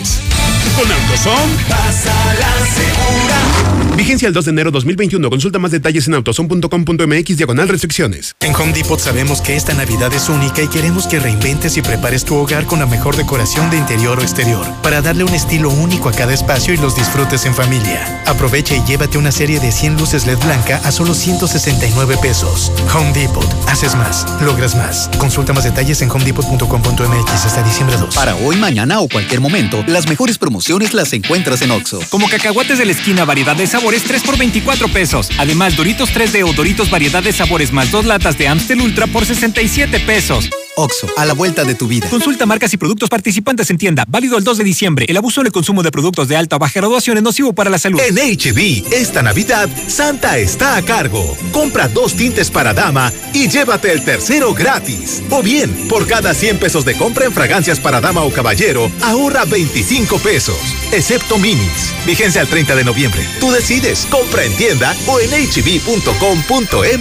[0.76, 3.82] Con AutoZone, pasa la segura.
[3.96, 5.30] Vigencia el 2 de enero 2021.
[5.30, 8.36] Consulta más detalles en autozone.com.mx diagonal restricciones.
[8.40, 12.26] En Home Depot sabemos que esta Navidad es única y queremos que reinventes y prepares
[12.26, 16.10] tu hogar con la mejor decoración de interior o exterior para darle un estilo único
[16.10, 18.24] a cada espacio y los disfrutes en familia.
[18.42, 22.72] Aprovecha y llévate una serie de 100 luces LED blanca a solo 169 pesos.
[22.92, 23.46] Home Depot.
[23.68, 24.26] Haces más.
[24.42, 25.12] Logras más.
[25.20, 28.16] Consulta más detalles en homedepot.com.mx hasta diciembre 2.
[28.16, 32.00] Para hoy, mañana o cualquier momento, las mejores promociones las encuentras en Oxo.
[32.10, 35.30] Como cacahuates de la esquina, variedad de sabores 3 por 24 pesos.
[35.38, 39.24] Además, Doritos 3D o Doritos variedad de sabores más dos latas de Amstel Ultra por
[39.24, 40.50] 67 pesos.
[40.76, 42.08] Oxo, a la vuelta de tu vida.
[42.10, 44.06] Consulta marcas y productos participantes en tienda.
[44.08, 45.06] Válido el 2 de diciembre.
[45.10, 47.78] El abuso del consumo de productos de alta o baja graduación es nocivo para la
[47.78, 48.00] salud.
[48.00, 51.38] En HB, esta Navidad, Santa está a cargo.
[51.52, 55.22] Compra dos tintes para dama y llévate el tercero gratis.
[55.30, 59.46] O bien, por cada 100 pesos de compra en fragancias para dama o caballero, ahorra
[59.46, 60.58] 25 pesos.
[60.92, 61.94] Excepto minis.
[62.06, 63.22] Vigencia al 30 de noviembre.
[63.40, 64.08] Tú decides.
[64.10, 66.96] Compra en tienda o en hb.com.mx.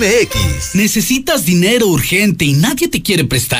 [0.74, 3.59] ¿Necesitas dinero urgente y nadie te quiere prestar?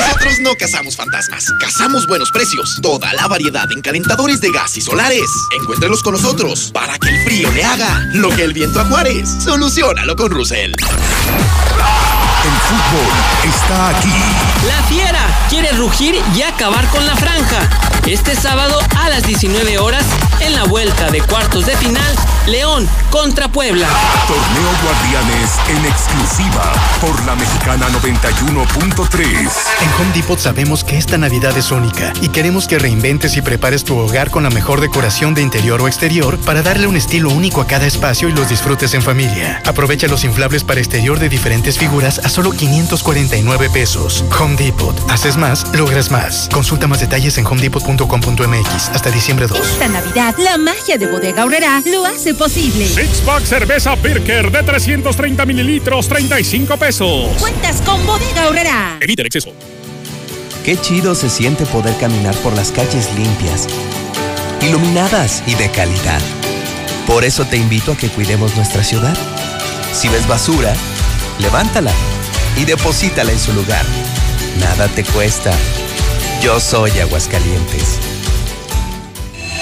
[0.00, 2.78] Nosotros no cazamos fantasmas, cazamos buenos precios.
[2.82, 5.30] Toda la variedad en calentadores de gas y solares.
[5.60, 9.28] Encuéntrelos con nosotros para que el frío le haga lo que el viento a Juárez.
[9.44, 10.72] Solucionalo con Russell.
[12.44, 14.12] El fútbol está aquí.
[14.66, 17.68] La Fiera quiere rugir y acabar con la franja.
[18.06, 20.04] Este sábado a las 19 horas
[20.40, 22.14] en la vuelta de cuartos de final,
[22.46, 23.88] León contra Puebla.
[24.26, 29.20] Torneo Guardianes en exclusiva por la Mexicana 91.3.
[29.80, 33.84] En Home Depot sabemos que esta Navidad es única y queremos que reinventes y prepares
[33.84, 37.62] tu hogar con la mejor decoración de interior o exterior para darle un estilo único
[37.62, 39.62] a cada espacio y los disfrutes en familia.
[39.64, 44.24] Aprovecha los inflables para exterior de diferentes figuras a solo 549 pesos.
[44.40, 44.94] Home Depot.
[45.08, 46.48] Haces más, logras más.
[46.52, 49.58] Consulta más detalles en homedepot.com.mx hasta diciembre 2.
[49.60, 52.88] Esta Navidad, la magia de Bodega Aurrera lo hace posible.
[52.88, 57.36] Six Pack cerveza Birker de 330 mililitros, 35 pesos.
[57.38, 58.98] Cuentas con Bodega Aurrera.
[59.00, 59.52] Evita el exceso.
[60.64, 63.68] Qué chido se siente poder caminar por las calles limpias,
[64.60, 66.20] iluminadas y de calidad.
[67.06, 69.16] Por eso te invito a que cuidemos nuestra ciudad.
[69.92, 70.74] Si ves basura,
[71.38, 71.92] levántala
[72.56, 73.84] y deposítala en su lugar.
[74.60, 75.52] Nada te cuesta.
[76.42, 77.98] Yo soy Aguascalientes.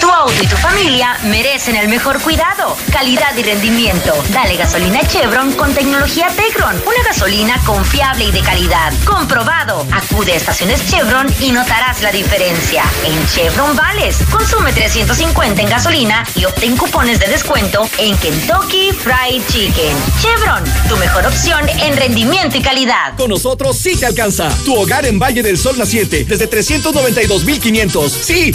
[0.00, 4.12] Tu auto y tu familia merecen el mejor cuidado, calidad y rendimiento.
[4.30, 6.76] Dale gasolina Chevron con tecnología Tecron.
[6.86, 8.92] Una gasolina confiable y de calidad.
[9.04, 9.86] Comprobado.
[9.92, 12.84] Acude a estaciones Chevron y notarás la diferencia.
[13.04, 19.42] En Chevron Vales, consume 350 en gasolina y obtén cupones de descuento en Kentucky Fried
[19.48, 19.96] Chicken.
[20.20, 23.14] Chevron, tu mejor opción en rendimiento y calidad.
[23.16, 24.48] Con nosotros sí te alcanza.
[24.64, 28.12] Tu hogar en Valle del Sol Naciente desde 392,500.
[28.12, 28.52] Sí,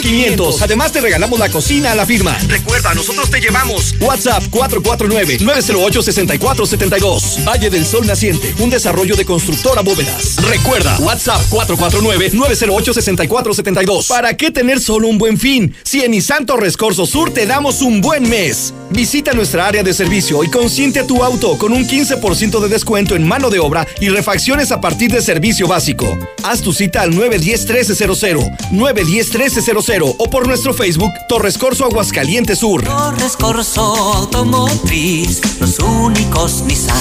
[0.00, 0.62] 392,500.
[0.62, 2.36] Además te regalamos la cocina a la firma.
[2.48, 3.94] Recuerda, nosotros te llevamos.
[4.00, 7.46] WhatsApp 449-908-6472.
[7.46, 10.36] Valle del Sol Naciente, un desarrollo de constructora bóvedas.
[10.36, 14.08] Recuerda, WhatsApp 449-908-6472.
[14.08, 15.74] ¿Para qué tener solo un buen fin?
[15.84, 18.74] Si en Nissan Torres Corso Sur te damos un buen mes.
[18.90, 23.16] Visita nuestra área de servicio y consiente a tu auto con un 15% de descuento
[23.16, 26.16] en mano de obra y refacciones a partir de servicio básico.
[26.44, 32.82] Haz tu cita al 910-1300, 910-1300 o por nuestro Facebook Torres Corso Aguascalientes Sur.
[32.84, 33.82] Torres Corso
[34.14, 36.96] Automotriz, los únicos Nissan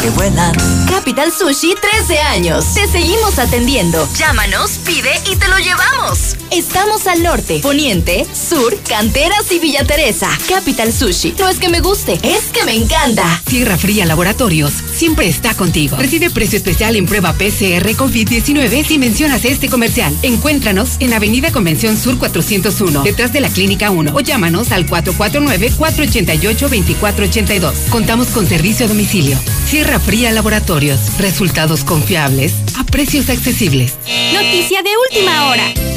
[0.00, 0.54] que vuelan.
[0.88, 2.64] Capital Sushi 13 años.
[2.74, 4.08] Te seguimos atendiendo.
[4.14, 6.36] Llámanos, pide y te lo llevamos.
[6.50, 10.30] Estamos al norte, poniente, sur, canteras y Villa Teresa.
[10.48, 11.34] Capital Sushi.
[11.38, 13.42] No es que me guste, es que me encanta.
[13.46, 15.96] Sierra Fría Laboratorios siempre está contigo.
[15.96, 20.16] Recibe precio especial en prueba PCR COVID-19 si mencionas este comercial.
[20.22, 27.72] Encuéntranos en Avenida Convención Sur 401, detrás de la Clínica 1 o llámanos al 449-488-2482.
[27.90, 29.38] Contamos con servicio a domicilio.
[29.66, 31.18] Sierra Fría Laboratorios.
[31.18, 33.94] Resultados confiables a precios accesibles.
[34.32, 35.89] Noticia de última hora.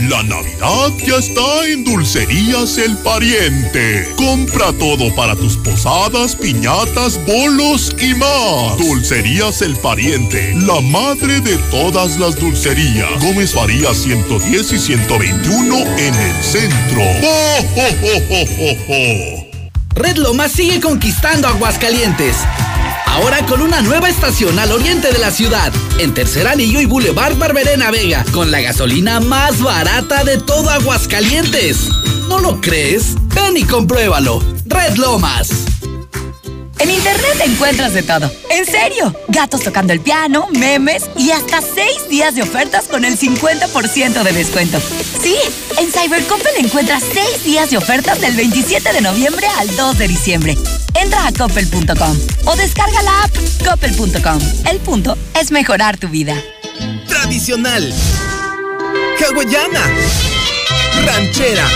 [0.10, 4.08] La Navidad ya está en Dulcerías El Pariente.
[4.16, 8.78] Compra todo para tus posadas, piñatas, bolos y más.
[8.78, 13.10] Dulcerías El Pariente, la madre de todas las dulcerías.
[13.22, 17.02] Gómez Faría 110 y 121 en el centro.
[17.24, 17.60] ¡Oh,
[18.32, 19.48] oh, oh!
[19.96, 22.36] Red Lomas sigue conquistando Aguascalientes.
[23.10, 27.36] Ahora con una nueva estación al oriente de la ciudad, en Tercer Anillo y Boulevard
[27.38, 31.90] Barberena Vega, con la gasolina más barata de todo Aguascalientes.
[32.30, 33.16] ¿No lo crees?
[33.34, 34.44] Ven y compruébalo.
[34.68, 35.79] Red Lomas.
[36.80, 38.32] En internet encuentras de todo.
[38.50, 43.18] En serio, gatos tocando el piano, memes y hasta seis días de ofertas con el
[43.18, 44.80] 50% de descuento.
[45.22, 45.36] Sí,
[45.78, 50.58] en Cybercoppel encuentras seis días de ofertas del 27 de noviembre al 2 de diciembre.
[50.94, 53.36] Entra a coppel.com o descarga la app
[53.68, 54.40] coppel.com.
[54.70, 56.36] El punto es mejorar tu vida.
[57.08, 57.94] Tradicional.
[59.20, 59.82] Hawaiana.
[61.06, 61.68] Ranchera.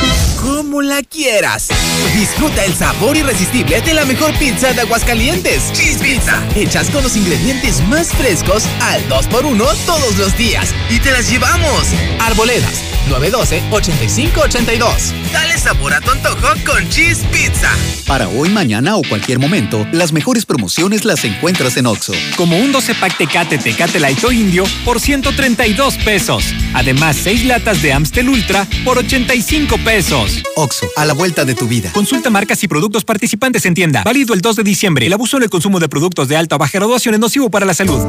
[0.44, 1.70] Como la quieras.
[2.14, 5.72] Disfruta el sabor irresistible de la mejor pizza de Aguascalientes.
[5.72, 6.44] Cheese Pizza.
[6.54, 10.74] Hechas con los ingredientes más frescos al 2x1 todos los días.
[10.90, 11.88] Y te las llevamos.
[12.20, 12.94] Arboledas.
[13.10, 15.14] 912-8582.
[15.32, 17.70] Dale sabor a tu antojo con Cheese Pizza.
[18.08, 22.14] Para hoy, mañana o cualquier momento, las mejores promociones las encuentras en Oxo.
[22.36, 26.44] Como un 12 pack Tecate Tecate Light o Indio por 132 pesos.
[26.74, 30.33] Además, 6 latas de Amstel Ultra por 85 pesos.
[30.56, 31.92] Oxo, a la vuelta de tu vida.
[31.94, 34.04] Consulta marcas y productos participantes en tienda.
[34.04, 35.06] Válido el 2 de diciembre.
[35.08, 37.66] El abuso en el consumo de productos de alta o baja graduación es nocivo para
[37.66, 38.00] la salud.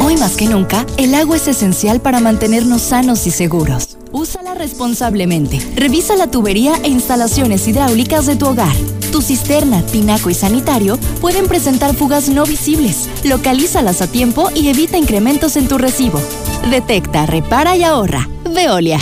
[0.00, 3.98] Hoy más que nunca, el agua es esencial para mantenernos sanos y seguros.
[4.12, 5.60] Úsala responsablemente.
[5.76, 8.74] Revisa la tubería e instalaciones hidráulicas de tu hogar.
[9.12, 13.08] Tu cisterna, tinaco y sanitario pueden presentar fugas no visibles.
[13.24, 16.20] Localízalas a tiempo y evita incrementos en tu recibo.
[16.70, 18.28] Detecta, repara y ahorra.
[18.54, 18.98] Veolia.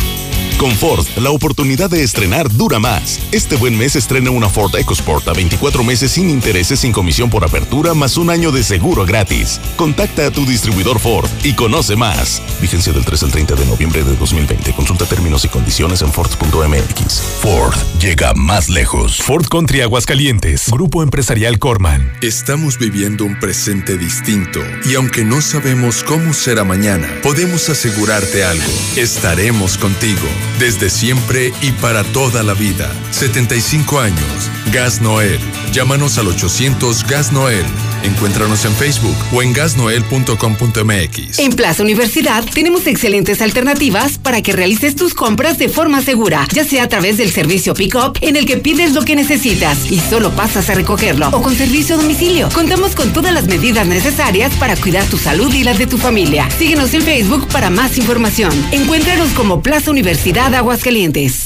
[0.58, 3.20] Con Ford, la oportunidad de estrenar dura más.
[3.30, 7.44] Este buen mes estrena una Ford EcoSport a 24 meses sin intereses, sin comisión por
[7.44, 9.60] apertura, más un año de seguro gratis.
[9.76, 12.40] Contacta a tu distribuidor Ford y conoce más.
[12.58, 14.72] Vigencia del 3 al 30 de noviembre de 2020.
[14.72, 17.20] Consulta términos y condiciones en Ford.mx.
[17.42, 19.18] Ford llega más lejos.
[19.18, 22.10] Ford Country Aguascalientes, Grupo Empresarial Corman.
[22.22, 28.64] Estamos viviendo un presente distinto y aunque no sabemos cómo será mañana, podemos asegurarte algo.
[28.96, 30.22] Estaremos contigo
[30.59, 32.90] desde siempre y para toda la vida.
[33.10, 34.51] 75 años.
[34.73, 35.39] Gas Noel.
[35.73, 37.64] Llámanos al 800 Gas Noel.
[38.02, 41.39] Encuéntranos en Facebook o en gasnoel.com.mx.
[41.39, 46.64] En Plaza Universidad tenemos excelentes alternativas para que realices tus compras de forma segura, ya
[46.64, 50.31] sea a través del servicio Pick-up en el que pides lo que necesitas y solo
[50.31, 52.48] pasas a recogerlo o con servicio a domicilio.
[52.55, 56.48] Contamos con todas las medidas necesarias para cuidar tu salud y las de tu familia.
[56.59, 58.52] Síguenos en Facebook para más información.
[58.73, 61.44] Encuéntranos como Plaza Universidad Aguascalientes.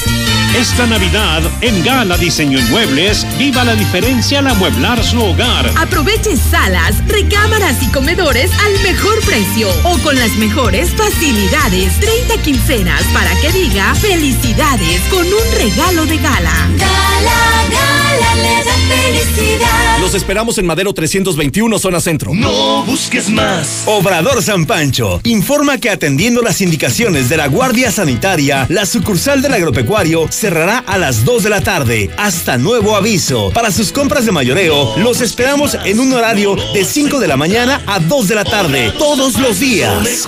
[0.57, 5.71] Esta Navidad, en Gala Diseño Inmuebles, viva la diferencia al amueblar su hogar.
[5.79, 12.01] Aproveche salas, recámaras y comedores al mejor precio o con las mejores facilidades.
[12.01, 16.69] 30 quincenas para que diga felicidades con un regalo de gala.
[16.77, 18.00] Gala, gala,
[18.35, 19.98] le da felicidad.
[20.01, 22.35] Los esperamos en Madero 321, zona centro.
[22.35, 23.82] No busques más.
[23.86, 29.55] Obrador San Pancho informa que atendiendo las indicaciones de la Guardia Sanitaria, la sucursal del
[29.55, 32.11] agropecuario cerrará a las 2 de la tarde.
[32.16, 33.51] Hasta nuevo aviso.
[33.51, 37.82] Para sus compras de mayoreo, los esperamos en un horario de 5 de la mañana
[37.86, 40.27] a 2 de la tarde, todos los días.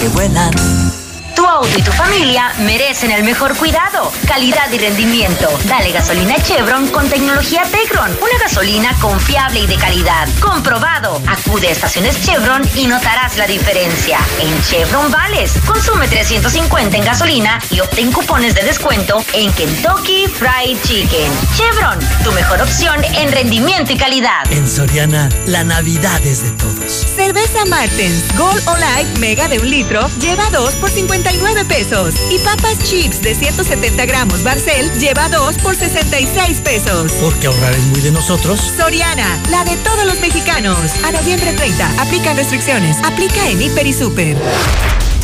[0.00, 1.01] que vuelan.
[1.42, 5.48] Tu auto y tu familia merecen el mejor cuidado, calidad y rendimiento.
[5.64, 10.28] Dale gasolina Chevron con tecnología Tecron, una gasolina confiable y de calidad.
[10.40, 11.20] Comprobado.
[11.26, 14.18] Acude a estaciones Chevron y notarás la diferencia.
[14.40, 20.78] En Chevron Vales, consume 350 en gasolina y obtén cupones de descuento en Kentucky Fried
[20.84, 21.32] Chicken.
[21.56, 24.44] Chevron, tu mejor opción en rendimiento y calidad.
[24.52, 26.92] En Soriana, la Navidad es de todos.
[27.16, 30.88] Cerveza Martens Gold o Light Mega de un litro lleva dos por
[31.32, 32.14] 59 pesos.
[32.30, 37.12] Y papas chips de 170 gramos Barcel lleva dos por 66 pesos.
[37.20, 38.60] Porque ahorrar es muy de nosotros.
[38.76, 40.92] Soriana, la de todos los mexicanos.
[41.04, 42.96] A noviembre 30, aplican restricciones.
[43.04, 44.36] Aplica en Hiper y Super.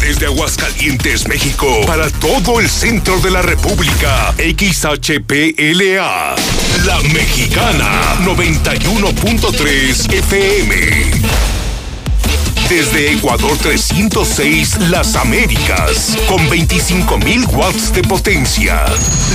[0.00, 6.36] Desde Aguascalientes, México, para todo el centro de la República, XHPLA,
[6.86, 11.57] La Mexicana, 91.3 FM.
[12.68, 18.84] Desde Ecuador 306, Las Américas, con 25.000 watts de potencia.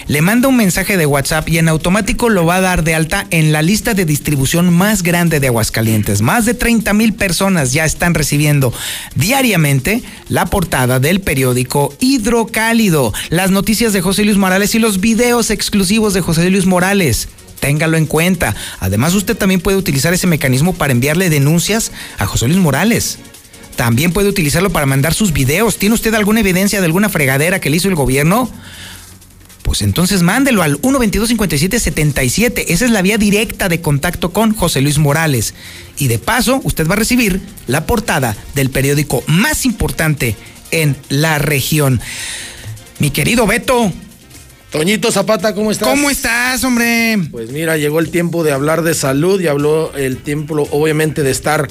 [0.07, 3.27] le manda un mensaje de WhatsApp y en automático lo va a dar de alta
[3.29, 6.21] en la lista de distribución más grande de Aguascalientes.
[6.21, 8.73] Más de 30 mil personas ya están recibiendo
[9.15, 15.51] diariamente la portada del periódico Hidrocálido, las noticias de José Luis Morales y los videos
[15.51, 17.29] exclusivos de José Luis Morales
[17.63, 18.53] téngalo en cuenta.
[18.81, 23.19] Además, usted también puede utilizar ese mecanismo para enviarle denuncias a José Luis Morales.
[23.77, 25.77] También puede utilizarlo para mandar sus videos.
[25.77, 28.49] ¿Tiene usted alguna evidencia de alguna fregadera que le hizo el gobierno?
[29.61, 32.65] Pues entonces mándelo al 122-5777.
[32.67, 35.53] Esa es la vía directa de contacto con José Luis Morales.
[35.97, 40.35] Y de paso, usted va a recibir la portada del periódico más importante
[40.71, 42.01] en la región.
[42.99, 43.93] Mi querido Beto,
[44.73, 45.87] Toñito Zapata, ¿cómo estás?
[45.87, 47.19] ¿Cómo estás, hombre?
[47.29, 51.29] Pues mira, llegó el tiempo de hablar de salud y habló el tiempo, obviamente, de
[51.29, 51.67] estar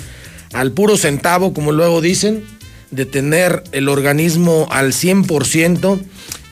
[0.52, 2.44] al puro centavo, como luego dicen,
[2.92, 6.00] de tener el organismo al 100%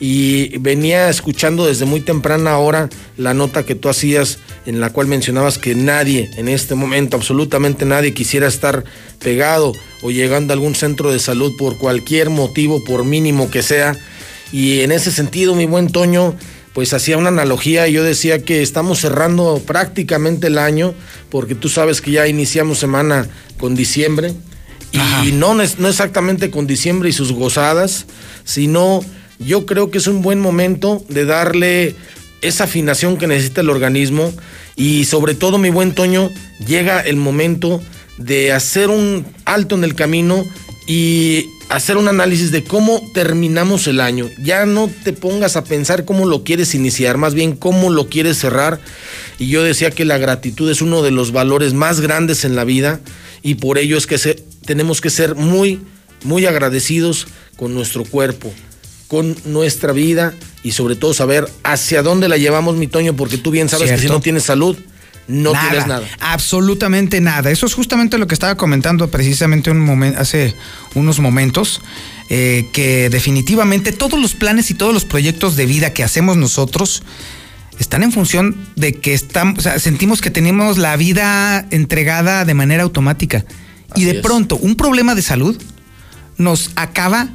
[0.00, 5.06] y venía escuchando desde muy temprana hora la nota que tú hacías en la cual
[5.06, 8.82] mencionabas que nadie en este momento, absolutamente nadie quisiera estar
[9.20, 9.72] pegado
[10.02, 13.96] o llegando a algún centro de salud por cualquier motivo, por mínimo que sea
[14.52, 16.34] y en ese sentido, mi buen Toño,
[16.72, 20.94] pues hacía una analogía y yo decía que estamos cerrando prácticamente el año,
[21.30, 23.28] porque tú sabes que ya iniciamos semana
[23.58, 24.34] con diciembre,
[24.92, 28.06] y no, no exactamente con diciembre y sus gozadas,
[28.44, 29.04] sino
[29.38, 31.94] yo creo que es un buen momento de darle
[32.42, 34.32] esa afinación que necesita el organismo.
[34.76, 36.30] Y sobre todo, mi buen Toño,
[36.66, 37.80] llega el momento
[38.18, 40.44] de hacer un alto en el camino
[40.90, 44.28] y hacer un análisis de cómo terminamos el año.
[44.42, 48.38] Ya no te pongas a pensar cómo lo quieres iniciar, más bien cómo lo quieres
[48.38, 48.80] cerrar.
[49.38, 52.64] Y yo decía que la gratitud es uno de los valores más grandes en la
[52.64, 52.98] vida
[53.40, 55.78] y por ello es que se, tenemos que ser muy,
[56.24, 58.52] muy agradecidos con nuestro cuerpo,
[59.06, 60.34] con nuestra vida
[60.64, 63.98] y sobre todo saber hacia dónde la llevamos, mi Toño, porque tú bien sabes que
[63.98, 64.76] si no tienes salud,
[65.30, 66.06] no Nada, tienes nada.
[66.20, 67.50] Absolutamente nada.
[67.50, 70.54] Eso es justamente lo que estaba comentando precisamente un momen- hace
[70.94, 71.80] unos momentos.
[72.32, 77.02] eh, que definitivamente todos los planes y todos los proyectos de vida que hacemos nosotros
[77.80, 82.54] están en función de que estamos, o sea, sentimos que tenemos la vida entregada de
[82.54, 83.44] manera automática.
[83.96, 85.60] y de pronto, un problema de salud
[86.36, 87.28] nos acaba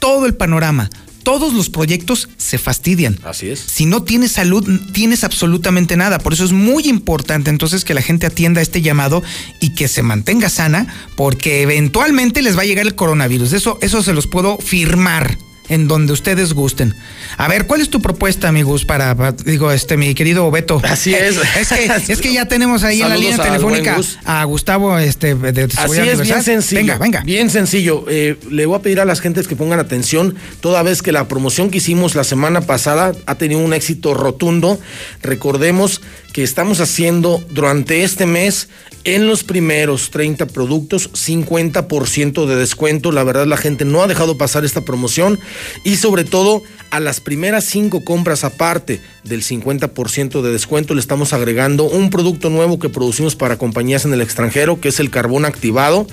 [0.00, 0.90] todo el panorama.
[1.22, 3.18] Todos los proyectos se fastidian.
[3.24, 3.60] Así es.
[3.60, 6.18] Si no tienes salud, tienes absolutamente nada.
[6.18, 9.22] Por eso es muy importante entonces que la gente atienda este llamado
[9.60, 13.52] y que se mantenga sana, porque eventualmente les va a llegar el coronavirus.
[13.52, 15.38] Eso, eso se los puedo firmar
[15.70, 16.94] en donde ustedes gusten.
[17.38, 20.82] A ver, ¿cuál es tu propuesta, amigos, para, para- digo, este, mi querido Beto?
[20.84, 21.36] Así es.
[21.60, 24.18] es que, es que ya tenemos ahí en la línea telefónica Gus.
[24.24, 26.80] a Gustavo, este, de, de Así es, bien sencillo.
[26.80, 27.20] Venga, venga.
[27.22, 28.04] Bien sencillo.
[28.08, 31.28] Eh, le voy a pedir a las gentes que pongan atención, toda vez que la
[31.28, 34.80] promoción que hicimos la semana pasada ha tenido un éxito rotundo.
[35.22, 36.00] Recordemos
[36.32, 38.68] que estamos haciendo durante este mes
[39.04, 43.12] en los primeros 30 productos 50% de descuento.
[43.12, 45.38] La verdad la gente no ha dejado pasar esta promoción
[45.84, 51.32] y sobre todo a las primeras cinco compras aparte del 50% de descuento le estamos
[51.32, 55.44] agregando un producto nuevo que producimos para compañías en el extranjero que es el carbón
[55.44, 56.06] activado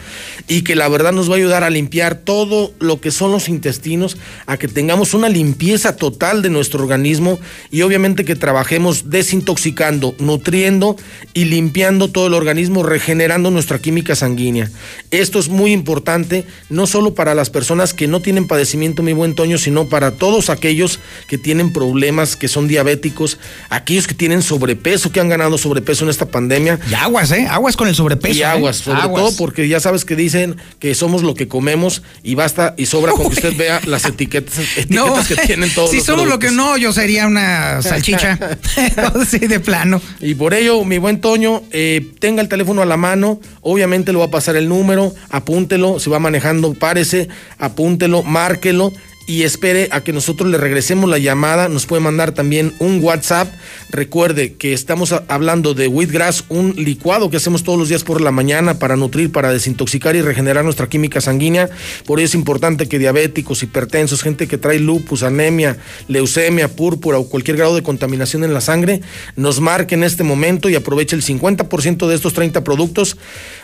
[0.47, 3.49] y que la verdad nos va a ayudar a limpiar todo lo que son los
[3.49, 7.39] intestinos, a que tengamos una limpieza total de nuestro organismo
[7.71, 10.95] y obviamente que trabajemos desintoxicando, nutriendo
[11.33, 14.69] y limpiando todo el organismo, regenerando nuestra química sanguínea.
[15.11, 19.35] Esto es muy importante, no solo para las personas que no tienen padecimiento, mi buen
[19.35, 23.37] Toño, sino para todos aquellos que tienen problemas, que son diabéticos,
[23.69, 26.79] aquellos que tienen sobrepeso, que han ganado sobrepeso en esta pandemia.
[26.89, 27.47] Y aguas, ¿eh?
[27.49, 28.35] Aguas con el sobrepeso.
[28.35, 28.45] Y ¿eh?
[28.45, 29.23] aguas, sobre Aguas.
[29.23, 33.11] todo porque ya sabes que dicen que somos lo que comemos y basta y sobra
[33.11, 36.39] con que usted vea las etiquetas, etiquetas No, que tienen todos si los somos lo
[36.39, 38.37] que no, yo sería una salchicha.
[39.29, 40.01] sí, de plano.
[40.19, 44.19] Y por ello, mi buen Toño, eh, tenga el teléfono a la mano, obviamente le
[44.19, 48.93] va a pasar el número, apúntelo, se va manejando, párese, apúntelo, márquelo
[49.27, 51.67] y espere a que nosotros le regresemos la llamada.
[51.67, 53.53] Nos puede mandar también un WhatsApp.
[53.89, 58.31] Recuerde que estamos hablando de Wheatgrass, un licuado que hacemos todos los días por la
[58.31, 61.69] mañana para nutrir, para desintoxicar y regenerar nuestra química sanguínea.
[62.05, 65.77] Por ello es importante que diabéticos, hipertensos, gente que trae lupus, anemia,
[66.07, 69.01] leucemia, púrpura o cualquier grado de contaminación en la sangre,
[69.35, 73.17] nos marque en este momento y aproveche el 50% de estos 30 productos,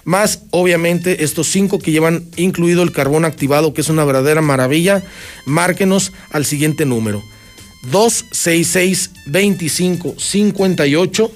[0.03, 5.03] más obviamente estos 5 que llevan incluido el carbón activado, que es una verdadera maravilla.
[5.54, 7.24] Márquenos al siguiente número.
[7.92, 11.32] 266 25 58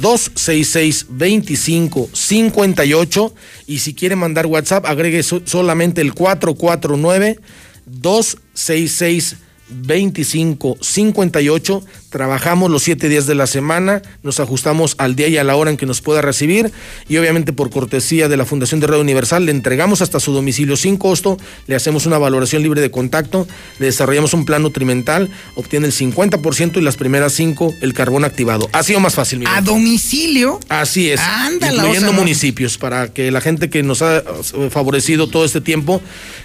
[0.00, 3.34] 266 25 58
[3.68, 7.38] y si quiere mandar WhatsApp agregue so- solamente el 449
[7.86, 9.36] 266
[9.70, 15.44] 25 58 trabajamos los siete días de la semana nos ajustamos al día y a
[15.44, 16.72] la hora en que nos pueda recibir
[17.08, 20.76] y obviamente por cortesía de la Fundación de Radio Universal le entregamos hasta su domicilio
[20.76, 21.36] sin costo
[21.66, 23.46] le hacemos una valoración libre de contacto
[23.78, 28.68] le desarrollamos un plan nutrimental obtiene el 50% y las primeras cinco el carbón activado
[28.72, 30.58] ha sido más fácil A domicilio.
[30.68, 31.20] Así es.
[31.20, 34.22] Ándala, incluyendo o sea, no- municipios, para que la gente que nos ha
[34.70, 36.00] favorecido todo este tiempo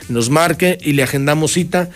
[0.09, 1.89] nos marque y le agendamos cita.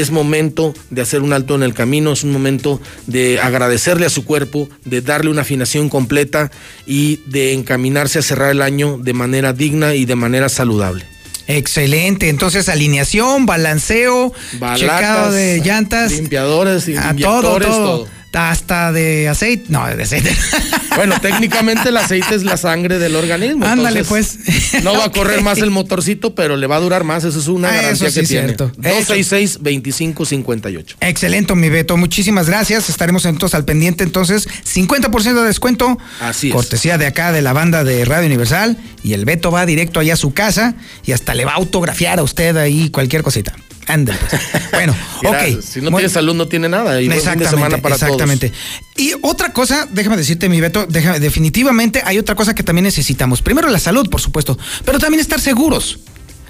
[0.00, 4.10] Es momento de hacer un alto en el camino, es un momento de agradecerle a
[4.10, 6.50] su cuerpo, de darle una afinación completa
[6.86, 11.04] y de encaminarse a cerrar el año de manera digna y de manera saludable.
[11.46, 12.30] Excelente.
[12.30, 16.12] Entonces, alineación, balanceo, Balatas, checado de llantas.
[16.12, 17.98] Limpiadores, a todo, inyectores, todo.
[17.98, 18.21] todo.
[18.32, 19.66] Hasta de aceite.
[19.68, 20.34] No, de aceite.
[20.94, 23.64] Bueno, técnicamente el aceite es la sangre del organismo.
[23.64, 24.40] Ándale, pues.
[24.82, 27.24] No va a correr más el motorcito, pero le va a durar más.
[27.24, 28.44] Eso es una Ah, garantía sí que tiene.
[28.48, 28.70] cierto.
[28.76, 30.96] 266-2558.
[31.00, 31.96] Excelente, mi Beto.
[31.96, 32.90] Muchísimas gracias.
[32.90, 34.04] Estaremos entonces al pendiente.
[34.04, 35.96] Entonces, 50% de descuento.
[36.20, 36.54] Así es.
[36.54, 38.76] Cortesía de acá de la banda de Radio Universal.
[39.02, 42.18] Y el Beto va directo allá a su casa y hasta le va a autografiar
[42.18, 43.54] a usted ahí cualquier cosita.
[43.86, 44.18] Ándale.
[44.30, 44.42] pues.
[44.70, 44.94] Bueno,
[45.24, 45.60] ok.
[45.62, 47.00] Si no Muy- tiene salud, no tiene nada.
[47.00, 48.52] Y de semana para exactamente.
[48.96, 53.42] Y otra cosa, déjame decirte, mi Beto, déjame- definitivamente hay otra cosa que también necesitamos.
[53.42, 55.98] Primero la salud, por supuesto, pero también estar seguros.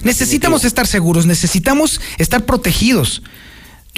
[0.03, 3.23] Necesitamos estar seguros, necesitamos estar protegidos.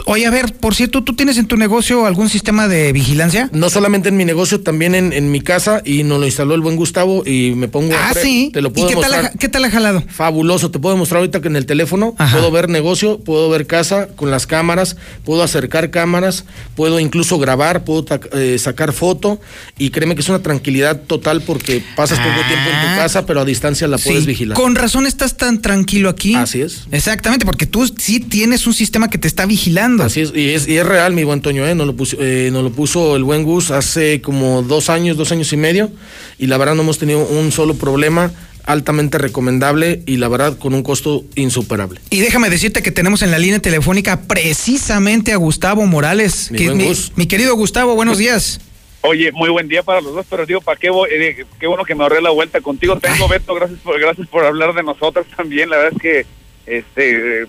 [0.07, 3.49] Oye, a ver, por cierto, ¿tú tienes en tu negocio algún sistema de vigilancia?
[3.53, 6.63] No solamente en mi negocio, también en, en mi casa y nos lo instaló el
[6.63, 7.95] buen Gustavo y me pongo...
[7.95, 8.51] Ah, a sí.
[8.53, 10.03] Te lo puedo ¿Y qué tal, ha, qué tal ha jalado?
[10.09, 12.37] Fabuloso, te puedo mostrar ahorita que en el teléfono Ajá.
[12.37, 16.45] puedo ver negocio, puedo ver casa con las cámaras, puedo acercar cámaras,
[16.75, 19.41] puedo incluso grabar, puedo eh, sacar foto
[19.79, 23.43] y créeme que es una tranquilidad total porque pasas poco tiempo en tu casa, pero
[23.43, 24.21] a distancia la puedes Ah.
[24.23, 24.57] Sí, vigilar.
[24.59, 26.35] Con razón estás tan tranquilo aquí.
[26.35, 26.89] Así es.
[26.91, 29.84] Exactamente, porque tú sí tienes un sistema que te está vigilando.
[30.03, 31.75] Así es, y es, y es real, mi buen Toño, ¿eh?
[31.75, 35.31] Nos lo, puso, eh, nos lo puso el buen Gus hace como dos años, dos
[35.33, 35.91] años y medio,
[36.39, 38.33] y la verdad no hemos tenido un solo problema,
[38.65, 42.01] altamente recomendable y la verdad con un costo insuperable.
[42.09, 46.51] Y déjame decirte que tenemos en la línea telefónica precisamente a Gustavo Morales.
[46.51, 47.13] Mi que- buen mi, Gus.
[47.17, 48.61] mi querido Gustavo, buenos días.
[49.03, 51.11] Oye, muy buen día para los dos, pero digo, ¿para qué voy?
[51.13, 52.99] Eh, qué bueno que me ahorré la vuelta contigo.
[52.99, 55.69] Tengo, Beto, gracias por, gracias por hablar de nosotros también.
[55.69, 56.27] La verdad es que,
[56.65, 57.47] este, eh,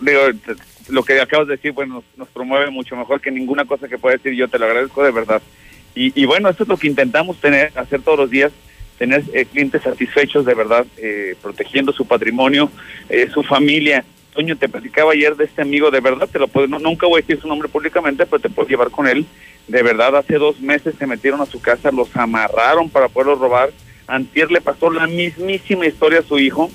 [0.00, 0.20] digo,
[0.88, 4.16] lo que acabas de decir, bueno, nos, promueve mucho mejor que ninguna cosa que pueda
[4.16, 4.48] decir yo.
[4.48, 5.42] Te lo agradezco de verdad.
[5.94, 8.52] Y, y bueno, esto es lo que intentamos tener, hacer todos los días,
[8.98, 12.70] tener eh, clientes satisfechos de verdad, eh, protegiendo su patrimonio,
[13.08, 14.04] eh, su familia.
[14.32, 17.22] Toño, te platicaba ayer de este amigo, de verdad, te lo puedo, nunca voy a
[17.22, 19.26] decir su nombre públicamente, pero te puedo llevar con él.
[19.68, 23.70] De verdad, hace dos meses se metieron a su casa, los amarraron para poderlos robar.
[24.06, 26.70] Antier le pasó la mismísima historia a su hijo.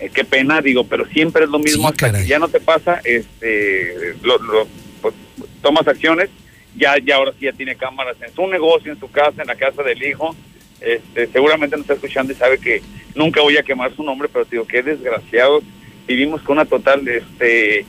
[0.00, 1.82] Eh, qué pena, digo, pero siempre es lo mismo.
[1.88, 4.68] hasta que ya no te pasa, este, lo, lo-
[5.02, 5.14] pues,
[5.62, 6.28] tomas acciones.
[6.76, 9.56] Ya, ya ahora sí ya tiene cámaras en su negocio, en su casa, en la
[9.56, 10.36] casa del hijo.
[10.80, 12.80] Este, seguramente nos está escuchando y sabe que
[13.16, 15.64] nunca voy a quemar su nombre, pero digo, qué desgraciados.
[16.06, 17.84] Vivimos con una total, este,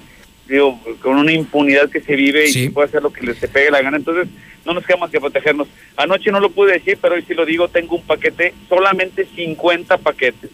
[0.48, 3.48] digo, con una impunidad que se vive y se puede hacer lo que les se
[3.48, 3.98] pegue la gana.
[3.98, 4.28] Entonces,
[4.66, 5.68] no nos queda más que protegernos.
[5.96, 9.98] Anoche no lo pude decir, pero hoy sí lo digo, tengo un paquete, solamente 50
[10.00, 10.50] paquetes.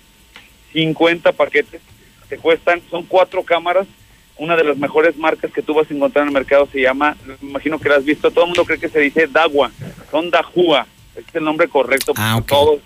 [0.75, 1.81] 50 paquetes.
[2.27, 3.87] Te cuestan, son cuatro cámaras.
[4.37, 7.15] Una de las mejores marcas que tú vas a encontrar en el mercado se llama,
[7.25, 9.71] me imagino que la has visto, todo el mundo cree que se dice Dagua,
[10.11, 10.85] son Dahua,
[11.15, 12.81] este es el nombre correcto para todos.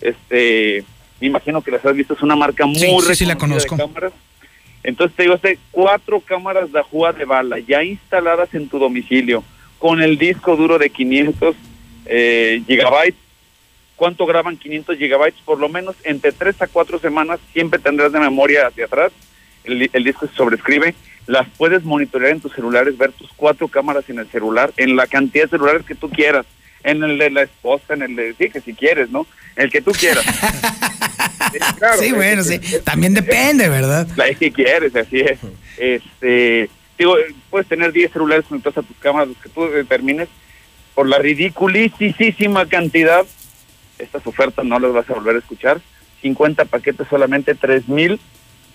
[0.00, 0.82] Este,
[1.20, 3.76] me imagino que las has visto, es una marca muy Sí, sí, sí, la reconocida
[3.76, 4.12] de cámaras.
[4.82, 9.44] Entonces te digo, este, cuatro cámaras Dahua de bala ya instaladas en tu domicilio
[9.78, 11.54] con el disco duro de 500
[12.06, 13.23] eh, gigabytes.
[13.96, 15.40] ¿Cuánto graban 500 gigabytes?
[15.44, 19.12] Por lo menos entre 3 a 4 semanas siempre tendrás de memoria hacia atrás.
[19.64, 20.94] El, di- el disco se sobrescribe.
[21.26, 25.06] Las puedes monitorear en tus celulares, ver tus cuatro cámaras en el celular, en la
[25.06, 26.44] cantidad de celulares que tú quieras.
[26.82, 28.34] En el de la esposa, en el de...
[28.34, 29.26] Sí, que si quieres, ¿no?
[29.56, 30.24] El que tú quieras.
[31.52, 32.76] Sí, claro, sí, es bueno, que- sí.
[32.84, 34.08] También depende, ¿verdad?
[34.16, 35.38] la que quieres, así es.
[35.76, 36.68] Este,
[36.98, 37.16] digo,
[37.50, 40.28] puedes tener 10 celulares conectados a tus cámaras, los que tú determines,
[40.94, 43.24] por la ridiculísima cantidad,
[44.04, 45.80] estas ofertas no las vas a volver a escuchar.
[46.22, 47.54] 50 paquetes solamente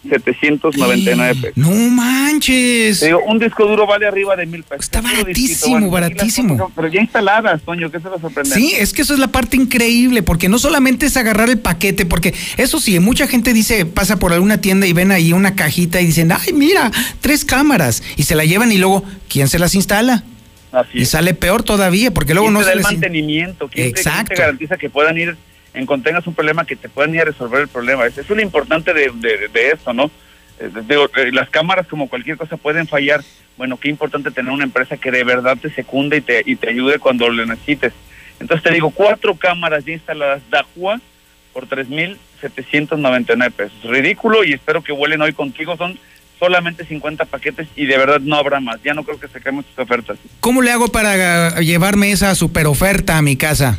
[0.04, 1.58] 3,799 pesos.
[1.58, 3.00] No manches.
[3.00, 4.86] Te digo, un disco duro vale arriba de mil pesos.
[4.86, 6.58] Está baratísimo, baratísimo.
[6.58, 8.54] cosas- Pero ya instaladas, Toño, ¿qué se va a sorprender?
[8.58, 12.06] Sí, es que eso es la parte increíble, porque no solamente es agarrar el paquete,
[12.06, 16.00] porque eso sí, mucha gente dice, pasa por alguna tienda y ven ahí una cajita
[16.02, 16.92] y dicen, ay, mira,
[17.22, 20.24] tres cámaras, y se la llevan y luego, ¿quién se las instala?
[20.72, 22.92] Así y sale peor todavía, porque luego ¿Quién no te da se el les...
[22.92, 23.68] mantenimiento?
[23.70, 24.36] ¿Quién te- quién Exacto.
[24.36, 25.36] te garantiza que puedan ir,
[25.74, 28.06] en tengas un problema, que te puedan ir a resolver el problema?
[28.06, 30.12] Eso es lo importante de, de, de esto, ¿no?
[30.60, 33.24] Eh, digo, eh, las cámaras, como cualquier cosa, pueden fallar.
[33.58, 36.70] Bueno, qué importante tener una empresa que de verdad te secunde y te, y te
[36.70, 37.94] ayude cuando lo necesites.
[38.40, 41.02] Entonces te digo, cuatro cámaras ya instaladas Dahua
[41.52, 41.66] por
[42.42, 43.78] 3,799 pesos.
[43.84, 45.76] Ridículo y espero que vuelen hoy contigo.
[45.78, 45.98] Son
[46.40, 48.82] solamente 50 paquetes y de verdad no habrá más.
[48.84, 50.18] Ya no creo que se caen muchas ofertas.
[50.40, 53.78] ¿Cómo le hago para uh, llevarme esa super oferta a mi casa?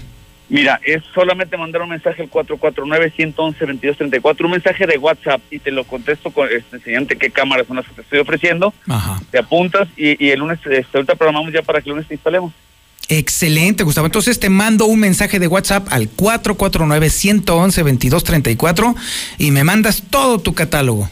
[0.48, 5.84] Mira, es solamente mandar un mensaje al 449-111-2234, un mensaje de WhatsApp y te lo
[5.84, 8.74] contesto con este, enseñante qué cámaras son las que te estoy ofreciendo.
[8.88, 9.22] Ajá.
[9.30, 12.14] Te apuntas y, y el lunes, este, ahorita programamos ya para que el lunes te
[12.14, 12.52] instalemos.
[13.08, 14.06] Excelente, Gustavo.
[14.06, 18.96] Entonces te mando un mensaje de WhatsApp al 449-111-2234
[19.38, 21.08] y me mandas todo tu catálogo.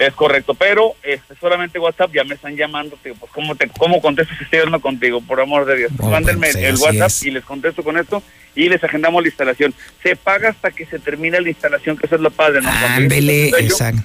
[0.00, 4.00] Es correcto, pero este, solamente WhatsApp ya me están llamando, digo, pues ¿cómo, te, cómo
[4.00, 5.20] contesto si estoy hablando contigo?
[5.20, 5.92] Por amor de Dios.
[5.98, 7.22] Oh, Mándenme pues, sí, el WhatsApp es.
[7.24, 8.22] y les contesto con esto
[8.56, 9.74] y les agendamos la instalación.
[10.02, 12.70] Se paga hasta que se termine la instalación, que eso es lo padre, ¿no?
[12.70, 14.02] Cuando Ándele, dices, "Yo- exacto.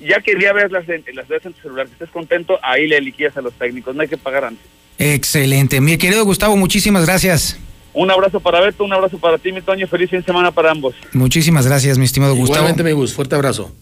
[0.00, 3.00] Ya que ya veas las, las veas en tu celular, que estés contento, ahí le
[3.00, 4.66] liquidas a los técnicos, no hay que pagar antes.
[4.98, 5.80] Excelente.
[5.80, 7.56] Mi querido Gustavo, muchísimas gracias.
[7.92, 10.70] Un abrazo para Beto, un abrazo para ti, mi Toño, feliz fin de semana para
[10.70, 10.94] ambos.
[11.12, 12.58] Muchísimas gracias, mi estimado Gustavo.
[12.58, 13.74] Igualmente, mi Gus, fuerte abrazo.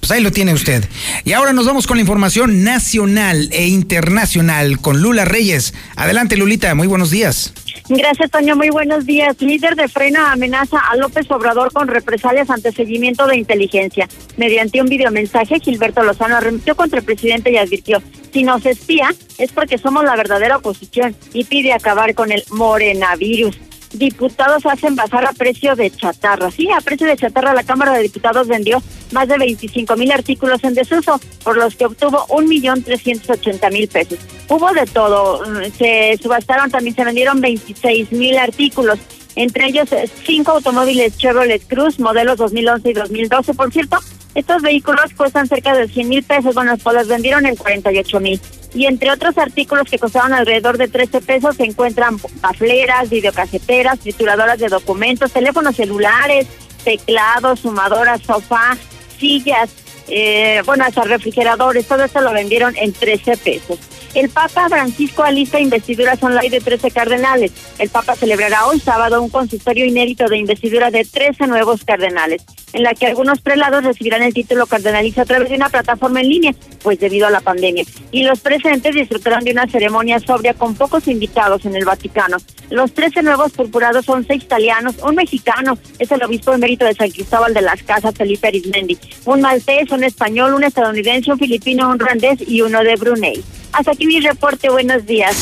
[0.00, 0.84] Pues ahí lo tiene usted.
[1.24, 5.74] Y ahora nos vamos con la información nacional e internacional con Lula Reyes.
[5.94, 7.52] Adelante, Lulita, muy buenos días.
[7.88, 8.56] Gracias, Toño.
[8.56, 9.36] Muy buenos días.
[9.40, 14.08] Líder de Frena amenaza a López Obrador con represalias ante seguimiento de inteligencia.
[14.36, 18.02] Mediante un videomensaje, Gilberto Lozano arremetió contra el presidente y advirtió,
[18.32, 23.58] si nos espía es porque somos la verdadera oposición y pide acabar con el morenavirus
[23.92, 26.50] diputados hacen basar a precio de chatarra.
[26.50, 30.62] Sí, a precio de chatarra la Cámara de Diputados vendió más de 25 mil artículos
[30.64, 34.18] en desuso, por los que obtuvo un millón trescientos ochenta mil pesos.
[34.48, 35.42] Hubo de todo,
[35.76, 38.98] se subastaron también, se vendieron 26 mil artículos,
[39.36, 43.98] entre ellos eh, cinco automóviles Chevrolet Cruz, modelos 2011 y 2012, por cierto.
[44.34, 48.40] Estos vehículos cuestan cerca de 100 mil pesos, bueno, pues los vendieron en 48 mil
[48.72, 54.58] y entre otros artículos que costaban alrededor de 13 pesos se encuentran pafleras, videocaseteras, trituradoras
[54.58, 56.46] de documentos, teléfonos celulares,
[56.84, 58.76] teclados, sumadoras, sofá,
[59.18, 59.70] sillas,
[60.08, 63.78] eh, bueno, hasta refrigeradores, todo esto lo vendieron en 13 pesos.
[64.12, 67.52] El Papa Francisco alista investiduras online de 13 cardenales.
[67.78, 72.42] El Papa celebrará hoy sábado un consistorio inédito de investidura de 13 nuevos cardenales,
[72.72, 76.28] en la que algunos prelados recibirán el título cardenalicio a través de una plataforma en
[76.28, 77.84] línea, pues debido a la pandemia.
[78.10, 82.38] Y los presentes disfrutarán de una ceremonia sobria con pocos invitados en el Vaticano.
[82.68, 87.10] Los 13 nuevos purpurados son seis italianos, un mexicano, es el obispo emérito de San
[87.10, 92.00] Cristóbal de las Casas, Felipe Arismendi, un maltés, un español, un estadounidense, un filipino, un
[92.00, 93.44] randés y uno de Brunei.
[93.72, 95.36] Hasta aquí mi reporte, buenos días.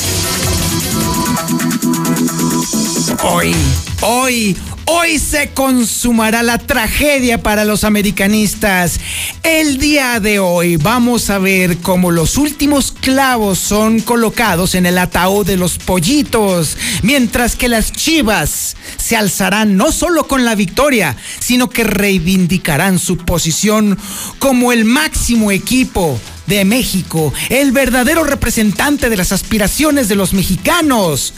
[3.22, 3.54] Hoy,
[4.02, 9.00] hoy, hoy se consumará la tragedia para los americanistas.
[9.42, 14.98] El día de hoy vamos a ver cómo los últimos clavos son colocados en el
[14.98, 21.16] ataúd de los pollitos, mientras que las chivas se alzarán no solo con la victoria,
[21.40, 23.98] sino que reivindicarán su posición
[24.38, 31.34] como el máximo equipo de México, el verdadero representante de las aspiraciones de los mexicanos.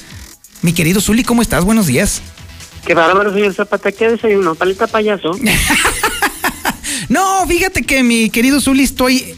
[0.62, 1.64] Mi querido Zuli, ¿cómo estás?
[1.64, 2.22] Buenos días.
[2.86, 3.92] Qué bárbaro, señor Zapata.
[3.92, 4.54] ¿Qué desayuno?
[4.54, 5.32] ¿Paleta payaso?
[7.10, 9.34] no, fíjate que mi querido Zuli, estoy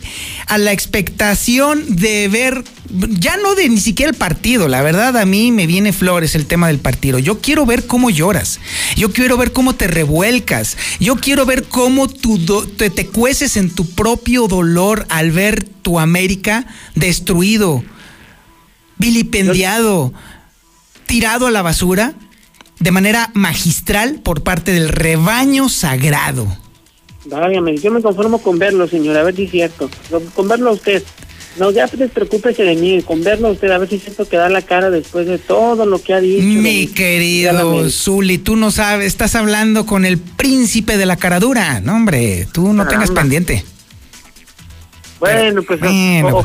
[0.47, 5.25] a la expectación de ver, ya no de ni siquiera el partido, la verdad a
[5.25, 7.19] mí me viene flores el tema del partido.
[7.19, 8.61] Yo quiero ver cómo lloras,
[8.95, 13.89] yo quiero ver cómo te revuelcas, yo quiero ver cómo te, te cueces en tu
[13.89, 17.83] propio dolor al ver tu América destruido,
[18.99, 20.13] vilipendiado,
[21.07, 22.13] tirado a la basura
[22.81, 26.62] de manera magistral por parte del rebaño sagrado.
[27.25, 29.91] Válgame, yo me conformo con verlo, señor, a ver si es cierto.
[30.35, 31.03] Con verlo a usted.
[31.59, 34.39] No, ya despreocúpese de mí, con verlo a usted, a ver si es cierto que
[34.39, 36.43] da la cara después de todo lo que ha dicho.
[36.43, 41.81] Mi querido Zuli, tú no sabes, estás hablando con el príncipe de la caradura.
[41.81, 43.65] No, hombre, tú no tengas pendiente.
[45.21, 46.45] Bueno, pues bueno.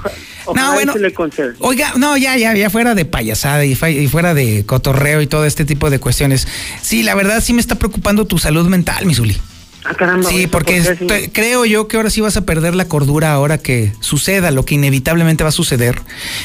[0.53, 1.11] no, bueno, le
[1.61, 5.45] Oiga, no, ya, ya, ya fuera de payasada y, y, fuera de cotorreo y todo
[5.45, 6.47] este tipo de cuestiones.
[6.83, 9.37] Sí, la verdad sí me está preocupando tu salud mental, mi Zuli.
[9.99, 13.93] Ah, sí, porque creo yo que ahora sí vas a perder la cordura ahora que
[14.01, 16.01] suceda lo que inevitablemente va a suceder.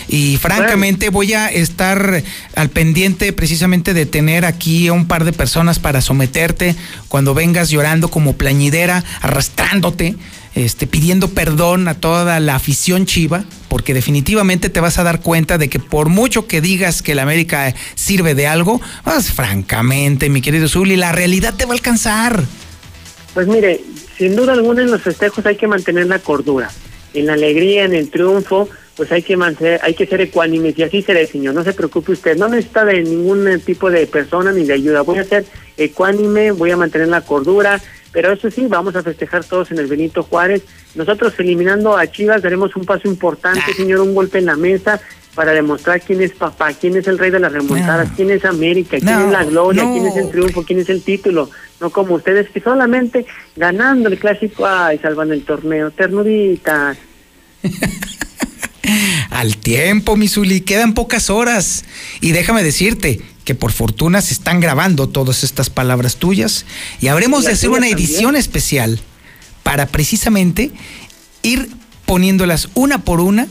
[0.09, 2.23] Y francamente voy a estar
[2.55, 6.77] al pendiente precisamente de tener aquí a un par de personas para someterte
[7.09, 10.16] cuando vengas llorando como plañidera, arrastrándote.
[10.55, 15.56] Este, pidiendo perdón a toda la afición chiva, porque definitivamente te vas a dar cuenta
[15.56, 20.43] de que por mucho que digas que la América sirve de algo, pues francamente, mi
[20.43, 22.44] querido Zuli, la realidad te va a alcanzar.
[23.34, 23.80] Pues mire,
[24.16, 26.70] sin duda alguna en los festejos hay que mantener la cordura.
[27.14, 30.82] En la alegría, en el triunfo, pues hay que mantener, hay que ser ecuánimes y
[30.82, 31.54] así seré, señor.
[31.54, 35.02] No se preocupe usted, no necesita de ningún tipo de persona ni de ayuda.
[35.02, 35.44] Voy a ser
[35.76, 37.80] ecuánime, voy a mantener la cordura,
[38.12, 40.62] pero eso sí, vamos a festejar todos en el Benito Juárez.
[40.94, 43.74] Nosotros eliminando a Chivas daremos un paso importante, ah.
[43.74, 45.00] señor, un golpe en la mesa
[45.34, 48.98] para demostrar quién es papá, quién es el rey de las remontadas, quién es América,
[48.98, 51.48] quién es la gloria, quién es el triunfo, quién es el título,
[51.80, 53.24] no como ustedes que solamente
[53.56, 56.98] ganando el clásico, ay, salvan el torneo, ternuritas.
[59.30, 61.84] Al tiempo, Misuli, quedan pocas horas.
[62.20, 66.66] Y déjame decirte que por fortuna se están grabando todas estas palabras tuyas.
[67.00, 69.00] Y habremos de hacer una edición especial
[69.62, 70.72] para precisamente
[71.42, 71.68] ir
[72.06, 73.46] poniéndolas una por una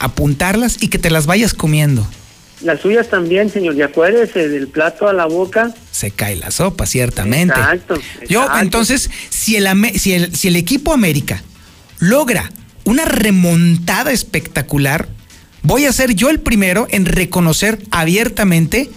[0.00, 2.06] apuntarlas y que te las vayas comiendo.
[2.62, 5.72] Las suyas también, señor, y acuérdese, del plato a la boca.
[5.92, 7.54] Se cae la sopa, ciertamente.
[7.54, 7.94] Exacto.
[8.28, 9.68] Yo, entonces, si el,
[9.98, 11.42] si, el, si el equipo América
[12.00, 12.50] logra
[12.84, 15.08] una remontada espectacular,
[15.62, 18.90] voy a ser yo el primero en reconocer abiertamente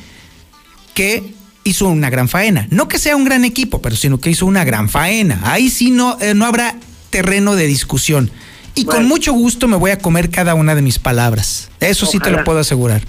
[0.94, 1.24] que
[1.64, 2.68] hizo una gran faena.
[2.70, 5.40] No que sea un gran equipo, pero sino que hizo una gran faena.
[5.44, 6.76] Ahí sí no, eh, no habrá
[7.10, 8.32] terreno de discusión.
[8.76, 11.70] Y con mucho gusto me voy a comer cada una de mis palabras.
[11.80, 13.02] Eso sí te lo puedo asegurar.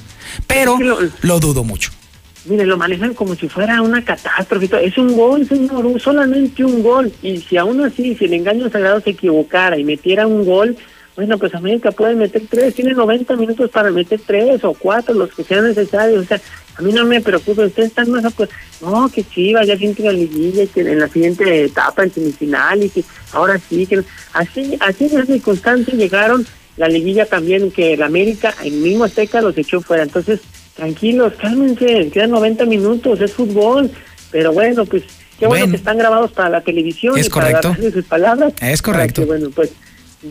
[0.46, 0.78] Pero
[1.22, 1.90] lo dudo mucho.
[2.46, 4.68] Mire, lo manejan como si fuera una catástrofe.
[4.84, 7.10] Es un gol, señor, solamente un gol.
[7.22, 10.76] Y si aún así, si el engaño sagrado se equivocara y metiera un gol,
[11.16, 12.74] bueno, pues América puede meter tres.
[12.74, 16.24] Tiene 90 minutos para meter tres o cuatro, los que sean necesarios.
[16.24, 16.40] O sea,
[16.76, 17.62] a mí no me preocupa.
[17.64, 18.24] Ustedes están más...
[18.34, 22.12] Pues, no, que Chivas ya siente la liguilla y que en la siguiente etapa, en
[22.12, 24.02] semifinal, y que ahora sí, que
[24.32, 26.46] así, así en esa circunstancia llegaron
[26.76, 30.02] la liguilla también, que el América, el mismo Azteca los echó fuera.
[30.02, 30.40] Entonces,
[30.74, 33.90] tranquilos, cálmense, quedan 90 minutos, es fútbol.
[34.32, 35.04] Pero bueno, pues
[35.38, 35.70] qué bueno, Bueno.
[35.70, 37.68] que están grabados para la televisión Es y para correcto.
[37.68, 38.52] darle sus palabras.
[38.60, 39.20] Es para correcto.
[39.22, 39.70] que, bueno, pues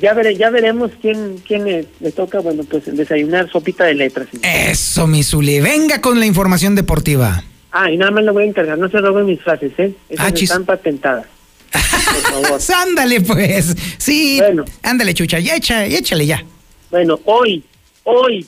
[0.02, 4.28] ya, vere, ya veremos quién, quién le, le toca, bueno, pues desayunar sopita de letras.
[4.42, 5.60] Eso, mi Zuli.
[5.60, 7.44] Venga con la información deportiva.
[7.72, 9.94] Ah, y nada más le voy a encargar, no se roben mis frases, ¿eh?
[10.10, 11.26] Esas Ah, están patentadas.
[11.72, 12.62] Por favor.
[12.88, 13.76] Ándale, pues.
[13.98, 14.40] Sí.
[14.84, 15.40] Ándale, chucha.
[15.40, 16.44] Ya echa, échale ya.
[16.92, 17.64] Bueno, hoy,
[18.04, 18.46] hoy,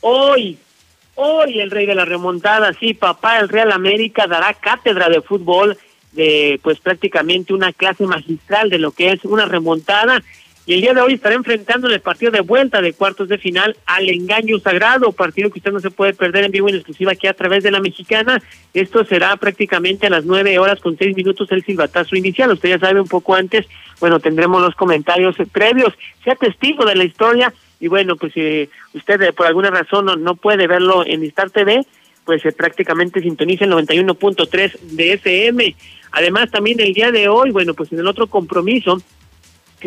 [0.00, 0.58] hoy,
[1.14, 5.78] hoy el rey de la remontada, sí, papá, el Real América dará cátedra de fútbol,
[6.10, 10.20] de pues prácticamente una clase magistral de lo que es una remontada.
[10.66, 13.36] Y el día de hoy estará enfrentando en el partido de vuelta de cuartos de
[13.36, 17.12] final al engaño sagrado, partido que usted no se puede perder en vivo en exclusiva
[17.12, 18.42] aquí a través de la mexicana.
[18.72, 22.50] Esto será prácticamente a las nueve horas con seis minutos el silbatazo inicial.
[22.50, 23.66] Usted ya sabe un poco antes,
[24.00, 25.92] bueno, tendremos los comentarios eh, previos.
[26.24, 30.16] Sea testigo de la historia y bueno, pues si usted eh, por alguna razón no,
[30.16, 31.84] no puede verlo en Star TV,
[32.24, 35.76] pues eh, prácticamente sintoniza el 91.3 de FM.
[36.12, 39.02] Además, también el día de hoy, bueno, pues en el otro compromiso,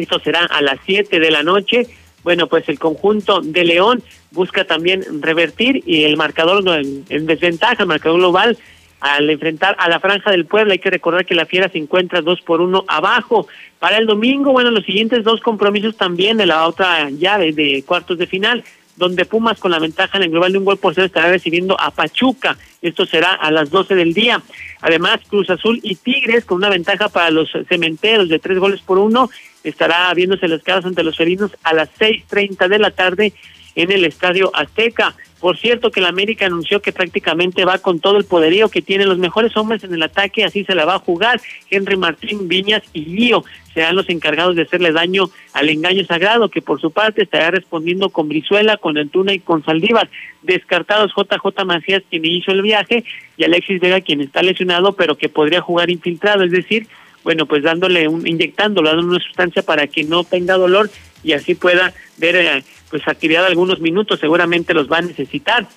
[0.04, 1.88] esto será a las 7 de la noche.
[2.24, 7.84] Bueno, pues el conjunto de León busca también revertir y el marcador en, en desventaja,
[7.84, 8.58] el marcador global,
[9.00, 10.74] al enfrentar a la Franja del Puebla.
[10.74, 13.48] Hay que recordar que la Fiera se encuentra dos por uno abajo.
[13.80, 18.18] Para el domingo, bueno, los siguientes dos compromisos también de la otra llave de cuartos
[18.18, 18.64] de final,
[18.96, 21.80] donde Pumas con la ventaja en el global de un gol por cero estará recibiendo
[21.80, 22.58] a Pachuca.
[22.82, 24.42] Esto será a las 12 del día.
[24.82, 28.98] Además, Cruz Azul y Tigres con una ventaja para los cementeros de tres goles por
[28.98, 29.30] uno
[29.70, 33.34] estará viéndose las caras ante los felinos a las 6.30 de la tarde
[33.78, 35.16] en el Estadio Azteca.
[35.40, 39.08] Por cierto que la América anunció que prácticamente va con todo el poderío que tienen
[39.08, 41.40] los mejores hombres en el ataque, así se la va a jugar.
[41.70, 43.44] Henry Martín, Viñas y Lío
[43.76, 48.10] serán los encargados de hacerle daño al engaño sagrado, que por su parte estará respondiendo
[48.10, 50.10] con Brizuela, con Antuna y con Saldívar.
[50.42, 53.04] Descartados JJ Macías, quien hizo el viaje,
[53.38, 56.88] y Alexis Vega, quien está lesionado, pero que podría jugar infiltrado, es decir,
[57.24, 60.90] bueno, pues dándole un, inyectándolo, dándole una sustancia para que no tenga dolor
[61.24, 65.68] y así pueda ver eh, pues actividad algunos minutos, seguramente los va a necesitar.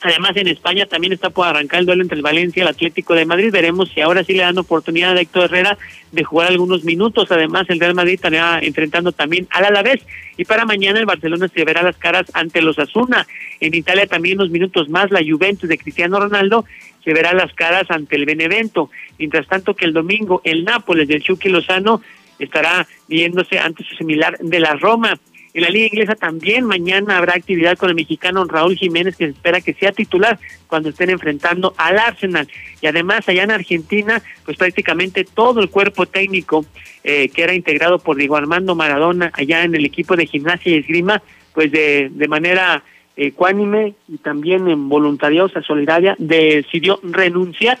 [0.00, 3.14] Además, en España también está por arrancar el duelo entre el Valencia y el Atlético
[3.14, 3.50] de Madrid.
[3.50, 5.76] Veremos si ahora sí le dan oportunidad a Héctor Herrera
[6.12, 7.32] de jugar algunos minutos.
[7.32, 10.00] Además, el Real Madrid estará enfrentando también al Alavés.
[10.36, 13.26] Y para mañana el Barcelona se verá las caras ante los Asuna.
[13.58, 16.64] En Italia también unos minutos más la Juventus de Cristiano Ronaldo
[17.08, 18.90] se verá las caras ante el Benevento.
[19.18, 22.02] Mientras tanto que el domingo el Nápoles del Chucky Lozano
[22.38, 25.18] estará viéndose ante su similar de la Roma.
[25.54, 29.30] En la Liga Inglesa también mañana habrá actividad con el mexicano Raúl Jiménez, que se
[29.30, 32.46] espera que sea titular cuando estén enfrentando al Arsenal.
[32.82, 36.66] Y además, allá en Argentina, pues prácticamente todo el cuerpo técnico
[37.04, 40.78] eh, que era integrado por Diego Armando Maradona, allá en el equipo de gimnasia y
[40.80, 41.22] esgrima,
[41.54, 42.84] pues de, de manera
[43.18, 47.78] ecuánime y también en voluntariosa, solidaria, decidió renunciar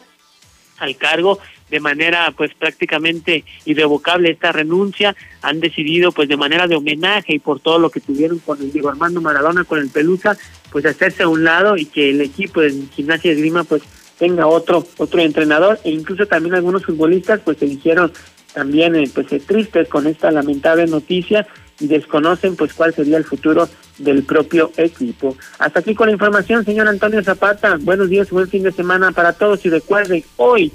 [0.78, 1.38] al cargo
[1.70, 5.14] de manera pues prácticamente irrevocable esta renuncia.
[5.42, 8.72] Han decidido pues de manera de homenaje y por todo lo que tuvieron con el
[8.72, 10.36] Diego Armando Maradona con el Pelusa
[10.72, 13.82] pues hacerse a un lado y que el equipo de gimnasia y esgrima pues
[14.18, 15.78] tenga otro otro entrenador.
[15.84, 18.12] E incluso también algunos futbolistas pues se dijeron
[18.54, 21.46] también eh, pues eh, tristes con esta lamentable noticia
[21.80, 23.68] y desconocen pues cuál sería el futuro
[23.98, 25.36] del propio equipo.
[25.58, 27.76] Hasta aquí con la información, señor Antonio Zapata.
[27.80, 30.72] Buenos días, buen fin de semana para todos y recuerden, hoy,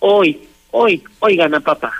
[0.00, 0.40] hoy,
[0.70, 1.92] hoy, hoy gana papá.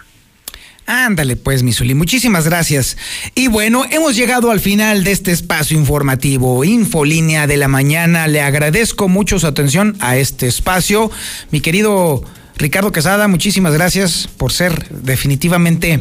[0.86, 2.98] Ándale, pues, Misuli, muchísimas gracias.
[3.34, 8.28] Y bueno, hemos llegado al final de este espacio informativo, Infolínea de la Mañana.
[8.28, 11.10] Le agradezco mucho su atención a este espacio.
[11.50, 12.22] Mi querido
[12.58, 16.00] Ricardo Quesada, muchísimas gracias por ser definitivamente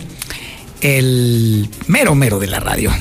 [0.84, 2.92] el mero mero de la radio.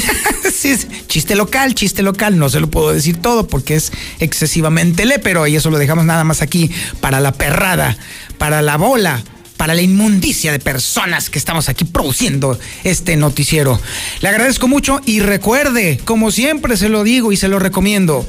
[0.54, 0.76] sí,
[1.08, 5.56] chiste local, chiste local, no se lo puedo decir todo porque es excesivamente pero y
[5.56, 7.96] eso lo dejamos nada más aquí para la perrada,
[8.38, 9.22] para la bola,
[9.56, 13.80] para la inmundicia de personas que estamos aquí produciendo este noticiero.
[14.20, 18.26] Le agradezco mucho y recuerde, como siempre se lo digo y se lo recomiendo,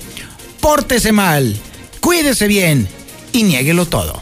[0.59, 1.55] pórtese mal,
[1.99, 2.87] cuídese bien
[3.33, 4.21] y niéguelo todo.